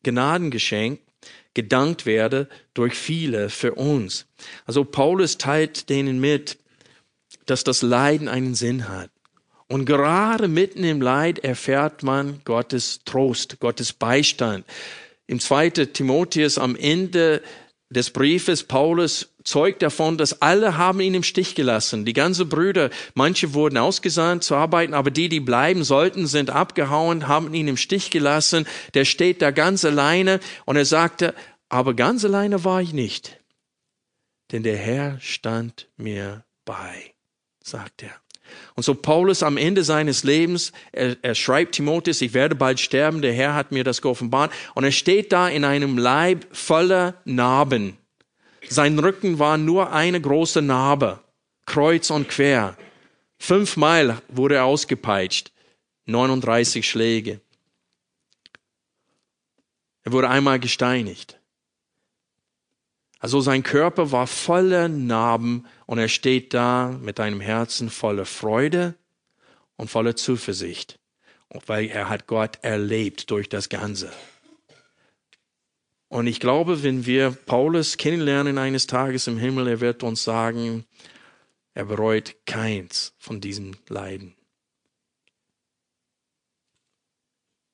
Gnadengeschenk 0.02 1.00
gedankt 1.54 2.04
werde 2.04 2.50
durch 2.74 2.92
viele 2.92 3.48
für 3.48 3.76
uns. 3.76 4.26
Also 4.66 4.84
Paulus 4.84 5.38
teilt 5.38 5.88
denen 5.88 6.20
mit, 6.20 6.58
dass 7.46 7.64
das 7.64 7.80
Leiden 7.80 8.28
einen 8.28 8.54
Sinn 8.54 8.90
hat. 8.90 9.08
Und 9.68 9.86
gerade 9.86 10.48
mitten 10.48 10.84
im 10.84 11.00
Leid 11.00 11.38
erfährt 11.38 12.02
man 12.02 12.40
Gottes 12.44 13.00
Trost, 13.04 13.60
Gottes 13.60 13.92
Beistand. 13.92 14.64
Im 15.26 15.40
zweiten 15.40 15.92
Timotheus 15.92 16.58
am 16.58 16.76
Ende 16.76 17.42
des 17.88 18.10
Briefes 18.10 18.64
Paulus 18.64 19.30
zeugt 19.44 19.82
davon, 19.82 20.18
dass 20.18 20.42
alle 20.42 20.76
haben 20.76 21.00
ihn 21.00 21.14
im 21.14 21.22
Stich 21.22 21.54
gelassen. 21.54 22.04
Die 22.04 22.12
ganzen 22.12 22.48
Brüder, 22.48 22.90
manche 23.14 23.54
wurden 23.54 23.78
ausgesandt 23.78 24.44
zu 24.44 24.54
arbeiten, 24.54 24.94
aber 24.94 25.10
die, 25.10 25.28
die 25.28 25.40
bleiben 25.40 25.84
sollten, 25.84 26.26
sind 26.26 26.50
abgehauen, 26.50 27.28
haben 27.28 27.54
ihn 27.54 27.68
im 27.68 27.76
Stich 27.76 28.10
gelassen. 28.10 28.66
Der 28.94 29.04
steht 29.04 29.42
da 29.42 29.50
ganz 29.50 29.84
alleine 29.84 30.40
und 30.64 30.76
er 30.76 30.86
sagte, 30.86 31.34
aber 31.68 31.94
ganz 31.94 32.24
alleine 32.24 32.64
war 32.64 32.82
ich 32.82 32.92
nicht, 32.92 33.40
denn 34.52 34.62
der 34.62 34.76
Herr 34.76 35.18
stand 35.20 35.88
mir 35.96 36.44
bei, 36.64 37.14
sagt 37.62 38.02
er. 38.02 38.23
Und 38.74 38.82
so 38.82 38.94
Paulus 38.94 39.42
am 39.42 39.56
Ende 39.56 39.84
seines 39.84 40.24
Lebens, 40.24 40.72
er, 40.92 41.16
er 41.22 41.34
schreibt 41.34 41.74
Timotheus, 41.74 42.20
ich 42.20 42.34
werde 42.34 42.54
bald 42.54 42.80
sterben, 42.80 43.22
der 43.22 43.32
Herr 43.32 43.54
hat 43.54 43.72
mir 43.72 43.84
das 43.84 44.02
geoffenbart. 44.02 44.52
Und 44.74 44.84
er 44.84 44.92
steht 44.92 45.32
da 45.32 45.48
in 45.48 45.64
einem 45.64 45.98
Leib 45.98 46.46
voller 46.52 47.14
Narben. 47.24 47.96
Sein 48.68 48.98
Rücken 48.98 49.38
war 49.38 49.58
nur 49.58 49.92
eine 49.92 50.20
große 50.20 50.62
Narbe, 50.62 51.20
kreuz 51.66 52.10
und 52.10 52.28
quer. 52.28 52.76
Fünfmal 53.38 54.22
wurde 54.28 54.56
er 54.56 54.64
ausgepeitscht, 54.64 55.52
39 56.06 56.88
Schläge. 56.88 57.40
Er 60.02 60.12
wurde 60.12 60.28
einmal 60.28 60.58
gesteinigt. 60.60 61.38
Also 63.24 63.40
sein 63.40 63.62
Körper 63.62 64.12
war 64.12 64.26
voller 64.26 64.86
Narben 64.86 65.66
und 65.86 65.96
er 65.96 66.08
steht 66.08 66.52
da 66.52 66.88
mit 67.00 67.18
einem 67.20 67.40
Herzen 67.40 67.88
voller 67.88 68.26
Freude 68.26 68.96
und 69.76 69.88
voller 69.88 70.14
Zuversicht, 70.14 70.98
weil 71.64 71.86
er 71.86 72.10
hat 72.10 72.26
Gott 72.26 72.58
erlebt 72.60 73.30
durch 73.30 73.48
das 73.48 73.70
Ganze. 73.70 74.12
Und 76.08 76.26
ich 76.26 76.38
glaube, 76.38 76.82
wenn 76.82 77.06
wir 77.06 77.30
Paulus 77.30 77.96
kennenlernen 77.96 78.58
eines 78.58 78.86
Tages 78.86 79.26
im 79.26 79.38
Himmel, 79.38 79.68
er 79.68 79.80
wird 79.80 80.02
uns 80.02 80.22
sagen, 80.22 80.84
er 81.72 81.86
bereut 81.86 82.36
keins 82.44 83.14
von 83.16 83.40
diesen 83.40 83.74
Leiden. 83.88 84.34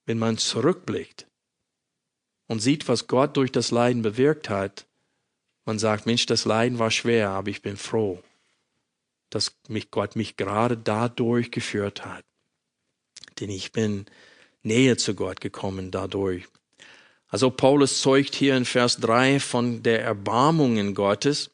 Wenn 0.06 0.20
man 0.20 0.38
zurückblickt 0.38 1.26
und 2.46 2.60
sieht, 2.60 2.86
was 2.86 3.08
Gott 3.08 3.36
durch 3.36 3.50
das 3.50 3.72
Leiden 3.72 4.02
bewirkt 4.02 4.48
hat, 4.48 4.86
man 5.64 5.78
sagt, 5.78 6.06
Mensch, 6.06 6.26
das 6.26 6.44
Leiden 6.44 6.78
war 6.78 6.90
schwer, 6.90 7.30
aber 7.30 7.50
ich 7.50 7.62
bin 7.62 7.76
froh, 7.76 8.22
dass 9.30 9.54
mich 9.68 9.90
Gott 9.90 10.16
mich 10.16 10.36
gerade 10.36 10.76
dadurch 10.76 11.50
geführt 11.50 12.04
hat. 12.04 12.24
Denn 13.38 13.50
ich 13.50 13.72
bin 13.72 14.06
näher 14.62 14.98
zu 14.98 15.14
Gott 15.14 15.40
gekommen 15.40 15.90
dadurch. 15.90 16.46
Also 17.28 17.50
Paulus 17.50 18.00
zeugt 18.00 18.34
hier 18.34 18.56
in 18.56 18.64
Vers 18.64 18.96
3 18.98 19.38
von 19.38 19.82
der 19.82 20.02
Erbarmungen 20.02 20.94
Gottes. 20.94 21.50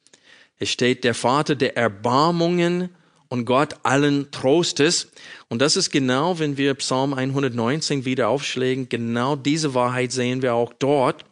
Es 0.59 0.70
steht 0.70 1.04
der 1.04 1.14
Vater 1.14 1.54
der 1.54 1.76
Erbarmungen 1.76 2.88
und 3.28 3.44
Gott 3.44 3.74
allen 3.82 4.30
Trostes. 4.30 5.11
Und 5.48 5.61
das 5.61 5.76
ist 5.76 5.90
genau, 5.90 6.38
wenn 6.38 6.57
wir 6.57 6.74
Psalm 6.74 7.12
119 7.12 8.04
wieder 8.04 8.28
aufschlägen, 8.28 8.88
genau 8.88 9.36
diese 9.36 9.74
Wahrheit 9.74 10.12
sehen 10.12 10.40
wir 10.40 10.54
auch 10.54 10.72
dort. 10.78 11.24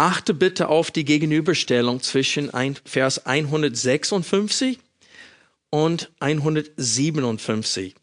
Achte 0.00 0.32
bitte 0.32 0.70
auf 0.70 0.90
die 0.90 1.04
Gegenüberstellung 1.04 2.00
zwischen 2.00 2.50
Vers 2.86 3.26
156 3.26 4.78
und 5.68 6.10
157. 6.20 7.94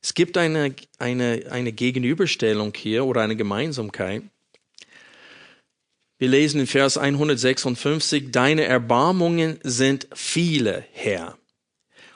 Es 0.00 0.14
gibt 0.14 0.38
eine, 0.38 0.72
eine, 1.00 1.46
eine 1.50 1.72
Gegenüberstellung 1.72 2.72
hier 2.76 3.06
oder 3.06 3.22
eine 3.22 3.34
Gemeinsamkeit. 3.34 4.22
Wir 6.18 6.28
lesen 6.28 6.60
in 6.60 6.68
Vers 6.68 6.96
156, 6.96 8.30
deine 8.30 8.66
Erbarmungen 8.66 9.58
sind 9.64 10.06
viele, 10.14 10.84
Herr. 10.92 11.36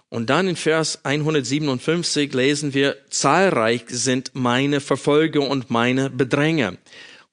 Und 0.08 0.30
dann 0.30 0.46
in 0.46 0.54
Vers 0.54 1.04
157 1.04 2.32
lesen 2.32 2.74
wir, 2.74 2.96
zahlreich 3.10 3.86
sind 3.88 4.30
meine 4.34 4.78
Verfolger 4.78 5.40
und 5.40 5.70
meine 5.70 6.10
Bedränger. 6.10 6.76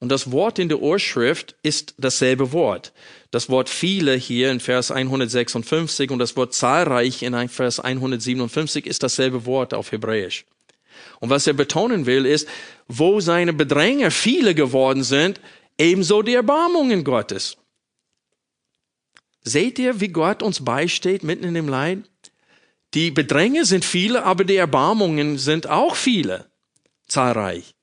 Und 0.05 0.09
das 0.09 0.31
Wort 0.31 0.59
in 0.59 0.69
der 0.69 0.83
Urschrift 0.83 1.55
ist 1.63 1.95
dasselbe 1.97 2.51
Wort. 2.51 2.93
Das 3.31 3.49
Wort 3.49 3.69
viele 3.69 4.13
hier 4.13 4.51
in 4.51 4.59
Vers 4.59 4.91
156 4.91 6.11
und 6.11 6.19
das 6.19 6.37
Wort 6.37 6.53
zahlreich 6.53 7.23
in 7.23 7.49
Vers 7.49 7.79
157 7.79 8.85
ist 8.85 9.01
dasselbe 9.01 9.47
Wort 9.47 9.73
auf 9.73 9.91
Hebräisch. 9.91 10.45
Und 11.21 11.31
was 11.31 11.47
er 11.47 11.53
betonen 11.53 12.05
will, 12.05 12.27
ist, 12.27 12.47
wo 12.87 13.19
seine 13.19 13.51
Bedränger 13.51 14.11
viele 14.11 14.53
geworden 14.53 15.03
sind, 15.03 15.41
ebenso 15.79 16.21
die 16.21 16.35
Erbarmungen 16.35 17.03
Gottes. 17.03 17.57
Seht 19.41 19.79
ihr, 19.79 20.01
wie 20.01 20.09
Gott 20.09 20.43
uns 20.43 20.63
beisteht 20.63 21.23
mitten 21.23 21.45
in 21.45 21.55
dem 21.55 21.67
Leid? 21.67 22.03
Die 22.93 23.09
Bedränge 23.09 23.65
sind 23.65 23.83
viele, 23.83 24.23
aber 24.23 24.43
die 24.43 24.57
Erbarmungen 24.57 25.39
sind 25.39 25.65
auch 25.65 25.95
viele, 25.95 26.45
zahlreich 27.07 27.74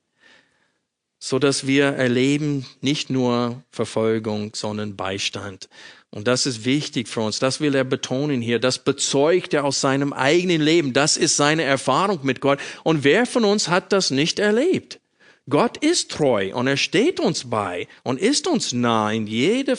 so 1.25 1.39
dass 1.39 1.65
wir 1.65 1.85
erleben 1.85 2.65
nicht 2.81 3.09
nur 3.09 3.63
Verfolgung, 3.71 4.51
sondern 4.55 4.97
Beistand. 4.97 5.69
Und 6.09 6.27
das 6.27 6.45
ist 6.45 6.65
wichtig 6.65 7.07
für 7.07 7.21
uns. 7.21 7.39
Das 7.39 7.61
will 7.61 7.75
er 7.75 7.85
betonen 7.85 8.41
hier. 8.41 8.59
Das 8.59 8.79
bezeugt 8.79 9.53
er 9.53 9.63
aus 9.63 9.79
seinem 9.79 10.11
eigenen 10.11 10.59
Leben. 10.61 10.91
Das 10.91 11.15
ist 11.15 11.37
seine 11.37 11.63
Erfahrung 11.63 12.19
mit 12.23 12.41
Gott. 12.41 12.59
Und 12.83 13.05
wer 13.05 13.25
von 13.25 13.45
uns 13.45 13.69
hat 13.69 13.93
das 13.93 14.11
nicht 14.11 14.37
erlebt? 14.37 14.99
Gott 15.49 15.77
ist 15.77 16.11
treu 16.11 16.53
und 16.53 16.67
er 16.67 16.75
steht 16.75 17.21
uns 17.21 17.49
bei 17.49 17.87
und 18.03 18.19
ist 18.19 18.45
uns 18.45 18.73
nah 18.73 19.09
in 19.09 19.25
jede, 19.25 19.77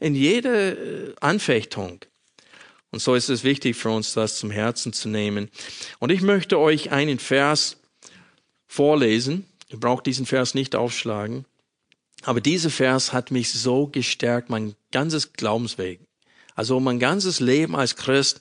in 0.00 0.16
jede 0.16 0.72
äh, 0.72 1.14
Anfechtung. 1.20 2.00
Und 2.90 3.00
so 3.00 3.14
ist 3.14 3.28
es 3.28 3.44
wichtig 3.44 3.76
für 3.76 3.90
uns, 3.90 4.14
das 4.14 4.36
zum 4.36 4.50
Herzen 4.50 4.92
zu 4.92 5.08
nehmen. 5.08 5.48
Und 6.00 6.10
ich 6.10 6.22
möchte 6.22 6.58
euch 6.58 6.90
einen 6.90 7.20
Vers 7.20 7.76
vorlesen 8.66 9.46
Ihr 9.72 9.80
braucht 9.80 10.06
diesen 10.06 10.26
Vers 10.26 10.54
nicht 10.54 10.76
aufschlagen. 10.76 11.46
Aber 12.22 12.40
dieser 12.40 12.70
Vers 12.70 13.12
hat 13.12 13.30
mich 13.30 13.52
so 13.52 13.88
gestärkt, 13.88 14.50
mein 14.50 14.74
ganzes 14.92 15.32
Glaubensweg. 15.32 16.00
Also 16.54 16.78
mein 16.78 16.98
ganzes 16.98 17.40
Leben 17.40 17.74
als 17.74 17.96
Christ 17.96 18.40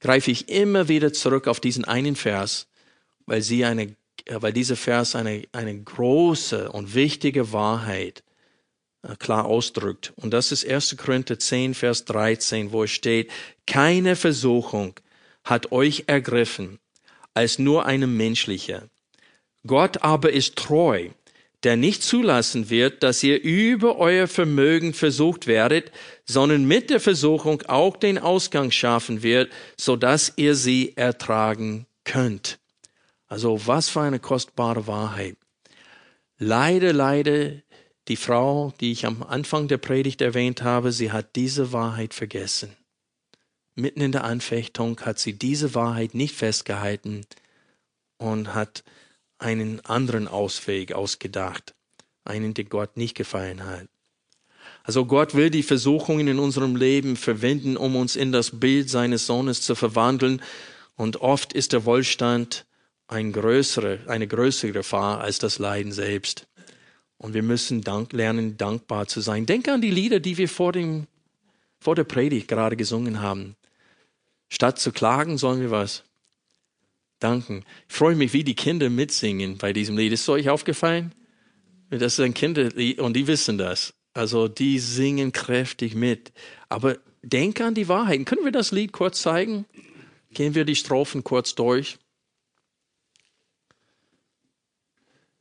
greife 0.00 0.30
ich 0.30 0.48
immer 0.48 0.88
wieder 0.88 1.12
zurück 1.12 1.48
auf 1.48 1.60
diesen 1.60 1.84
einen 1.84 2.16
Vers, 2.16 2.68
weil 3.26 3.42
sie 3.42 3.64
eine, 3.64 3.94
weil 4.30 4.52
dieser 4.52 4.76
Vers 4.76 5.14
eine, 5.14 5.42
eine 5.52 5.78
große 5.78 6.70
und 6.70 6.94
wichtige 6.94 7.52
Wahrheit 7.52 8.22
äh, 9.02 9.16
klar 9.16 9.44
ausdrückt. 9.44 10.12
Und 10.16 10.32
das 10.32 10.52
ist 10.52 10.66
1. 10.66 10.96
Korinther 10.96 11.38
10, 11.38 11.74
Vers 11.74 12.04
13, 12.04 12.72
wo 12.72 12.84
es 12.84 12.92
steht, 12.92 13.30
keine 13.66 14.16
Versuchung 14.16 14.94
hat 15.44 15.72
euch 15.72 16.04
ergriffen 16.06 16.78
als 17.34 17.58
nur 17.58 17.84
eine 17.86 18.06
menschliche. 18.06 18.88
Gott 19.66 20.02
aber 20.02 20.32
ist 20.32 20.56
treu, 20.56 21.10
der 21.62 21.76
nicht 21.76 22.02
zulassen 22.02 22.70
wird, 22.70 23.02
dass 23.02 23.22
ihr 23.22 23.40
über 23.40 23.98
euer 23.98 24.26
Vermögen 24.26 24.94
versucht 24.94 25.46
werdet, 25.46 25.92
sondern 26.24 26.64
mit 26.64 26.90
der 26.90 27.00
Versuchung 27.00 27.62
auch 27.62 27.96
den 27.96 28.18
Ausgang 28.18 28.70
schaffen 28.70 29.22
wird, 29.22 29.52
so 29.76 29.96
dass 29.96 30.32
ihr 30.36 30.54
sie 30.54 30.96
ertragen 30.96 31.86
könnt. 32.04 32.58
Also 33.28 33.66
was 33.66 33.88
für 33.88 34.00
eine 34.00 34.18
kostbare 34.18 34.86
Wahrheit. 34.86 35.36
Leider, 36.38 36.92
leider, 36.92 37.52
die 38.08 38.16
Frau, 38.16 38.74
die 38.80 38.90
ich 38.90 39.06
am 39.06 39.22
Anfang 39.22 39.68
der 39.68 39.78
Predigt 39.78 40.20
erwähnt 40.20 40.62
habe, 40.62 40.90
sie 40.90 41.12
hat 41.12 41.36
diese 41.36 41.72
Wahrheit 41.72 42.14
vergessen. 42.14 42.76
Mitten 43.76 44.00
in 44.00 44.12
der 44.12 44.24
Anfechtung 44.24 45.00
hat 45.02 45.20
sie 45.20 45.34
diese 45.34 45.74
Wahrheit 45.74 46.14
nicht 46.14 46.34
festgehalten 46.34 47.24
und 48.18 48.54
hat 48.54 48.82
einen 49.42 49.80
anderen 49.80 50.28
Ausweg 50.28 50.92
ausgedacht, 50.92 51.74
einen, 52.24 52.54
der 52.54 52.64
Gott 52.64 52.96
nicht 52.96 53.16
gefallen 53.16 53.64
hat. 53.64 53.88
Also 54.84 55.04
Gott 55.04 55.34
will 55.34 55.50
die 55.50 55.62
Versuchungen 55.62 56.28
in 56.28 56.38
unserem 56.38 56.76
Leben 56.76 57.16
verwenden, 57.16 57.76
um 57.76 57.96
uns 57.96 58.16
in 58.16 58.32
das 58.32 58.58
Bild 58.58 58.88
seines 58.88 59.26
Sohnes 59.26 59.62
zu 59.62 59.74
verwandeln. 59.74 60.42
Und 60.96 61.20
oft 61.20 61.52
ist 61.52 61.72
der 61.72 61.84
Wohlstand 61.84 62.66
ein 63.06 63.32
größere, 63.32 64.00
eine 64.06 64.26
größere 64.26 64.72
Gefahr 64.72 65.20
als 65.20 65.38
das 65.38 65.58
Leiden 65.58 65.92
selbst. 65.92 66.46
Und 67.18 67.34
wir 67.34 67.42
müssen 67.42 67.82
dank, 67.82 68.12
lernen, 68.12 68.56
dankbar 68.56 69.06
zu 69.06 69.20
sein. 69.20 69.46
Denke 69.46 69.72
an 69.72 69.80
die 69.80 69.90
Lieder, 69.90 70.18
die 70.18 70.38
wir 70.38 70.48
vor, 70.48 70.72
dem, 70.72 71.06
vor 71.78 71.94
der 71.94 72.04
Predigt 72.04 72.48
gerade 72.48 72.76
gesungen 72.76 73.20
haben. 73.20 73.54
Statt 74.48 74.80
zu 74.80 74.90
klagen, 74.90 75.38
sollen 75.38 75.60
wir 75.60 75.70
was? 75.70 76.02
Danken. 77.22 77.64
Ich 77.88 77.94
freue 77.94 78.16
mich, 78.16 78.32
wie 78.32 78.44
die 78.44 78.54
Kinder 78.54 78.90
mitsingen 78.90 79.58
bei 79.58 79.72
diesem 79.72 79.96
Lied. 79.96 80.12
Ist 80.12 80.22
es 80.22 80.28
euch 80.28 80.48
aufgefallen? 80.48 81.14
Das 81.90 82.14
ist 82.14 82.20
ein 82.20 82.34
Kinderlied 82.34 83.00
und 83.00 83.14
die 83.14 83.26
wissen 83.26 83.58
das. 83.58 83.94
Also 84.14 84.48
die 84.48 84.78
singen 84.78 85.32
kräftig 85.32 85.94
mit. 85.94 86.32
Aber 86.68 86.98
denke 87.22 87.64
an 87.64 87.74
die 87.74 87.88
Wahrheiten. 87.88 88.24
Können 88.24 88.44
wir 88.44 88.52
das 88.52 88.72
Lied 88.72 88.92
kurz 88.92 89.22
zeigen? 89.22 89.64
Gehen 90.30 90.54
wir 90.54 90.64
die 90.64 90.76
Strophen 90.76 91.24
kurz 91.24 91.54
durch. 91.54 91.98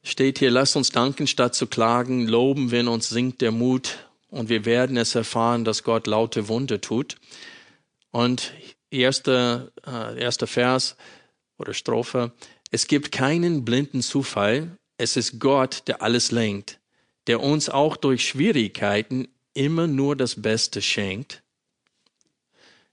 Steht 0.03 0.39
hier, 0.39 0.51
lasst 0.51 0.75
uns 0.75 0.89
danken 0.89 1.27
statt 1.27 1.53
zu 1.53 1.67
klagen, 1.67 2.27
loben, 2.27 2.71
wenn 2.71 2.88
uns 2.88 3.09
sinkt 3.09 3.41
der 3.41 3.51
Mut 3.51 4.09
und 4.29 4.49
wir 4.49 4.65
werden 4.65 4.97
es 4.97 5.13
erfahren, 5.13 5.63
dass 5.63 5.84
Gott 5.84 6.07
laute 6.07 6.47
Wunder 6.47 6.82
tut. 6.82 7.17
Und 8.09 8.53
erster, 8.89 9.71
äh, 9.86 10.19
erster 10.19 10.47
Vers, 10.47 10.97
oder 11.62 11.74
Strophe. 11.74 12.34
Es 12.72 12.88
gibt 12.88 13.12
keinen 13.12 13.64
blinden 13.64 14.01
Zufall. 14.01 14.78
Es 14.97 15.16
ist 15.16 15.39
Gott, 15.39 15.84
der 15.88 16.01
alles 16.01 16.32
lenkt, 16.32 16.80
der 17.28 17.41
uns 17.41 17.70
auch 17.70 17.95
durch 17.95 18.28
Schwierigkeiten 18.28 19.28
immer 19.53 19.88
nur 19.88 20.16
das 20.16 20.41
Beste 20.41 20.82
schenkt. 20.82 21.43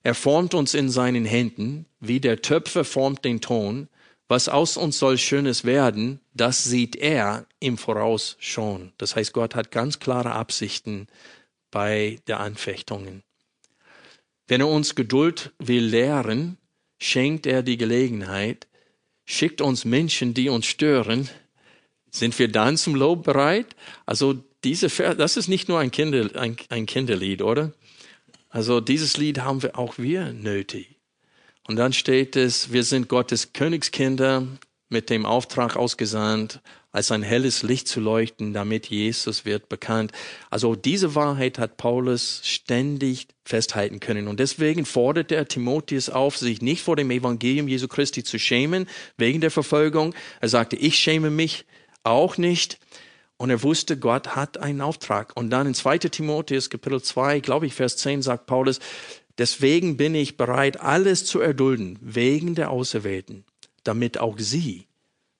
Er 0.02 0.14
formt 0.14 0.54
uns 0.54 0.74
in 0.74 0.90
seinen 0.90 1.24
Händen, 1.24 1.86
wie 2.00 2.20
der 2.20 2.40
Töpfer 2.40 2.84
formt 2.84 3.24
den 3.24 3.40
Ton. 3.40 3.88
Was 4.28 4.48
aus 4.48 4.76
uns 4.76 4.98
soll 4.98 5.16
Schönes 5.16 5.64
werden, 5.64 6.20
das 6.34 6.62
sieht 6.62 6.96
er 6.96 7.46
im 7.60 7.78
Voraus 7.78 8.36
schon. 8.38 8.92
Das 8.98 9.16
heißt, 9.16 9.32
Gott 9.32 9.54
hat 9.54 9.70
ganz 9.70 10.00
klare 10.00 10.32
Absichten 10.32 11.06
bei 11.70 12.18
der 12.26 12.40
Anfechtungen. 12.40 13.22
Wenn 14.46 14.60
er 14.60 14.68
uns 14.68 14.94
Geduld 14.94 15.52
will 15.58 15.84
lehren, 15.84 16.57
schenkt 16.98 17.46
er 17.46 17.62
die 17.62 17.76
Gelegenheit, 17.76 18.66
schickt 19.24 19.60
uns 19.60 19.84
Menschen, 19.84 20.34
die 20.34 20.48
uns 20.48 20.66
stören. 20.66 21.28
Sind 22.10 22.38
wir 22.38 22.48
dann 22.48 22.76
zum 22.76 22.94
Lob 22.94 23.24
bereit? 23.24 23.76
Also 24.06 24.42
diese, 24.64 24.88
das 24.88 25.36
ist 25.36 25.48
nicht 25.48 25.68
nur 25.68 25.78
ein, 25.78 25.90
Kinder, 25.90 26.30
ein, 26.40 26.56
ein 26.68 26.86
Kinderlied, 26.86 27.42
oder? 27.42 27.72
Also 28.48 28.80
dieses 28.80 29.16
Lied 29.16 29.40
haben 29.40 29.62
wir 29.62 29.78
auch 29.78 29.98
wir 29.98 30.32
nötig. 30.32 30.96
Und 31.66 31.76
dann 31.76 31.92
steht 31.92 32.34
es, 32.34 32.72
wir 32.72 32.82
sind 32.82 33.08
Gottes 33.08 33.52
Königskinder 33.52 34.46
mit 34.88 35.10
dem 35.10 35.26
Auftrag 35.26 35.76
ausgesandt, 35.76 36.60
als 36.90 37.10
ein 37.10 37.22
helles 37.22 37.62
Licht 37.62 37.86
zu 37.86 38.00
leuchten, 38.00 38.52
damit 38.52 38.86
Jesus 38.86 39.44
wird 39.44 39.68
bekannt. 39.68 40.12
Also 40.50 40.74
diese 40.74 41.14
Wahrheit 41.14 41.58
hat 41.58 41.76
Paulus 41.76 42.40
ständig 42.44 43.28
festhalten 43.44 44.00
können. 44.00 44.26
Und 44.26 44.40
deswegen 44.40 44.86
fordert 44.86 45.30
er 45.30 45.46
Timotheus 45.46 46.08
auf, 46.08 46.38
sich 46.38 46.62
nicht 46.62 46.82
vor 46.82 46.96
dem 46.96 47.10
Evangelium 47.10 47.68
Jesu 47.68 47.88
Christi 47.88 48.24
zu 48.24 48.38
schämen, 48.38 48.88
wegen 49.16 49.40
der 49.40 49.50
Verfolgung. 49.50 50.14
Er 50.40 50.48
sagte, 50.48 50.76
ich 50.76 50.98
schäme 50.98 51.30
mich 51.30 51.66
auch 52.04 52.38
nicht. 52.38 52.78
Und 53.36 53.50
er 53.50 53.62
wusste, 53.62 53.96
Gott 53.96 54.34
hat 54.34 54.58
einen 54.58 54.80
Auftrag. 54.80 55.36
Und 55.36 55.50
dann 55.50 55.66
in 55.66 55.74
2 55.74 55.98
Timotheus 55.98 56.70
Kapitel 56.70 57.00
2, 57.00 57.40
glaube 57.40 57.66
ich, 57.66 57.74
Vers 57.74 57.96
10 57.98 58.22
sagt 58.22 58.46
Paulus, 58.46 58.80
deswegen 59.36 59.96
bin 59.96 60.14
ich 60.14 60.36
bereit, 60.36 60.80
alles 60.80 61.24
zu 61.24 61.40
erdulden, 61.40 61.98
wegen 62.00 62.56
der 62.56 62.70
Auserwählten, 62.70 63.44
damit 63.84 64.18
auch 64.18 64.38
sie 64.38 64.86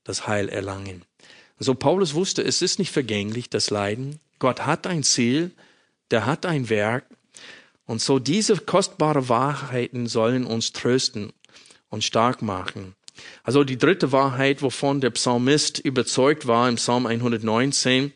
das 0.05 0.29
Heil 0.29 0.49
erlangen. 0.49 1.05
So 1.59 1.75
Paulus 1.75 2.15
wusste, 2.15 2.43
es 2.43 2.63
ist 2.63 2.79
nicht 2.79 2.93
vergänglich, 2.93 3.51
das 3.51 3.71
Leiden. 3.71 4.21
Gott 4.39 4.67
hat 4.67 4.87
ein 4.87 5.03
Ziel, 5.03 5.51
der 6.11 6.27
hat 6.27 6.47
ein 6.47 6.69
Werk. 6.71 7.05
Und 7.87 8.01
so 8.01 8.19
diese 8.19 8.57
kostbaren 8.57 9.29
Wahrheiten 9.29 10.07
sollen 10.07 10.45
uns 10.45 10.73
trösten 10.73 11.33
und 11.89 12.05
stark 12.05 12.43
machen. 12.43 12.95
Also 13.43 13.65
die 13.65 13.79
dritte 13.79 14.13
Wahrheit, 14.13 14.63
wovon 14.63 15.01
der 15.01 15.11
Psalmist 15.11 15.79
überzeugt 15.79 16.47
war 16.47 16.69
im 16.69 16.77
Psalm 16.77 17.07
119, 17.07 18.13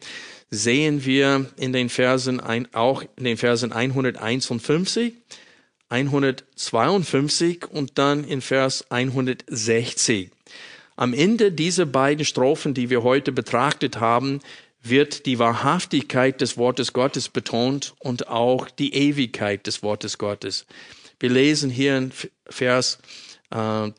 sehen 0.51 1.05
wir 1.05 1.47
in 1.57 1.73
den 1.73 1.89
Versen 1.89 2.39
ein, 2.39 2.73
auch 2.75 3.03
in 3.17 3.25
den 3.25 3.37
Versen 3.37 3.73
151, 3.73 5.15
152 5.89 7.67
und 7.71 7.99
dann 7.99 8.25
in 8.25 8.41
Vers 8.41 8.91
160. 8.91 10.31
Am 10.97 11.15
Ende 11.15 11.53
dieser 11.53 11.87
beiden 11.87 12.25
Strophen, 12.25 12.75
die 12.75 12.91
wir 12.91 13.03
heute 13.03 13.33
betrachtet 13.33 14.01
haben, 14.01 14.41
wird 14.83 15.27
die 15.27 15.39
Wahrhaftigkeit 15.39 16.41
des 16.41 16.57
Wortes 16.57 16.93
Gottes 16.93 17.29
betont 17.29 17.95
und 18.01 18.29
auch 18.29 18.69
die 18.69 18.95
Ewigkeit 18.95 19.67
des 19.67 19.83
Wortes 19.83 20.19
Gottes. 20.19 20.67
Wir 21.21 21.31
lesen 21.31 21.71
hier 21.71 21.97
in 21.97 22.13
Vers 22.49 22.99
äh, 23.51 23.91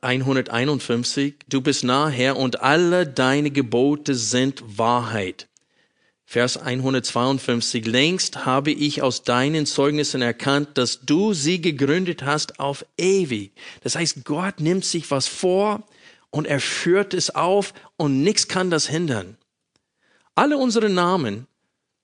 151, 0.00 1.34
du 1.48 1.60
bist 1.60 1.82
nah, 1.82 2.08
Herr, 2.08 2.36
und 2.36 2.60
alle 2.60 3.06
deine 3.06 3.50
Gebote 3.50 4.14
sind 4.14 4.62
Wahrheit. 4.78 5.49
Vers 6.32 6.58
152, 6.58 7.86
längst 7.86 8.46
habe 8.46 8.70
ich 8.70 9.02
aus 9.02 9.24
deinen 9.24 9.66
Zeugnissen 9.66 10.22
erkannt, 10.22 10.78
dass 10.78 11.00
du 11.00 11.34
sie 11.34 11.60
gegründet 11.60 12.22
hast 12.22 12.60
auf 12.60 12.86
ewig. 12.96 13.50
Das 13.82 13.96
heißt, 13.96 14.24
Gott 14.24 14.60
nimmt 14.60 14.84
sich 14.84 15.10
was 15.10 15.26
vor 15.26 15.82
und 16.30 16.46
er 16.46 16.60
führt 16.60 17.14
es 17.14 17.34
auf 17.34 17.74
und 17.96 18.22
nichts 18.22 18.46
kann 18.46 18.70
das 18.70 18.86
hindern. 18.86 19.38
Alle 20.36 20.56
unsere 20.56 20.88
Namen 20.88 21.48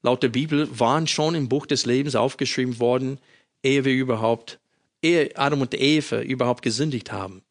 laut 0.03 0.25
der 0.25 0.31
Bibel 0.31 0.69
waren 0.77 1.07
schon 1.07 1.37
im 1.37 1.49
Buch 1.49 1.65
des 1.65 1.87
Lebens 1.87 2.17
aufgeschrieben 2.17 2.81
worden, 2.81 3.21
ehe 3.63 3.85
wir 3.85 3.95
überhaupt, 3.95 4.59
ehe 5.03 5.37
Adam 5.37 5.61
und 5.61 5.73
Eva 5.73 6.21
überhaupt 6.23 6.63
gesündigt 6.63 7.13
haben. 7.13 7.43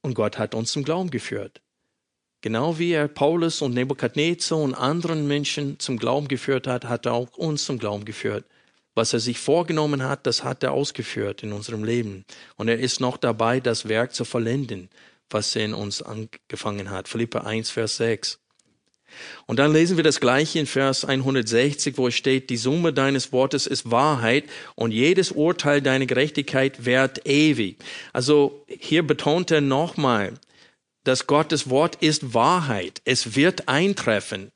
Und 0.00 0.14
Gott 0.14 0.38
hat 0.38 0.54
uns 0.54 0.72
zum 0.72 0.82
Glauben 0.82 1.10
geführt. 1.10 1.60
Genau 2.42 2.78
wie 2.78 2.92
er 2.92 3.08
Paulus 3.08 3.62
und 3.62 3.74
Nebukadnezar 3.74 4.58
und 4.58 4.74
anderen 4.74 5.26
Menschen 5.26 5.78
zum 5.78 5.98
Glauben 5.98 6.28
geführt 6.28 6.66
hat, 6.66 6.84
hat 6.84 7.06
er 7.06 7.14
auch 7.14 7.36
uns 7.36 7.64
zum 7.64 7.78
Glauben 7.78 8.04
geführt. 8.04 8.44
Was 8.94 9.12
er 9.12 9.20
sich 9.20 9.38
vorgenommen 9.38 10.02
hat, 10.02 10.26
das 10.26 10.44
hat 10.44 10.62
er 10.62 10.72
ausgeführt 10.72 11.42
in 11.42 11.52
unserem 11.52 11.84
Leben. 11.84 12.24
Und 12.56 12.68
er 12.68 12.78
ist 12.78 13.00
noch 13.00 13.16
dabei, 13.16 13.60
das 13.60 13.88
Werk 13.88 14.14
zu 14.14 14.24
vollenden, 14.24 14.88
was 15.28 15.54
er 15.56 15.64
in 15.64 15.74
uns 15.74 16.02
angefangen 16.02 16.90
hat. 16.90 17.08
Philippe 17.08 17.44
1, 17.44 17.70
Vers 17.70 17.96
6. 17.98 18.38
Und 19.46 19.58
dann 19.58 19.72
lesen 19.72 19.96
wir 19.96 20.04
das 20.04 20.20
gleiche 20.20 20.58
in 20.58 20.66
Vers 20.66 21.04
160, 21.04 21.96
wo 21.96 22.08
es 22.08 22.14
steht, 22.14 22.50
die 22.50 22.56
Summe 22.56 22.92
deines 22.92 23.32
Wortes 23.32 23.66
ist 23.66 23.90
Wahrheit 23.90 24.44
und 24.74 24.92
jedes 24.92 25.32
Urteil 25.32 25.80
deiner 25.80 26.06
Gerechtigkeit 26.06 26.84
währt 26.84 27.26
ewig. 27.26 27.78
Also 28.12 28.64
hier 28.66 29.06
betont 29.06 29.50
er 29.50 29.60
nochmal, 29.60 30.34
dass 31.06 31.26
Gottes 31.26 31.70
Wort 31.70 31.96
ist 32.02 32.34
Wahrheit. 32.34 33.00
Es 33.04 33.36
wird 33.36 33.68
eintreffen. 33.68 34.50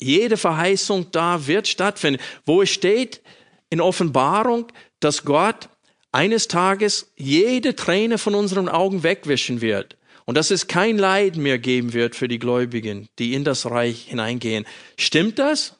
Jede 0.00 0.36
Verheißung 0.36 1.06
da 1.12 1.46
wird 1.46 1.68
stattfinden. 1.68 2.20
Wo 2.44 2.62
es 2.62 2.70
steht 2.70 3.22
in 3.70 3.80
Offenbarung, 3.80 4.66
dass 4.98 5.24
Gott 5.24 5.68
eines 6.10 6.48
Tages 6.48 7.12
jede 7.16 7.76
Träne 7.76 8.18
von 8.18 8.34
unseren 8.34 8.68
Augen 8.68 9.04
wegwischen 9.04 9.60
wird 9.60 9.96
und 10.24 10.36
dass 10.36 10.50
es 10.50 10.66
kein 10.66 10.98
Leid 10.98 11.36
mehr 11.36 11.58
geben 11.58 11.92
wird 11.92 12.16
für 12.16 12.26
die 12.26 12.40
Gläubigen, 12.40 13.08
die 13.20 13.34
in 13.34 13.44
das 13.44 13.70
Reich 13.70 14.08
hineingehen. 14.08 14.66
Stimmt 14.98 15.38
das? 15.38 15.76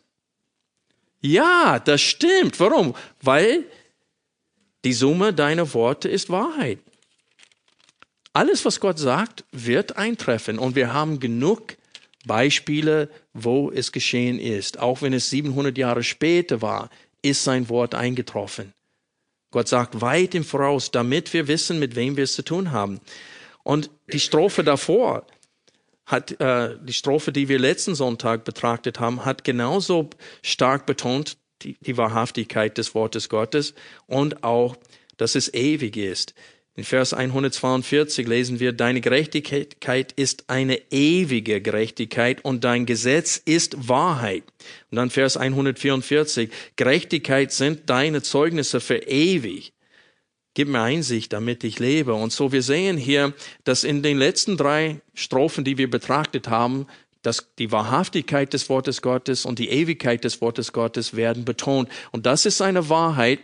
Ja, 1.21 1.81
das 1.81 2.01
stimmt. 2.01 2.61
Warum? 2.61 2.95
Weil 3.21 3.65
die 4.85 4.93
Summe 4.93 5.33
deiner 5.33 5.75
Worte 5.75 6.09
ist 6.09 6.31
Wahrheit. 6.31 6.79
Alles, 8.33 8.65
was 8.65 8.81
Gott 8.81 8.99
sagt, 8.99 9.45
wird 9.53 9.97
eintreffen. 9.97 10.59
Und 10.59 10.75
wir 10.75 10.93
haben 10.93 11.21
genug 11.21 11.77
Beispiele, 12.25 13.11
wo 13.35 13.71
es 13.71 13.93
geschehen 13.93 14.39
ist. 14.39 14.79
Auch 14.79 15.03
wenn 15.03 15.13
es 15.13 15.31
700 15.31 15.77
Jahre 15.77 16.03
später 16.03 16.63
war, 16.63 16.91
ist 17.21 17.45
sein 17.45 17.69
Wort 17.69 17.95
eingetroffen. 17.95 18.73
Gott 19.51 19.69
sagt 19.69 20.01
weit 20.01 20.35
im 20.35 20.45
Voraus, 20.45 20.91
damit 20.91 21.33
wir 21.35 21.47
wissen, 21.47 21.79
mit 21.79 21.95
wem 21.95 22.17
wir 22.17 22.25
es 22.25 22.35
zu 22.35 22.43
tun 22.43 22.73
haben. 22.73 23.01
Und 23.63 23.91
die 24.13 24.21
Strophe 24.21 24.65
davor 24.65 25.27
hat, 26.07 26.41
äh, 26.41 26.77
die 26.83 26.93
Strophe, 26.93 27.33
die 27.33 27.49
wir 27.49 27.59
letzten 27.59 27.95
Sonntag 27.95 28.45
betrachtet 28.45 28.99
haben, 28.99 29.25
hat 29.25 29.45
genauso 29.45 30.09
stark 30.43 30.87
betont 30.87 31.37
die, 31.63 31.77
die 31.81 31.97
Wahrhaftigkeit 31.97 32.77
des 32.79 32.95
Wortes 32.95 33.29
Gottes 33.29 33.75
und 34.07 34.43
auch, 34.43 34.77
dass 35.17 35.35
es 35.35 35.53
ewig 35.53 35.97
ist. 35.97 36.35
In 36.75 36.85
Vers 36.85 37.13
142 37.13 38.27
lesen 38.27 38.59
wir, 38.59 38.73
deine 38.73 39.03
Gerechtigkeit 39.03 40.13
ist 40.13 40.45
eine 40.47 40.81
ewige 40.91 41.61
Gerechtigkeit 41.61 42.43
und 42.47 42.65
dein 42.65 42.87
Gesetz 42.87 43.37
ist 43.37 43.89
Wahrheit. 43.91 44.45
Und 44.91 44.97
dann 44.97 45.11
Vers 45.11 45.37
144, 45.37 46.49
Gerechtigkeit 46.77 47.53
sind 47.53 47.91
deine 47.91 48.23
Zeugnisse 48.23 48.81
für 48.81 48.97
ewig. 48.97 49.75
Gib 50.55 50.69
mir 50.69 50.81
Einsicht, 50.81 51.35
damit 51.35 51.63
ich 51.63 51.79
lebe. 51.79 52.15
Und 52.15 52.33
so 52.33 52.53
wir 52.53 52.63
sehen 52.63 52.97
hier, 52.97 53.35
dass 53.65 53.85
in 53.85 54.03
den 54.03 54.17
letzten 54.17 54.57
drei 54.57 55.03
Strophen, 55.13 55.65
die 55.65 55.77
wir 55.77 55.91
betrachtet 55.91 56.49
haben, 56.49 56.87
dass 57.21 57.55
die 57.59 57.71
Wahrhaftigkeit 57.71 58.51
des 58.55 58.71
Wortes 58.71 59.03
Gottes 59.03 59.45
und 59.45 59.59
die 59.59 59.69
Ewigkeit 59.69 60.25
des 60.25 60.41
Wortes 60.41 60.73
Gottes 60.73 61.15
werden 61.15 61.45
betont. 61.45 61.91
Und 62.13 62.25
das 62.25 62.47
ist 62.47 62.63
eine 62.63 62.89
Wahrheit, 62.89 63.41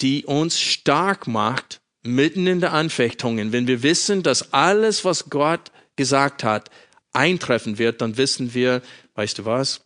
die 0.00 0.24
uns 0.24 0.58
stark 0.58 1.26
macht 1.26 1.81
mitten 2.02 2.46
in 2.46 2.60
der 2.60 2.72
Anfechtungen, 2.72 3.52
wenn 3.52 3.66
wir 3.66 3.82
wissen, 3.82 4.22
dass 4.22 4.52
alles, 4.52 5.04
was 5.04 5.30
Gott 5.30 5.70
gesagt 5.96 6.44
hat, 6.44 6.70
eintreffen 7.12 7.78
wird, 7.78 8.00
dann 8.00 8.16
wissen 8.16 8.54
wir, 8.54 8.82
weißt 9.14 9.38
du 9.38 9.44
was? 9.44 9.84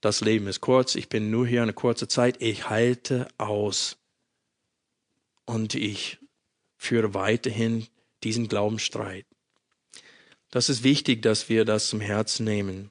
Das 0.00 0.20
Leben 0.20 0.46
ist 0.46 0.60
kurz, 0.60 0.94
ich 0.94 1.08
bin 1.08 1.30
nur 1.30 1.46
hier 1.46 1.62
eine 1.62 1.72
kurze 1.72 2.08
Zeit, 2.08 2.40
ich 2.40 2.68
halte 2.68 3.28
aus. 3.38 3.96
Und 5.46 5.74
ich 5.74 6.18
führe 6.76 7.14
weiterhin 7.14 7.86
diesen 8.22 8.48
Glaubensstreit. 8.48 9.26
Das 10.50 10.68
ist 10.68 10.84
wichtig, 10.84 11.22
dass 11.22 11.48
wir 11.48 11.64
das 11.64 11.88
zum 11.88 12.00
Herzen 12.00 12.44
nehmen. 12.44 12.90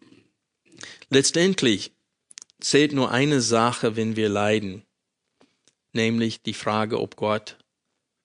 Letztendlich 1.09 1.91
zählt 2.59 2.93
nur 2.93 3.11
eine 3.11 3.41
Sache, 3.41 3.95
wenn 3.95 4.15
wir 4.15 4.29
leiden, 4.29 4.83
nämlich 5.91 6.41
die 6.41 6.53
Frage, 6.53 6.99
ob 6.99 7.15
Gott 7.15 7.57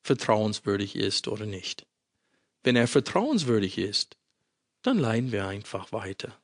vertrauenswürdig 0.09 0.97
ist 0.97 1.29
oder 1.29 1.47
nicht. 1.47 1.87
Wenn 2.65 2.75
er 2.75 2.89
vertrauenswürdig 2.89 3.79
ist, 3.79 4.17
dann 4.83 4.99
leiden 4.99 5.31
wir 5.31 5.47
einfach 5.47 5.93
weiter. 5.93 6.37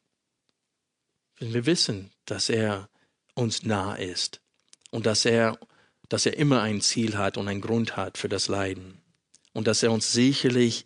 Wenn 1.38 1.52
wir 1.52 1.66
wissen, 1.66 2.12
dass 2.24 2.48
er 2.48 2.88
uns 3.34 3.64
nah 3.64 3.96
ist 3.96 4.40
und 4.90 5.06
dass 5.06 5.24
er 5.24 5.58
dass 6.08 6.26
er 6.26 6.36
immer 6.36 6.62
ein 6.62 6.80
Ziel 6.80 7.16
hat 7.16 7.36
und 7.36 7.48
einen 7.48 7.60
Grund 7.60 7.96
hat 7.96 8.18
für 8.18 8.28
das 8.28 8.48
Leiden. 8.48 9.00
Und 9.52 9.66
dass 9.66 9.82
er 9.82 9.92
uns 9.92 10.12
sicherlich 10.12 10.84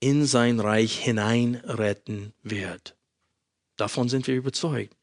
in 0.00 0.26
sein 0.26 0.60
Reich 0.60 0.98
hineinretten 0.98 2.32
wird. 2.42 2.96
Davon 3.76 4.08
sind 4.08 4.26
wir 4.26 4.34
überzeugt. 4.34 4.96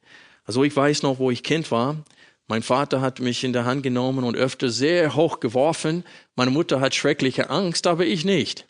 Also 0.43 0.63
ich 0.63 0.75
weiß 0.75 1.03
noch, 1.03 1.19
wo 1.19 1.31
ich 1.31 1.43
Kind 1.43 1.71
war. 1.71 2.03
Mein 2.47 2.61
Vater 2.61 3.01
hat 3.01 3.19
mich 3.19 3.43
in 3.43 3.53
der 3.53 3.65
Hand 3.65 3.81
genommen 3.83 4.23
und 4.23 4.35
öfter 4.35 4.69
sehr 4.69 5.15
hoch 5.15 5.39
geworfen. 5.39 6.03
Meine 6.35 6.51
Mutter 6.51 6.79
hat 6.79 6.93
schreckliche 6.93 7.49
Angst, 7.49 7.87
aber 7.87 8.05
ich 8.05 8.23
nicht. 8.23 8.67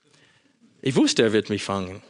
Ich 0.81 0.95
wusste, 0.95 1.23
er 1.23 1.33
wird 1.33 1.49
mich 1.49 1.63
fangen. 1.63 2.01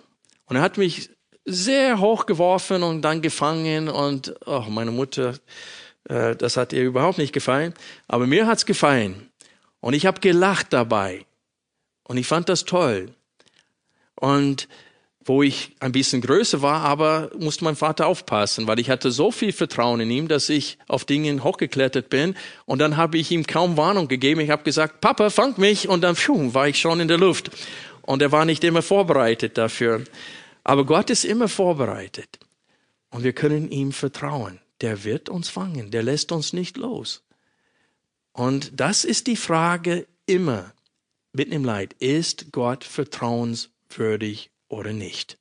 Und 0.46 0.58
er 0.58 0.62
hat 0.62 0.78
mich 0.78 1.10
sehr 1.46 2.00
hoch 2.00 2.26
geworfen 2.26 2.84
und 2.84 3.02
dann 3.02 3.22
gefangen 3.22 3.90
und 3.90 4.36
oh, 4.46 4.66
meine 4.70 4.92
Mutter, 4.92 5.36
äh, 6.10 6.36
das 6.36 6.58
hat 6.58 6.74
ihr 6.74 6.84
überhaupt 6.84 7.18
nicht 7.18 7.34
gefallen. 7.34 7.74
Aber 8.08 8.28
mir 8.28 8.48
hat's 8.48 8.66
gefallen. 8.66 9.30
Und 9.80 9.94
ich 9.94 10.06
habe 10.06 10.20
gelacht 10.20 10.74
dabei. 10.74 11.26
Und 12.04 12.18
ich 12.18 12.28
fand 12.28 12.50
das 12.50 12.66
toll. 12.66 13.14
Und 14.16 14.68
wo 15.26 15.42
ich 15.42 15.76
ein 15.80 15.92
bisschen 15.92 16.22
größer 16.22 16.62
war, 16.62 16.82
aber 16.82 17.32
musste 17.38 17.64
mein 17.64 17.76
Vater 17.76 18.06
aufpassen, 18.06 18.68
weil 18.68 18.80
ich 18.80 18.92
hatte 18.92 19.10
so 19.10 19.32
viel 19.32 19.52
Vertrauen 19.52 20.00
in 20.00 20.12
ihm, 20.12 20.28
dass 20.28 20.50
ich 20.50 20.78
auf 20.88 21.04
Dingen 21.04 21.44
hochgeklettert 21.44 22.10
bin. 22.10 22.36
Und 22.66 22.78
dann 22.78 22.96
habe 22.96 23.18
ich 23.18 23.32
ihm 23.32 23.48
kaum 23.48 23.76
Warnung 23.76 24.08
gegeben. 24.08 24.40
Ich 24.40 24.52
habe 24.52 24.64
gesagt, 24.64 25.02
Papa, 25.02 25.32
fang 25.32 25.56
mich. 25.58 25.90
Und 25.90 26.02
dann 26.02 26.16
pfiuh, 26.16 26.54
war 26.54 26.68
ich 26.68 26.80
schon 26.80 27.00
in 27.00 27.08
der 27.08 27.18
Luft. 27.18 27.50
Und 28.04 28.22
er 28.22 28.32
war 28.32 28.46
nicht 28.46 28.64
immer 28.64 28.84
vorbereitet 28.84 29.58
dafür. 29.58 30.04
Aber 30.64 30.86
Gott 30.86 31.10
ist 31.10 31.26
immer 31.26 31.48
vorbereitet. 31.48 32.38
Und 33.10 33.24
wir 33.24 33.34
können 33.34 33.72
ihm 33.72 33.94
vertrauen. 33.94 34.60
Der 34.82 35.04
wird 35.04 35.30
uns 35.30 35.50
fangen. 35.50 35.90
Der 35.90 36.04
lässt 36.04 36.32
uns 36.32 36.54
nicht 36.54 36.78
los. 36.78 37.24
Und 38.32 38.80
das 38.80 39.06
ist 39.06 39.26
die 39.26 39.38
Frage 39.38 40.06
immer 40.28 40.72
mitten 41.34 41.52
im 41.54 41.66
Leid. 41.66 41.96
Ist 41.98 42.52
Gott 42.52 42.84
vertrauenswürdig 42.84 44.52
oder 44.76 44.94
nicht? 44.94 45.38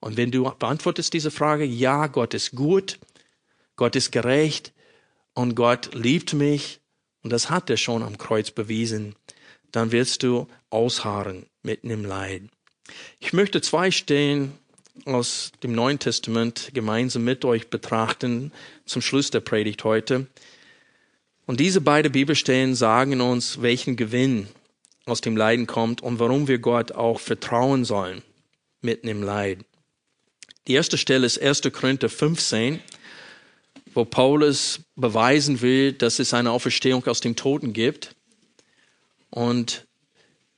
Und 0.00 0.16
wenn 0.16 0.30
du 0.30 0.44
beantwortest 0.44 1.12
diese 1.12 1.30
Frage, 1.30 1.64
ja, 1.64 2.06
Gott 2.06 2.34
ist 2.34 2.52
gut, 2.52 2.98
Gott 3.76 3.96
ist 3.96 4.12
gerecht 4.12 4.72
und 5.34 5.54
Gott 5.54 5.94
liebt 5.94 6.34
mich, 6.34 6.80
und 7.22 7.30
das 7.30 7.50
hat 7.50 7.68
er 7.68 7.76
schon 7.76 8.02
am 8.02 8.16
Kreuz 8.16 8.50
bewiesen, 8.50 9.16
dann 9.72 9.92
wirst 9.92 10.22
du 10.22 10.46
ausharren 10.70 11.46
mitten 11.62 11.90
im 11.90 12.04
Leid. 12.04 12.42
Ich 13.18 13.32
möchte 13.32 13.60
zwei 13.60 13.90
Stellen 13.90 14.52
aus 15.04 15.52
dem 15.62 15.72
Neuen 15.72 15.98
Testament 15.98 16.70
gemeinsam 16.74 17.24
mit 17.24 17.44
euch 17.44 17.68
betrachten 17.68 18.52
zum 18.86 19.02
Schluss 19.02 19.30
der 19.30 19.40
Predigt 19.40 19.84
heute. 19.84 20.26
Und 21.46 21.60
diese 21.60 21.80
beiden 21.80 22.12
Bibelstellen 22.12 22.74
sagen 22.74 23.20
uns, 23.20 23.62
welchen 23.62 23.96
Gewinn 23.96 24.48
aus 25.06 25.20
dem 25.20 25.36
Leiden 25.36 25.66
kommt 25.66 26.02
und 26.02 26.18
warum 26.18 26.48
wir 26.48 26.58
Gott 26.58 26.92
auch 26.92 27.20
vertrauen 27.20 27.84
sollen 27.84 28.22
mitten 28.80 29.08
im 29.08 29.22
Leid. 29.22 29.60
Die 30.66 30.74
erste 30.74 30.98
Stelle 30.98 31.26
ist 31.26 31.40
1. 31.40 31.62
Korinther 31.72 32.08
15, 32.08 32.80
wo 33.94 34.04
Paulus 34.04 34.80
beweisen 34.96 35.60
will, 35.60 35.92
dass 35.92 36.18
es 36.18 36.34
eine 36.34 36.50
Auferstehung 36.50 37.06
aus 37.06 37.20
dem 37.20 37.36
Toten 37.36 37.72
gibt. 37.72 38.14
Und 39.30 39.86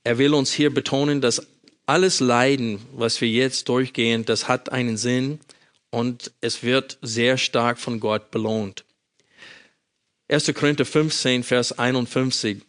er 0.05 0.19
will 0.19 0.35
uns 0.35 0.53
hier 0.53 0.73
betonen, 0.73 1.21
dass 1.21 1.47
alles 1.87 2.21
Leiden, 2.21 2.81
was 2.93 3.21
wir 3.21 3.29
jetzt 3.29 3.69
durchgehen, 3.69 4.25
das 4.25 4.49
hat 4.49 4.71
einen 4.71 4.97
Sinn 4.97 5.41
und 5.91 6.33
es 6.41 6.63
wird 6.63 6.99
sehr 7.03 7.37
stark 7.37 7.79
von 7.79 8.01
Gott 8.01 8.31
belohnt. 8.31 8.85
1. 10.29 10.53
Korinther 10.55 10.85
15, 10.85 11.43
Vers 11.43 11.79
51. 11.79 12.63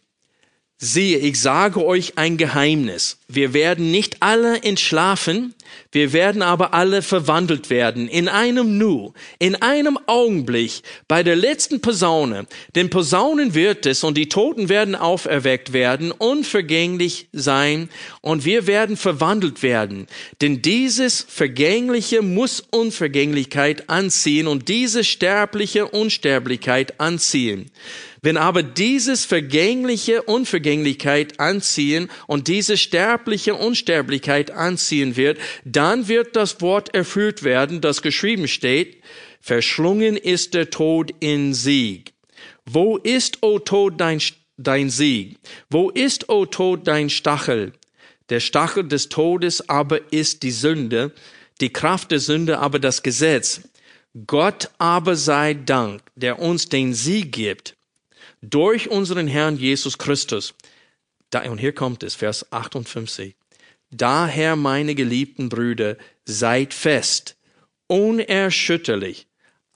Siehe, 0.84 1.18
ich 1.18 1.40
sage 1.40 1.86
euch 1.86 2.18
ein 2.18 2.36
Geheimnis. 2.36 3.18
Wir 3.28 3.54
werden 3.54 3.92
nicht 3.92 4.16
alle 4.18 4.64
entschlafen, 4.64 5.54
wir 5.92 6.12
werden 6.12 6.42
aber 6.42 6.74
alle 6.74 7.02
verwandelt 7.02 7.70
werden 7.70 8.08
in 8.08 8.26
einem 8.26 8.78
Nu, 8.78 9.12
in 9.38 9.54
einem 9.54 9.96
Augenblick, 10.06 10.82
bei 11.06 11.22
der 11.22 11.36
letzten 11.36 11.80
Posaune. 11.80 12.48
Denn 12.74 12.90
Posaunen 12.90 13.54
wird 13.54 13.86
es 13.86 14.02
und 14.02 14.18
die 14.18 14.28
Toten 14.28 14.68
werden 14.68 14.96
auferweckt 14.96 15.72
werden, 15.72 16.10
unvergänglich 16.10 17.28
sein 17.32 17.88
und 18.20 18.44
wir 18.44 18.66
werden 18.66 18.96
verwandelt 18.96 19.62
werden. 19.62 20.08
Denn 20.40 20.62
dieses 20.62 21.24
Vergängliche 21.28 22.22
muss 22.22 22.60
Unvergänglichkeit 22.72 23.88
anziehen 23.88 24.48
und 24.48 24.66
diese 24.66 25.04
sterbliche 25.04 25.86
Unsterblichkeit 25.86 26.98
anziehen. 26.98 27.70
Wenn 28.24 28.36
aber 28.36 28.62
dieses 28.62 29.24
vergängliche 29.24 30.22
Unvergänglichkeit 30.22 31.40
anziehen 31.40 32.08
und 32.28 32.46
diese 32.46 32.76
sterbliche 32.76 33.56
Unsterblichkeit 33.56 34.52
anziehen 34.52 35.16
wird, 35.16 35.38
dann 35.64 36.06
wird 36.06 36.36
das 36.36 36.60
Wort 36.60 36.94
erfüllt 36.94 37.42
werden, 37.42 37.80
das 37.80 38.00
geschrieben 38.00 38.46
steht, 38.46 39.02
verschlungen 39.40 40.16
ist 40.16 40.54
der 40.54 40.70
Tod 40.70 41.12
in 41.18 41.52
Sieg. 41.52 42.12
Wo 42.64 42.96
ist, 42.96 43.42
o 43.42 43.58
Tod, 43.58 44.00
dein, 44.00 44.22
dein 44.56 44.88
Sieg? 44.88 45.38
Wo 45.68 45.90
ist, 45.90 46.28
o 46.28 46.46
Tod, 46.46 46.86
dein 46.86 47.10
Stachel? 47.10 47.72
Der 48.28 48.38
Stachel 48.38 48.86
des 48.86 49.08
Todes 49.08 49.68
aber 49.68 50.12
ist 50.12 50.44
die 50.44 50.52
Sünde, 50.52 51.10
die 51.60 51.72
Kraft 51.72 52.12
der 52.12 52.20
Sünde 52.20 52.60
aber 52.60 52.78
das 52.78 53.02
Gesetz. 53.02 53.62
Gott 54.28 54.70
aber 54.78 55.16
sei 55.16 55.54
Dank, 55.54 56.02
der 56.14 56.38
uns 56.38 56.68
den 56.68 56.94
Sieg 56.94 57.32
gibt 57.32 57.74
durch 58.42 58.90
unseren 58.90 59.28
Herrn 59.28 59.56
Jesus 59.56 59.96
Christus. 59.96 60.54
Da, 61.30 61.48
und 61.50 61.58
hier 61.58 61.72
kommt 61.72 62.02
es, 62.02 62.14
Vers 62.14 62.52
58. 62.52 63.34
Daher, 63.90 64.56
meine 64.56 64.94
geliebten 64.94 65.48
Brüder, 65.48 65.96
seid 66.24 66.74
fest, 66.74 67.36
unerschütterlich, 67.86 69.26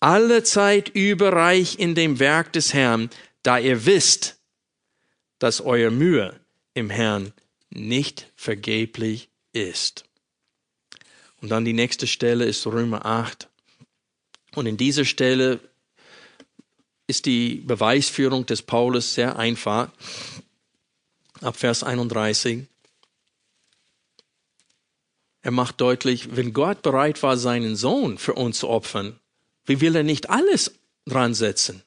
alle 0.01 0.43
Zeit 0.43 0.89
überreich 0.91 1.79
in 1.79 1.95
dem 1.95 2.19
Werk 2.19 2.53
des 2.53 2.75
Herrn, 2.75 3.09
da 3.43 3.59
ihr 3.59 3.87
wisst, 3.87 4.39
dass 5.39 5.61
euer 5.61 5.91
Mühe 5.91 6.39
im 6.75 6.91
Herrn 6.91 7.33
nicht 7.71 8.33
vergeblich 8.37 9.29
ist. 9.53 10.05
Und 11.41 11.51
dann 11.51 11.65
die 11.65 11.73
nächste 11.73 12.07
Stelle 12.07 12.45
ist 12.45 12.67
Römer 12.67 13.05
8. 13.05 13.49
Und 14.55 14.67
in 14.67 14.77
dieser 14.77 15.05
Stelle 15.05 15.61
ist 17.07 17.27
die 17.27 17.57
Beweisführung 17.57 18.47
des 18.47 18.63
Paulus 18.63 19.15
sehr 19.15 19.37
einfach. 19.37 19.91
Ab 21.41 21.57
Vers 21.57 21.83
31. 21.83 22.67
Er 25.43 25.51
macht 25.53 25.81
deutlich, 25.81 26.35
wenn 26.35 26.53
Gott 26.53 26.83
bereit 26.83 27.23
war, 27.23 27.37
seinen 27.37 27.77
Sohn 27.77 28.19
für 28.19 28.35
uns 28.35 28.59
zu 28.59 28.69
opfern, 28.69 29.19
wie 29.65 29.81
will 29.81 29.95
er 29.95 30.03
nicht 30.03 30.31
alles 30.31 30.73
dran 31.07 31.35
setzen, 31.35 31.83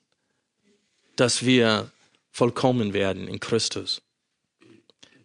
dass 1.15 1.43
wir 1.45 1.91
vollkommen 2.31 2.93
werden 2.93 3.27
in 3.27 3.39
Christus? 3.39 4.01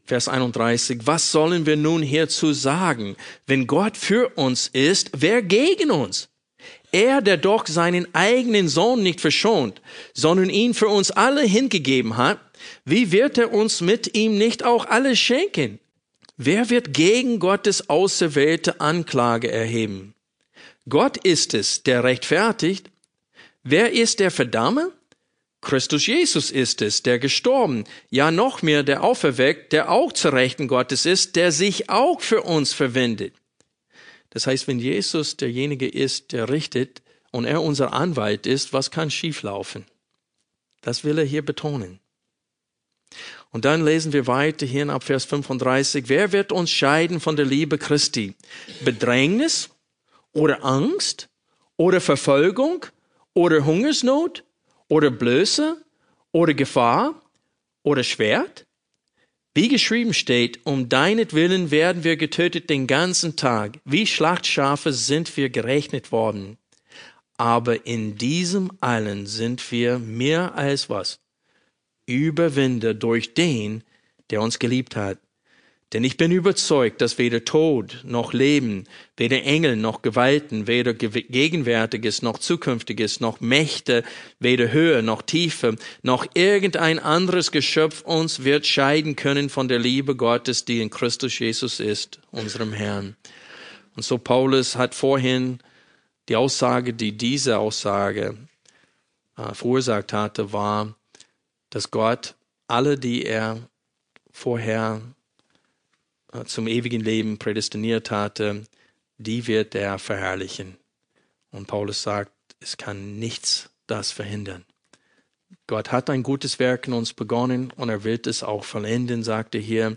Vers 0.05 0.29
31. 0.29 1.07
Was 1.07 1.33
sollen 1.33 1.65
wir 1.65 1.77
nun 1.77 2.03
hierzu 2.03 2.53
sagen? 2.53 3.17
Wenn 3.47 3.67
Gott 3.67 3.97
für 3.97 4.31
uns 4.37 4.69
ist, 4.69 5.11
wer 5.15 5.41
gegen 5.41 5.91
uns? 5.91 6.29
Er, 6.95 7.23
der 7.23 7.39
doch 7.39 7.67
seinen 7.67 8.15
eigenen 8.15 8.69
Sohn 8.69 9.03
nicht 9.03 9.21
verschont, 9.21 9.81
sondern 10.13 10.49
ihn 10.49 10.75
für 10.75 10.87
uns 10.87 11.11
alle 11.11 11.43
hingegeben 11.43 12.17
hat, 12.17 12.39
wie 12.85 13.11
wird 13.11 13.37
er 13.37 13.53
uns 13.53 13.81
mit 13.81 14.17
ihm 14.17 14.39
nicht 14.39 14.63
auch 14.63 14.87
alles 14.87 15.19
schenken? 15.19 15.81
Wer 16.37 16.71
wird 16.71 16.95
gegen 16.95 17.41
Gottes 17.41 17.91
auserwählte 17.91 18.81
Anklage 18.81 19.51
erheben? 19.51 20.15
Gott 20.89 21.17
ist 21.17 21.53
es, 21.53 21.83
der 21.83 22.05
rechtfertigt. 22.05 22.93
Wer 23.65 23.91
ist 23.91 24.21
der 24.21 24.31
Verdammer? 24.31 24.93
Christus 25.63 26.07
Jesus 26.07 26.53
ist 26.53 26.81
es, 26.81 27.03
der 27.03 27.19
gestorben, 27.19 27.83
ja 28.09 28.31
noch 28.31 28.63
mehr 28.63 28.85
der 28.85 29.03
auferweckt, 29.03 29.73
der 29.73 29.91
auch 29.91 30.13
zur 30.13 30.35
Rechten 30.35 30.69
Gottes 30.69 31.07
ist, 31.07 31.35
der 31.35 31.51
sich 31.51 31.91
auch 31.91 32.21
für 32.21 32.43
uns 32.43 32.73
verwendet. 32.73 33.35
Das 34.35 34.49
heißt, 34.49 34.67
wenn 34.67 34.81
Jesus 34.81 35.37
derjenige 35.37 35.89
ist, 35.89 36.33
der 36.33 36.51
richtet 36.51 37.03
und 37.31 37.45
er 37.45 37.63
unser 37.63 37.93
Anwalt 37.93 38.47
ist, 38.47 38.73
was 38.73 38.91
kann 38.91 39.11
schieflaufen? 39.11 39.87
Das 40.83 41.05
will 41.05 41.19
er 41.19 41.25
hier 41.25 41.45
betonen. 41.45 42.01
Und 43.51 43.65
dann 43.65 43.85
lesen 43.85 44.13
wir 44.13 44.27
weiter 44.27 44.67
hier 44.67 44.89
ab 44.89 45.05
Vers 45.05 45.25
35. 45.25 46.09
Wer 46.09 46.33
wird 46.33 46.51
uns 46.51 46.71
scheiden 46.71 47.21
von 47.21 47.37
der 47.37 47.47
Liebe 47.47 47.79
Christi? 47.79 48.35
Bedrängnis 48.85 49.71
oder 50.33 50.65
Angst 50.65 51.29
oder 51.77 52.01
Verfolgung 52.01 52.87
oder 53.35 53.65
Hungersnot 53.65 54.43
oder 54.89 55.13
Blöße 55.13 55.81
oder 56.33 56.55
Gefahr 56.55 57.23
oder 57.85 58.03
Schwert? 58.03 58.67
Wie 59.57 59.69
geschrieben 59.69 60.15
steht, 60.15 60.67
um 60.67 60.89
deinetwillen 60.89 61.71
werden 61.71 62.03
wir 62.03 62.17
getötet 62.17 62.71
den 62.71 62.89
ganzen 62.89 63.37
Tag. 63.37 63.79
Wie 63.85 64.05
Schlachtschafe 64.05 64.93
sind 64.93 65.37
wir 65.37 65.49
gerechnet 65.49 66.11
worden. 66.11 66.59
Aber 67.37 67.87
in 67.87 68.17
diesem 68.17 68.73
allen 68.81 69.27
sind 69.27 69.71
wir 69.71 70.01
mehr 70.01 70.57
als 70.57 70.91
was? 70.91 71.21
Überwinder 72.07 72.95
durch 72.95 73.35
den, 73.35 73.85
der 74.31 74.43
uns 74.43 74.59
geliebt 74.59 74.97
hat. 74.97 75.19
Denn 75.93 76.03
ich 76.03 76.17
bin 76.17 76.33
überzeugt, 76.33 77.01
dass 77.01 77.19
weder 77.19 77.45
Tod 77.45 78.01
noch 78.05 78.33
Leben, 78.33 78.85
weder 79.17 79.45
Engel 79.45 79.77
noch 79.77 80.03
Gewalten, 80.03 80.67
weder 80.67 80.93
Gegenwärtiges 80.93 82.23
noch 82.23 82.39
Zukünftiges, 82.39 83.21
noch 83.21 83.41
Mächte, 83.41 84.03
weder 84.41 84.73
Höhe 84.73 85.03
noch 85.03 85.23
Tiefe, 85.23 85.77
noch 86.03 86.27
irgendein 86.35 86.99
anderes 86.99 87.53
Geschöpf 87.53 88.03
uns 88.03 88.43
wird 88.43 88.67
scheiden 88.67 89.15
können 89.15 89.51
von 89.51 89.69
der 89.69 89.79
Liebe 89.79 90.17
Gottes, 90.17 90.65
die 90.65 90.81
in 90.81 90.91
Christus 90.91 91.39
Jesus 91.39 91.79
ist, 91.79 92.19
unserem 92.33 92.73
Herrn. 92.73 93.17
Und 93.95 94.05
so 94.05 94.19
Paulus 94.19 94.77
hat 94.77 94.97
vorhin 94.97 95.61
die 96.29 96.37
Aussage, 96.37 96.95
die 96.95 97.17
diese 97.17 97.59
Aussage 97.59 98.37
äh, 99.37 99.55
verursacht 99.55 100.13
hatte, 100.13 100.53
war, 100.53 100.97
dass 101.71 101.91
Gott 101.91 102.35
alle, 102.67 102.99
die 102.99 103.25
er 103.25 103.69
vorher 104.33 105.03
zum 106.45 106.67
ewigen 106.67 107.01
Leben 107.01 107.39
prädestiniert 107.39 108.11
hatte, 108.11 108.67
die 109.19 109.47
wird 109.47 109.75
er 109.75 109.99
verherrlichen. 109.99 110.77
Und 111.51 111.67
Paulus 111.67 112.03
sagt, 112.03 112.33
es 112.61 112.77
kann 112.77 113.19
nichts 113.19 113.71
das 113.87 114.11
verhindern. 114.11 114.65
Gott 115.67 115.93
hat 115.93 116.11
ein 116.11 116.23
gutes 116.23 116.59
Werk 116.59 116.89
in 116.89 116.93
uns 116.93 117.13
begonnen 117.13 117.73
und 117.77 117.89
er 117.89 118.05
wird 118.05 118.27
es 118.27 118.43
auch 118.43 118.65
vollenden, 118.65 119.23
sagte 119.23 119.59
hier. 119.59 119.97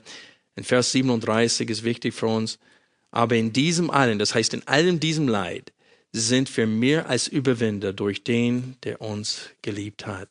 In 0.56 0.64
Vers 0.64 0.92
37 0.92 1.70
ist 1.70 1.84
wichtig 1.84 2.14
für 2.14 2.28
uns. 2.28 2.60
Aber 3.12 3.36
in 3.36 3.54
diesem 3.54 3.90
allen, 3.90 4.20
das 4.20 4.36
heißt 4.36 4.54
in 4.54 4.68
allem 4.68 5.00
diesem 5.00 5.28
Leid, 5.28 5.74
sind 6.12 6.56
wir 6.56 6.68
mehr 6.68 7.10
als 7.10 7.28
Überwinder 7.28 7.94
durch 7.94 8.24
den, 8.24 8.78
der 8.84 9.02
uns 9.02 9.50
geliebt 9.62 10.06
hat. 10.06 10.30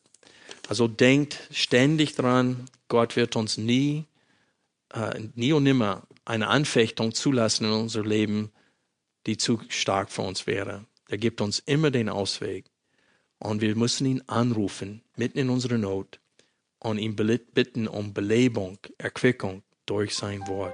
Also 0.67 0.87
denkt 0.87 1.39
ständig 1.51 2.15
dran, 2.15 2.65
Gott 2.87 3.15
wird 3.15 3.35
uns 3.35 3.57
nie 3.57 4.05
äh, 4.93 5.19
nie 5.35 5.53
und 5.53 5.63
nimmer 5.63 6.07
eine 6.25 6.47
Anfechtung 6.47 7.13
zulassen 7.13 7.65
in 7.65 7.71
unser 7.71 8.03
Leben, 8.03 8.51
die 9.25 9.37
zu 9.37 9.61
stark 9.69 10.11
für 10.11 10.21
uns 10.21 10.47
wäre. 10.47 10.85
Er 11.09 11.17
gibt 11.17 11.41
uns 11.41 11.59
immer 11.59 11.91
den 11.91 12.09
Ausweg. 12.09 12.65
Und 13.39 13.61
wir 13.61 13.75
müssen 13.75 14.07
ihn 14.07 14.23
anrufen, 14.27 15.03
mitten 15.15 15.37
in 15.37 15.49
unserer 15.49 15.77
Not, 15.77 16.19
und 16.79 16.97
ihn 16.97 17.15
bitten 17.15 17.87
um 17.87 18.13
Belebung, 18.13 18.79
Erquickung 18.97 19.63
durch 19.85 20.15
sein 20.15 20.47
Wort. 20.47 20.73